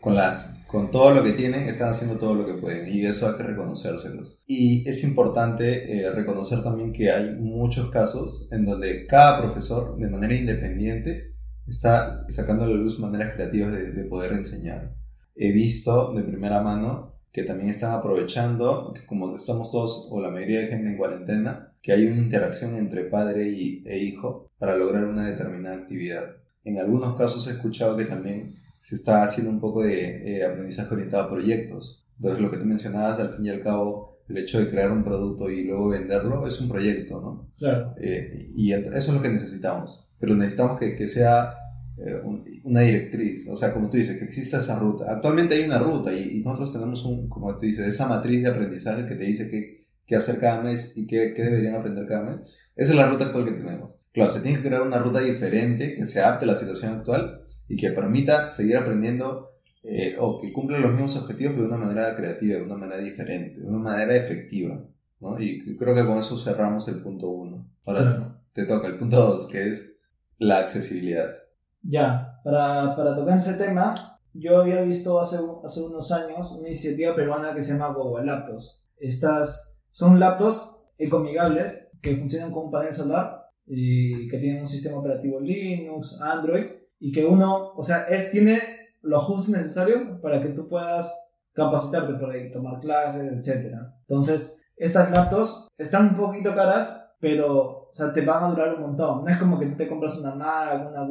Con, 0.00 0.14
las, 0.14 0.58
con 0.66 0.90
todo 0.90 1.12
lo 1.12 1.22
que 1.22 1.32
tienen, 1.32 1.68
están 1.68 1.90
haciendo 1.90 2.16
todo 2.16 2.34
lo 2.34 2.44
que 2.44 2.54
pueden. 2.54 2.88
Y 2.92 3.04
eso 3.06 3.28
hay 3.28 3.36
que 3.36 3.42
reconocérselos. 3.42 4.40
Y 4.46 4.88
es 4.88 5.02
importante 5.04 6.00
eh, 6.00 6.10
reconocer 6.12 6.62
también 6.62 6.92
que 6.92 7.10
hay 7.10 7.34
muchos 7.34 7.90
casos 7.90 8.46
en 8.52 8.64
donde 8.64 9.06
cada 9.06 9.40
profesor, 9.40 9.96
de 9.96 10.08
manera 10.08 10.34
independiente, 10.34 11.34
está 11.66 12.24
sacando 12.28 12.64
a 12.64 12.68
la 12.68 12.76
luz 12.76 13.00
maneras 13.00 13.34
creativas 13.34 13.72
de, 13.72 13.92
de 13.92 14.04
poder 14.04 14.32
enseñar 14.32 14.94
he 15.36 15.52
visto 15.52 16.12
de 16.14 16.22
primera 16.22 16.62
mano 16.62 17.14
que 17.32 17.42
también 17.42 17.70
están 17.70 17.92
aprovechando, 17.92 18.94
que 18.94 19.04
como 19.04 19.36
estamos 19.36 19.70
todos 19.70 20.08
o 20.10 20.20
la 20.20 20.30
mayoría 20.30 20.60
de 20.60 20.68
gente 20.68 20.90
en 20.90 20.96
cuarentena, 20.96 21.74
que 21.82 21.92
hay 21.92 22.06
una 22.06 22.16
interacción 22.16 22.76
entre 22.76 23.04
padre 23.04 23.48
y, 23.48 23.84
e 23.86 23.98
hijo 23.98 24.50
para 24.58 24.74
lograr 24.74 25.04
una 25.04 25.28
determinada 25.28 25.76
actividad. 25.76 26.36
En 26.64 26.78
algunos 26.78 27.14
casos 27.14 27.46
he 27.46 27.52
escuchado 27.52 27.94
que 27.94 28.06
también 28.06 28.56
se 28.78 28.94
está 28.94 29.22
haciendo 29.22 29.52
un 29.52 29.60
poco 29.60 29.82
de 29.82 30.38
eh, 30.38 30.44
aprendizaje 30.44 30.94
orientado 30.94 31.24
a 31.24 31.30
proyectos. 31.30 32.06
Entonces 32.16 32.40
lo 32.40 32.50
que 32.50 32.56
tú 32.56 32.64
mencionabas, 32.64 33.20
al 33.20 33.30
fin 33.30 33.44
y 33.44 33.50
al 33.50 33.62
cabo, 33.62 34.18
el 34.28 34.38
hecho 34.38 34.58
de 34.58 34.70
crear 34.70 34.90
un 34.90 35.04
producto 35.04 35.50
y 35.50 35.64
luego 35.64 35.88
venderlo 35.88 36.46
es 36.46 36.58
un 36.60 36.68
proyecto, 36.68 37.20
¿no? 37.20 37.52
Claro. 37.58 37.94
Eh, 38.00 38.48
y 38.56 38.72
eso 38.72 38.88
es 38.94 39.08
lo 39.08 39.20
que 39.20 39.28
necesitamos. 39.28 40.08
Pero 40.18 40.34
necesitamos 40.34 40.80
que, 40.80 40.96
que 40.96 41.06
sea 41.06 41.54
eh, 41.98 42.20
una 42.64 42.80
directriz, 42.80 43.46
o 43.48 43.56
sea, 43.56 43.72
como 43.72 43.88
tú 43.88 43.96
dices, 43.96 44.18
que 44.18 44.24
exista 44.24 44.58
esa 44.58 44.78
ruta. 44.78 45.06
Actualmente 45.08 45.54
hay 45.54 45.64
una 45.64 45.78
ruta 45.78 46.12
y, 46.12 46.42
nosotros 46.42 46.72
tenemos 46.72 47.04
un, 47.04 47.28
como 47.28 47.56
tú 47.56 47.64
dices, 47.64 47.86
esa 47.86 48.06
matriz 48.06 48.42
de 48.42 48.50
aprendizaje 48.50 49.06
que 49.06 49.14
te 49.14 49.24
dice 49.24 49.48
qué, 49.48 49.86
qué 50.04 50.16
hacer 50.16 50.38
cada 50.38 50.60
mes 50.60 50.92
y 50.94 51.06
qué, 51.06 51.32
qué, 51.34 51.42
deberían 51.42 51.74
aprender 51.74 52.06
cada 52.06 52.24
mes. 52.24 52.36
Esa 52.74 52.92
es 52.92 52.96
la 52.96 53.08
ruta 53.08 53.26
actual 53.26 53.46
que 53.46 53.52
tenemos. 53.52 53.96
Claro, 54.12 54.30
se 54.30 54.40
tiene 54.40 54.58
que 54.58 54.68
crear 54.68 54.82
una 54.82 54.98
ruta 54.98 55.20
diferente 55.20 55.94
que 55.94 56.06
se 56.06 56.20
adapte 56.20 56.44
a 56.44 56.48
la 56.48 56.56
situación 56.56 56.92
actual 56.92 57.42
y 57.68 57.76
que 57.76 57.90
permita 57.90 58.50
seguir 58.50 58.76
aprendiendo 58.76 59.52
eh, 59.82 60.16
o 60.18 60.38
que 60.38 60.52
cumpla 60.52 60.78
los 60.78 60.92
mismos 60.92 61.16
objetivos 61.16 61.54
pero 61.54 61.68
de 61.68 61.74
una 61.74 61.86
manera 61.86 62.14
creativa, 62.14 62.56
de 62.56 62.62
una 62.62 62.76
manera 62.76 63.00
diferente, 63.00 63.60
de 63.60 63.66
una 63.66 63.78
manera 63.78 64.16
efectiva. 64.16 64.84
¿no? 65.20 65.40
Y 65.40 65.76
creo 65.76 65.94
que 65.94 66.04
con 66.04 66.18
eso 66.18 66.36
cerramos 66.36 66.88
el 66.88 67.02
punto 67.02 67.30
uno. 67.30 67.70
Ahora 67.86 68.42
te 68.52 68.66
toca 68.66 68.88
el 68.88 68.98
punto 68.98 69.16
dos, 69.16 69.48
que 69.48 69.68
es 69.68 70.00
la 70.38 70.58
accesibilidad. 70.58 71.45
Ya, 71.88 72.40
para, 72.42 72.96
para 72.96 73.14
tocar 73.14 73.38
ese 73.38 73.54
tema, 73.54 74.18
yo 74.32 74.60
había 74.60 74.82
visto 74.82 75.20
hace, 75.20 75.38
hace 75.64 75.80
unos 75.82 76.10
años 76.12 76.50
una 76.52 76.68
iniciativa 76.68 77.14
peruana 77.14 77.54
que 77.54 77.62
se 77.62 77.72
llama 77.72 77.94
Google 77.94 78.26
Laptops. 78.26 78.88
Estas 78.98 79.80
son 79.90 80.18
laptops 80.18 80.84
ecoamigables 80.98 81.90
que 82.02 82.16
funcionan 82.16 82.50
con 82.50 82.66
un 82.66 82.70
panel 82.70 82.94
solar 82.94 83.50
y 83.66 84.28
que 84.28 84.38
tienen 84.38 84.62
un 84.62 84.68
sistema 84.68 84.98
operativo 84.98 85.40
Linux, 85.40 86.20
Android 86.20 86.66
y 86.98 87.12
que 87.12 87.24
uno, 87.24 87.72
o 87.74 87.82
sea, 87.82 88.04
es, 88.08 88.30
tiene 88.30 88.58
lo 89.02 89.20
justo 89.20 89.52
necesario 89.52 90.20
para 90.20 90.42
que 90.42 90.48
tú 90.48 90.68
puedas 90.68 91.34
capacitarte 91.52 92.14
por 92.14 92.30
ahí, 92.30 92.50
tomar 92.50 92.80
clases, 92.80 93.48
etc. 93.48 93.74
Entonces, 94.00 94.62
estas 94.76 95.10
laptops 95.10 95.68
están 95.78 96.08
un 96.08 96.16
poquito 96.16 96.54
caras, 96.54 97.14
pero 97.18 97.85
o 97.90 97.94
sea, 97.94 98.12
te 98.12 98.20
van 98.22 98.44
a 98.44 98.48
durar 98.48 98.74
un 98.74 98.82
montón. 98.82 99.24
No 99.24 99.30
es 99.30 99.38
como 99.38 99.58
que 99.58 99.66
tú 99.66 99.76
te 99.76 99.88
compras 99.88 100.18
una 100.18 100.34
Mac, 100.34 100.88
una, 100.88 101.02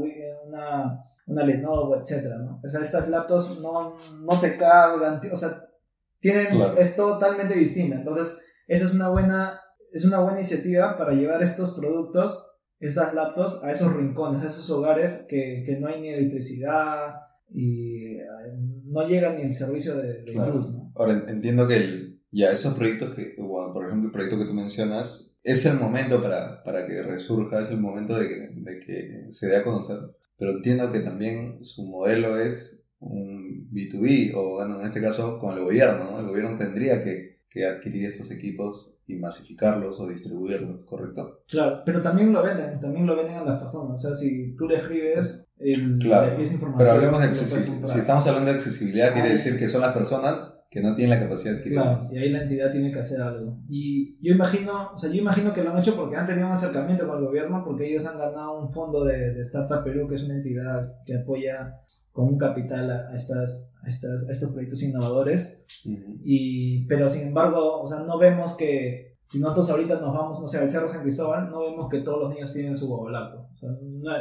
una, 0.45 0.99
una 1.27 1.43
Lenovo, 1.43 1.95
etc. 1.95 2.35
¿no? 2.39 2.61
O 2.63 2.69
sea, 2.69 2.81
estas 2.81 3.09
laptops 3.09 3.59
no, 3.61 3.95
no 4.19 4.38
se 4.38 4.57
cargan, 4.57 5.21
o 5.31 5.38
sea, 5.38 5.49
tienen, 6.19 6.47
es 6.77 6.95
totalmente 6.95 7.55
distinta. 7.55 7.95
Entonces, 7.95 8.43
esa 8.67 8.85
es 8.85 8.93
una 8.93 9.09
buena, 9.09 9.59
es 9.91 10.05
una 10.05 10.19
buena 10.19 10.39
iniciativa 10.39 10.97
para 10.97 11.13
llevar 11.13 11.41
estos 11.41 11.75
productos, 11.75 12.51
esas 12.79 13.13
laptops, 13.13 13.63
a 13.63 13.71
esos 13.71 13.93
rincones, 13.93 14.43
a 14.43 14.47
esos 14.47 14.69
hogares 14.69 15.25
que, 15.29 15.63
que 15.65 15.77
no 15.79 15.88
hay 15.88 16.01
ni 16.01 16.09
electricidad 16.09 17.15
y 17.49 18.17
eh, 18.17 18.25
no 18.85 19.07
llega 19.07 19.33
ni 19.33 19.43
el 19.43 19.53
servicio 19.53 19.95
de, 19.95 20.23
luz. 20.33 20.71
¿no? 20.71 20.91
Ahora, 20.95 21.23
entiendo 21.27 21.67
que 21.67 22.15
ya 22.31 22.51
esos 22.51 22.73
proyectos 22.73 23.15
que, 23.15 23.35
por 23.38 23.85
ejemplo, 23.85 24.07
el 24.07 24.11
proyecto 24.11 24.38
que 24.38 24.45
tú 24.45 24.53
mencionas, 24.53 25.31
es 25.45 25.63
el 25.67 25.79
momento 25.79 26.21
para, 26.21 26.63
para 26.63 26.88
que 26.88 27.03
resurja, 27.03 27.62
es 27.62 27.69
el 27.69 27.79
momento 27.79 28.17
de 28.17 28.27
que, 28.27 28.49
de 28.51 28.79
que 28.79 29.25
se 29.29 29.47
dé 29.47 29.58
a 29.58 29.63
conocer. 29.63 29.99
Pero 30.38 30.51
entiendo 30.51 30.91
que 30.91 30.99
también 30.99 31.63
su 31.63 31.86
modelo 31.86 32.38
es 32.38 32.84
un 32.99 33.69
B2B, 33.71 34.34
o 34.36 34.55
bueno, 34.55 34.79
en 34.79 34.88
este 34.88 35.01
caso 35.01 35.38
con 35.38 35.55
el 35.55 35.63
gobierno, 35.63 36.12
¿no? 36.12 36.19
El 36.19 36.25
gobierno 36.25 36.58
tendría 36.58 37.03
que, 37.03 37.41
que 37.47 37.65
adquirir 37.65 38.08
estos 38.08 38.31
equipos 38.31 38.95
y 39.05 39.17
masificarlos 39.17 39.99
o 39.99 40.08
distribuirlos, 40.08 40.84
¿correcto? 40.84 41.43
Claro, 41.47 41.84
pero 41.86 42.01
también 42.01 42.34
lo 42.34 42.41
venden, 42.41 42.79
también 42.81 43.05
lo 43.05 43.15
venden 43.15 43.36
a 43.36 43.43
las 43.43 43.60
personas. 43.60 44.03
O 44.03 44.08
sea, 44.08 44.15
si 44.15 44.55
tú 44.55 44.67
le 44.67 44.77
escribes, 44.77 45.51
el, 45.60 45.99
claro, 45.99 46.41
información. 46.41 46.75
Pero 46.75 46.91
hablemos 46.91 47.19
de 47.19 47.27
accesibilidad. 47.27 47.86
Si 47.86 47.99
estamos 47.99 48.25
hablando 48.25 48.49
de 48.49 48.55
accesibilidad, 48.55 49.13
quiere 49.13 49.29
decir 49.29 49.58
que 49.58 49.69
son 49.69 49.81
las 49.81 49.93
personas 49.93 50.54
que 50.75 50.81
no 50.81 50.93
tienen 50.93 51.17
la 51.17 51.23
capacidad 51.23 51.53
de 51.53 51.59
adquirir. 51.59 51.79
Claro, 51.79 51.99
y 52.11 52.17
ahí 52.17 52.29
la 52.31 52.41
entidad 52.41 52.69
tiene 52.69 52.91
que 52.91 52.99
hacer 52.99 53.21
algo. 53.21 53.57
Y 53.69 54.17
yo 54.21 54.35
imagino, 54.35 54.91
o 54.93 54.97
sea, 54.97 55.09
yo 55.09 55.15
imagino 55.15 55.53
que 55.53 55.63
lo 55.63 55.71
han 55.71 55.79
hecho 55.79 55.95
porque 55.95 56.17
han 56.17 56.27
tenido 56.27 56.47
un 56.47 56.51
acercamiento 56.51 57.07
con 57.07 57.17
el 57.17 57.23
gobierno, 57.23 57.63
porque 57.63 57.89
ellos 57.89 58.05
han 58.05 58.19
ganado 58.19 58.59
un 58.59 58.69
fondo 58.73 59.05
de, 59.05 59.35
de 59.35 59.41
Startup 59.43 59.85
Perú, 59.85 60.05
que 60.09 60.15
es 60.15 60.25
una 60.25 60.35
entidad 60.35 61.01
que 61.05 61.15
apoya 61.15 61.79
con 62.11 62.25
un 62.25 62.38
capital 62.38 62.91
a, 62.91 63.15
estas, 63.15 63.71
a, 63.81 63.89
estas, 63.89 64.23
estos 64.29 64.51
proyectos 64.51 64.83
innovadores. 64.83 65.65
y, 65.85 66.85
pero 66.88 67.07
sin 67.07 67.29
embargo, 67.29 67.81
o 67.81 67.88
sea, 67.88 67.99
no 67.99 68.17
vemos 68.17 68.57
que 68.57 69.15
si 69.29 69.39
nosotros 69.39 69.69
ahorita 69.69 70.01
nos 70.01 70.13
vamos, 70.13 70.41
no 70.41 70.49
sé, 70.49 70.57
al 70.57 70.69
Cerro 70.69 70.89
San 70.89 71.03
Cristóbal, 71.03 71.49
no 71.51 71.61
vemos 71.61 71.89
que 71.89 72.01
todos 72.01 72.19
los 72.19 72.33
niños 72.33 72.51
tienen 72.51 72.77
su 72.77 72.89
bobolato. 72.89 73.47
O 73.53 73.57
sea, 73.57 73.69
no, 73.69 74.11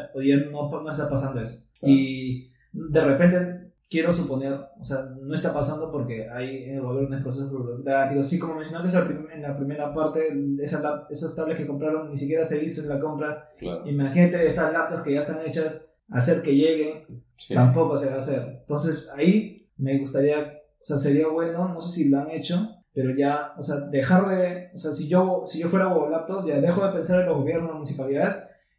no, 0.53 0.83
no 0.83 0.89
está 0.89 1.09
pasando 1.09 1.41
eso. 1.41 1.59
Y 1.83 2.53
de 2.73 3.05
repente 3.05 3.54
quiero 3.89 4.13
suponer, 4.13 4.53
o 4.53 4.85
sea, 4.85 5.07
no 5.21 5.35
está 5.35 5.53
pasando 5.53 5.91
porque 5.91 6.29
hay 6.29 6.65
en 6.65 6.77
el 6.77 6.83
gobierno 6.83 7.17
un 7.17 7.23
proceso 7.23 7.49
burocrático. 7.51 8.25
Sí, 8.25 8.39
como 8.39 8.57
mencionaste 8.57 8.97
en 9.33 9.43
la 9.43 9.57
primera 9.57 9.93
parte, 9.95 10.29
esa, 10.61 11.07
esas 11.11 11.37
tablets 11.37 11.61
que 11.61 11.67
compraron 11.67 12.11
ni 12.11 12.19
siquiera 12.19 12.45
se 12.45 12.65
hizo 12.65 12.83
en 12.83 12.89
la 12.89 13.01
compra. 13.01 13.51
Imagínate 13.85 14.47
esas 14.47 14.73
laptops 14.73 15.03
que 15.03 15.15
ya 15.15 15.21
están 15.21 15.47
hechas, 15.47 15.91
hacer 16.11 16.43
que 16.43 16.55
lleguen, 16.55 17.25
tampoco 17.49 17.97
se 17.97 18.11
va 18.11 18.17
a 18.17 18.19
hacer. 18.19 18.61
Entonces 18.61 19.13
ahí 19.17 19.69
me 19.77 19.99
gustaría, 19.99 20.61
o 20.81 20.85
sea, 20.85 20.99
sería 20.99 21.29
bueno, 21.29 21.69
no 21.69 21.81
sé 21.81 22.03
si 22.03 22.11
lo 22.11 22.19
han 22.19 22.31
hecho, 22.31 22.69
pero 22.93 23.15
ya, 23.17 23.53
o 23.59 23.63
sea, 23.63 23.77
dejar 23.91 24.29
de, 24.29 24.71
o 24.75 24.79
sea, 24.79 24.93
si 24.93 25.09
yo, 25.09 25.43
si 25.47 25.59
yo 25.59 25.69
fuera 25.69 25.93
Laptops, 25.93 26.47
ya 26.47 26.61
dejo 26.61 26.87
de 26.87 26.93
pensar 26.93 27.21
en 27.21 27.27
los 27.27 27.39
gobiernos, 27.39 27.73
municipalidades 27.73 28.37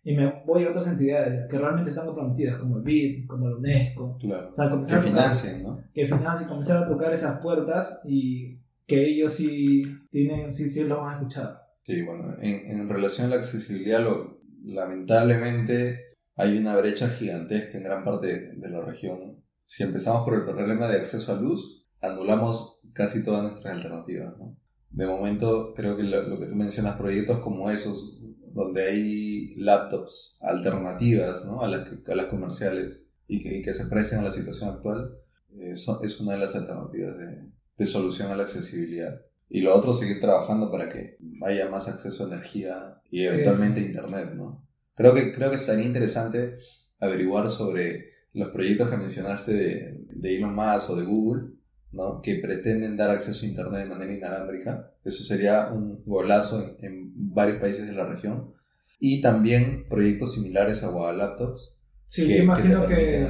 y 0.08 0.16
me 0.16 0.44
voy 0.46 0.64
a 0.64 0.70
otras 0.70 0.88
entidades 0.88 1.50
que 1.50 1.58
realmente 1.58 1.90
están 1.90 2.06
comprometidas, 2.06 2.60
como 2.60 2.78
el 2.78 2.84
BID, 2.84 3.28
como 3.28 3.50
la 3.50 3.58
UNESCO. 3.58 4.18
Claro. 4.20 4.50
O 4.52 4.54
sea, 4.54 4.70
que 4.70 5.00
financien, 5.00 5.64
¿no? 5.64 5.84
Que 5.92 6.06
financien, 6.06 6.48
comenzar 6.48 6.84
a 6.84 6.88
tocar 6.88 7.12
esas 7.12 7.40
puertas 7.40 8.02
y 8.06 8.60
que 8.86 9.04
ellos 9.04 9.34
sí, 9.34 9.84
tienen, 10.12 10.54
sí, 10.54 10.70
sí 10.70 10.84
lo 10.84 11.02
van 11.02 11.10
a 11.10 11.18
escuchar. 11.18 11.60
Sí, 11.82 12.04
bueno, 12.04 12.36
en, 12.40 12.80
en 12.80 12.88
relación 12.88 13.26
a 13.26 13.30
la 13.32 13.36
accesibilidad, 13.38 14.04
lo, 14.04 14.42
lamentablemente 14.64 16.14
hay 16.36 16.56
una 16.56 16.76
brecha 16.76 17.10
gigantesca 17.10 17.80
en 17.80 17.84
gran 17.84 18.04
parte 18.04 18.28
de, 18.28 18.56
de 18.58 18.70
la 18.70 18.82
región. 18.82 19.44
Si 19.66 19.82
empezamos 19.82 20.24
por 20.24 20.36
el 20.36 20.46
problema 20.46 20.88
de 20.88 20.98
acceso 20.98 21.34
a 21.34 21.42
luz, 21.42 21.88
anulamos 22.00 22.80
casi 22.94 23.24
todas 23.24 23.42
nuestras 23.42 23.74
alternativas, 23.74 24.38
¿no? 24.38 24.56
De 24.92 25.08
momento, 25.08 25.74
creo 25.76 25.98
que 25.98 26.04
lo, 26.04 26.22
lo 26.30 26.40
que 26.40 26.46
tú 26.46 26.56
mencionas, 26.56 26.96
proyectos 26.96 27.40
como 27.40 27.72
esos, 27.72 28.22
donde 28.56 28.84
hay 28.84 29.54
laptops 29.58 30.38
alternativas 30.40 31.44
¿no? 31.44 31.62
a, 31.62 31.68
las, 31.68 31.90
a 32.08 32.16
las 32.16 32.26
comerciales 32.28 33.06
y 33.28 33.44
que, 33.44 33.62
que, 33.62 33.74
se 33.74 33.86
presten 33.86 34.20
a 34.20 34.24
la 34.24 34.32
situación 34.32 34.70
actual, 34.70 35.18
eh, 35.60 35.74
es 35.74 36.20
una 36.22 36.34
de 36.34 36.40
las 36.40 36.56
alternativas 36.56 37.18
de, 37.18 37.50
de, 37.78 37.86
solución 37.88 38.32
a 38.32 38.36
la 38.38 38.44
accesibilidad. 38.44 39.22
Y 39.50 39.60
lo 39.60 39.76
otro, 39.76 39.94
seguir 39.94 40.22
trabajando 40.22 40.72
para 40.72 40.88
que 40.88 41.18
haya 41.46 41.70
más 41.70 41.90
acceso 41.90 42.24
a 42.24 42.28
energía 42.28 43.02
y 43.12 43.26
eventualmente 43.26 43.82
a 43.82 43.84
Internet. 43.84 44.34
¿no? 44.36 44.66
Creo, 44.96 45.14
que, 45.14 45.34
creo 45.34 45.52
que 45.52 45.58
sería 45.58 45.86
interesante 45.86 46.56
averiguar 47.00 47.50
sobre 47.50 48.06
los 48.32 48.50
proyectos 48.50 48.90
que 48.90 48.98
mencionaste 48.98 49.54
de, 49.54 50.06
de 50.12 50.38
Elon 50.38 50.56
Musk 50.56 50.92
o 50.92 50.96
de 50.96 51.04
Google, 51.04 51.55
¿no? 51.96 52.22
que 52.22 52.36
pretenden 52.36 52.98
dar 52.98 53.10
acceso 53.10 53.46
a 53.46 53.50
Internet 53.50 53.84
de 53.84 53.90
manera 53.90 54.14
inalámbrica. 54.14 54.92
Eso 55.04 55.24
sería 55.24 55.70
un 55.72 56.04
golazo 56.06 56.76
en, 56.80 57.12
varios 57.16 57.58
países 57.58 57.88
de 57.88 57.94
la 57.94 58.06
región. 58.06 58.54
Y 59.00 59.22
también 59.22 59.88
proyectos 59.90 60.34
similares 60.34 60.84
a 60.84 60.90
Guava 60.90 61.14
Laptops. 61.14 61.74
Sí, 62.08 62.28
yo 62.28 62.44
imagino 62.44 62.86
que, 62.86 63.28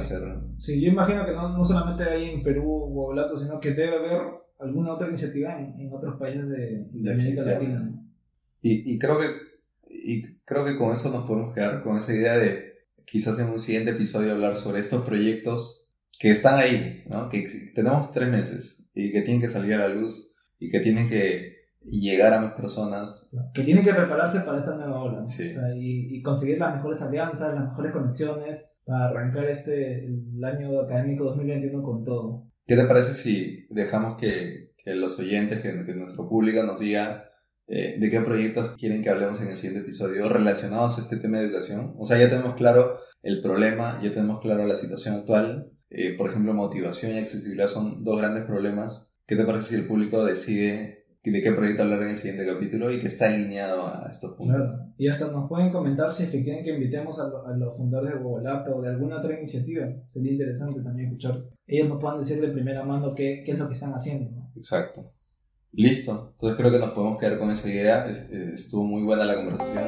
sí, 0.58 0.80
yo 0.80 0.88
imagino 0.88 1.24
que 1.24 1.32
no, 1.32 1.56
no 1.56 1.64
solamente 1.64 2.04
hay 2.04 2.30
en 2.30 2.42
Perú 2.42 2.62
Guava 2.62 3.22
Laptops, 3.22 3.42
sino 3.42 3.58
que 3.58 3.70
debe 3.70 3.96
haber 3.96 4.20
alguna 4.58 4.92
otra 4.92 5.08
iniciativa 5.08 5.58
en, 5.58 5.80
en 5.80 5.92
otros 5.92 6.18
países 6.18 6.48
de, 6.48 6.86
de 6.90 7.12
América 7.12 7.42
Latina. 7.42 7.90
Y, 8.60 8.92
y, 8.92 8.98
creo 8.98 9.18
que, 9.18 9.26
y 9.88 10.22
creo 10.44 10.64
que 10.64 10.76
con 10.76 10.92
eso 10.92 11.10
nos 11.10 11.26
podemos 11.26 11.52
quedar, 11.52 11.82
con 11.82 11.96
esa 11.96 12.12
idea 12.12 12.36
de 12.36 12.66
quizás 13.04 13.38
en 13.38 13.48
un 13.48 13.58
siguiente 13.58 13.92
episodio 13.92 14.32
hablar 14.32 14.56
sobre 14.56 14.80
estos 14.80 15.04
proyectos 15.04 15.85
que 16.18 16.30
están 16.30 16.58
ahí, 16.58 17.04
¿no? 17.08 17.28
Que 17.28 17.46
tenemos 17.74 18.10
tres 18.10 18.28
meses 18.28 18.88
y 18.94 19.12
que 19.12 19.22
tienen 19.22 19.40
que 19.40 19.48
salir 19.48 19.74
a 19.74 19.88
la 19.88 19.88
luz 19.88 20.32
y 20.58 20.70
que 20.70 20.80
tienen 20.80 21.08
que 21.08 21.56
llegar 21.84 22.32
a 22.32 22.40
más 22.40 22.52
personas. 22.54 23.28
Que 23.54 23.62
tienen 23.62 23.84
que 23.84 23.92
prepararse 23.92 24.40
para 24.40 24.58
esta 24.58 24.74
nueva 24.74 25.02
ola. 25.02 25.26
Sí. 25.26 25.48
O 25.50 25.52
sea, 25.52 25.74
y, 25.76 26.16
y, 26.16 26.22
conseguir 26.22 26.58
las 26.58 26.74
mejores 26.74 27.02
alianzas, 27.02 27.54
las 27.54 27.68
mejores 27.68 27.92
conexiones 27.92 28.68
para 28.84 29.06
arrancar 29.06 29.44
este 29.46 30.06
el 30.06 30.44
año 30.44 30.80
académico 30.80 31.24
2021 31.24 31.82
con 31.82 32.04
todo. 32.04 32.46
¿Qué 32.66 32.76
te 32.76 32.84
parece 32.84 33.14
si 33.14 33.66
dejamos 33.70 34.16
que, 34.16 34.72
que 34.76 34.94
los 34.94 35.18
oyentes, 35.18 35.60
que, 35.60 35.84
que, 35.84 35.94
nuestro 35.94 36.28
público 36.28 36.62
nos 36.62 36.80
diga 36.80 37.30
eh, 37.68 37.96
de 37.98 38.10
qué 38.10 38.20
proyectos 38.20 38.74
quieren 38.76 39.02
que 39.02 39.10
hablemos 39.10 39.40
en 39.40 39.48
el 39.48 39.56
siguiente 39.56 39.80
episodio 39.80 40.28
relacionados 40.28 40.98
a 40.98 41.02
este 41.02 41.16
tema 41.18 41.38
de 41.38 41.46
educación? 41.46 41.94
O 41.98 42.04
sea, 42.04 42.18
ya 42.18 42.28
tenemos 42.28 42.54
claro 42.54 42.98
el 43.22 43.40
problema, 43.40 43.98
ya 44.02 44.10
tenemos 44.10 44.40
claro 44.40 44.66
la 44.66 44.76
situación 44.76 45.16
actual, 45.16 45.70
eh, 45.90 46.14
por 46.16 46.30
ejemplo, 46.30 46.52
motivación 46.52 47.12
y 47.12 47.18
accesibilidad 47.18 47.68
son 47.68 48.04
dos 48.04 48.20
grandes 48.20 48.44
problemas. 48.44 49.14
¿Qué 49.26 49.36
te 49.36 49.44
parece 49.44 49.70
si 49.70 49.74
el 49.76 49.86
público 49.86 50.24
decide 50.24 51.06
de 51.32 51.42
qué 51.42 51.52
proyecto 51.52 51.82
hablar 51.82 52.02
en 52.02 52.08
el 52.10 52.16
siguiente 52.16 52.46
capítulo 52.46 52.90
y 52.90 53.00
que 53.00 53.08
está 53.08 53.26
alineado 53.26 53.86
a 53.86 54.08
estos 54.10 54.36
puntos? 54.36 54.80
Y 54.96 55.08
hasta 55.08 55.30
nos 55.32 55.48
pueden 55.48 55.72
comentar 55.72 56.12
si 56.12 56.24
es 56.24 56.30
que 56.30 56.42
quieren 56.42 56.64
que 56.64 56.74
invitemos 56.74 57.20
a, 57.20 57.56
los 57.56 57.76
fundadores 57.76 58.14
de 58.14 58.20
Google 58.20 58.48
App 58.48 58.68
o 58.68 58.80
de 58.80 58.90
alguna 58.90 59.18
otra 59.18 59.34
iniciativa. 59.34 59.86
Sería 60.06 60.32
interesante 60.32 60.80
también 60.80 61.08
escuchar. 61.08 61.42
Ellos 61.66 61.88
nos 61.88 62.00
puedan 62.00 62.18
decir 62.18 62.40
de 62.40 62.48
primera 62.48 62.84
mano 62.84 63.14
qué, 63.14 63.42
qué 63.44 63.52
es 63.52 63.58
lo 63.58 63.66
que 63.66 63.74
están 63.74 63.92
haciendo. 63.92 64.50
Exacto. 64.54 65.12
Listo. 65.72 66.30
Entonces 66.32 66.56
creo 66.56 66.70
que 66.70 66.78
nos 66.78 66.90
podemos 66.90 67.20
quedar 67.20 67.38
con 67.38 67.50
esa 67.50 67.68
idea. 67.68 68.06
Eh, 68.08 68.52
estuvo 68.54 68.84
muy 68.84 69.02
buena 69.02 69.24
la 69.24 69.34
conversación. 69.34 69.84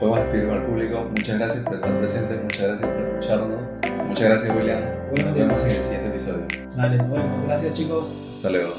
Podemos 0.00 0.18
despedir 0.20 0.48
con 0.48 0.56
el 0.56 0.66
público. 0.66 1.04
Muchas 1.10 1.38
gracias 1.38 1.64
por 1.64 1.74
estar 1.74 1.98
presentes. 1.98 2.42
Muchas 2.42 2.62
gracias 2.62 2.90
por 2.90 3.06
escucharnos. 3.06 3.85
Muchas 4.16 4.30
gracias, 4.30 4.56
William. 4.56 4.80
nos 5.26 5.34
vemos 5.34 5.64
en 5.64 5.70
el 5.72 5.82
siguiente 5.82 6.08
episodio. 6.08 6.46
Dale, 6.74 7.02
bueno, 7.02 7.42
gracias 7.44 7.74
chicos. 7.74 8.14
Hasta 8.30 8.48
luego. 8.48 8.72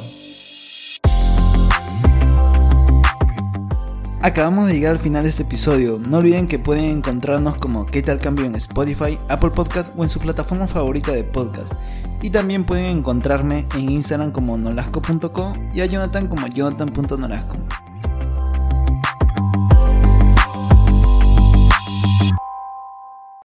Acabamos 4.24 4.66
de 4.66 4.74
llegar 4.74 4.94
al 4.94 5.00
final 5.00 5.22
de 5.22 5.30
este 5.30 5.44
episodio. 5.44 6.00
No 6.00 6.18
olviden 6.18 6.48
que 6.48 6.58
pueden 6.58 6.86
encontrarnos 6.86 7.58
como 7.58 7.86
¿Qué 7.86 8.02
tal 8.02 8.18
cambio 8.18 8.46
en 8.46 8.56
Spotify, 8.56 9.20
Apple 9.30 9.52
Podcast 9.52 9.94
o 9.96 10.02
en 10.02 10.10
su 10.10 10.20
plataforma 10.20 10.68
favorita 10.68 11.12
de 11.12 11.24
podcast. 11.24 11.74
Y 12.24 12.32
también 12.32 12.66
pueden 12.66 12.98
encontrarme 12.98 13.68
en 13.76 13.92
Instagram 13.92 14.32
como 14.32 14.58
nolasco.co 14.58 15.54
y 15.72 15.82
a 15.82 15.86
Jonathan 15.86 16.30
como 16.30 16.48
jonathan.nolasco. 16.48 17.58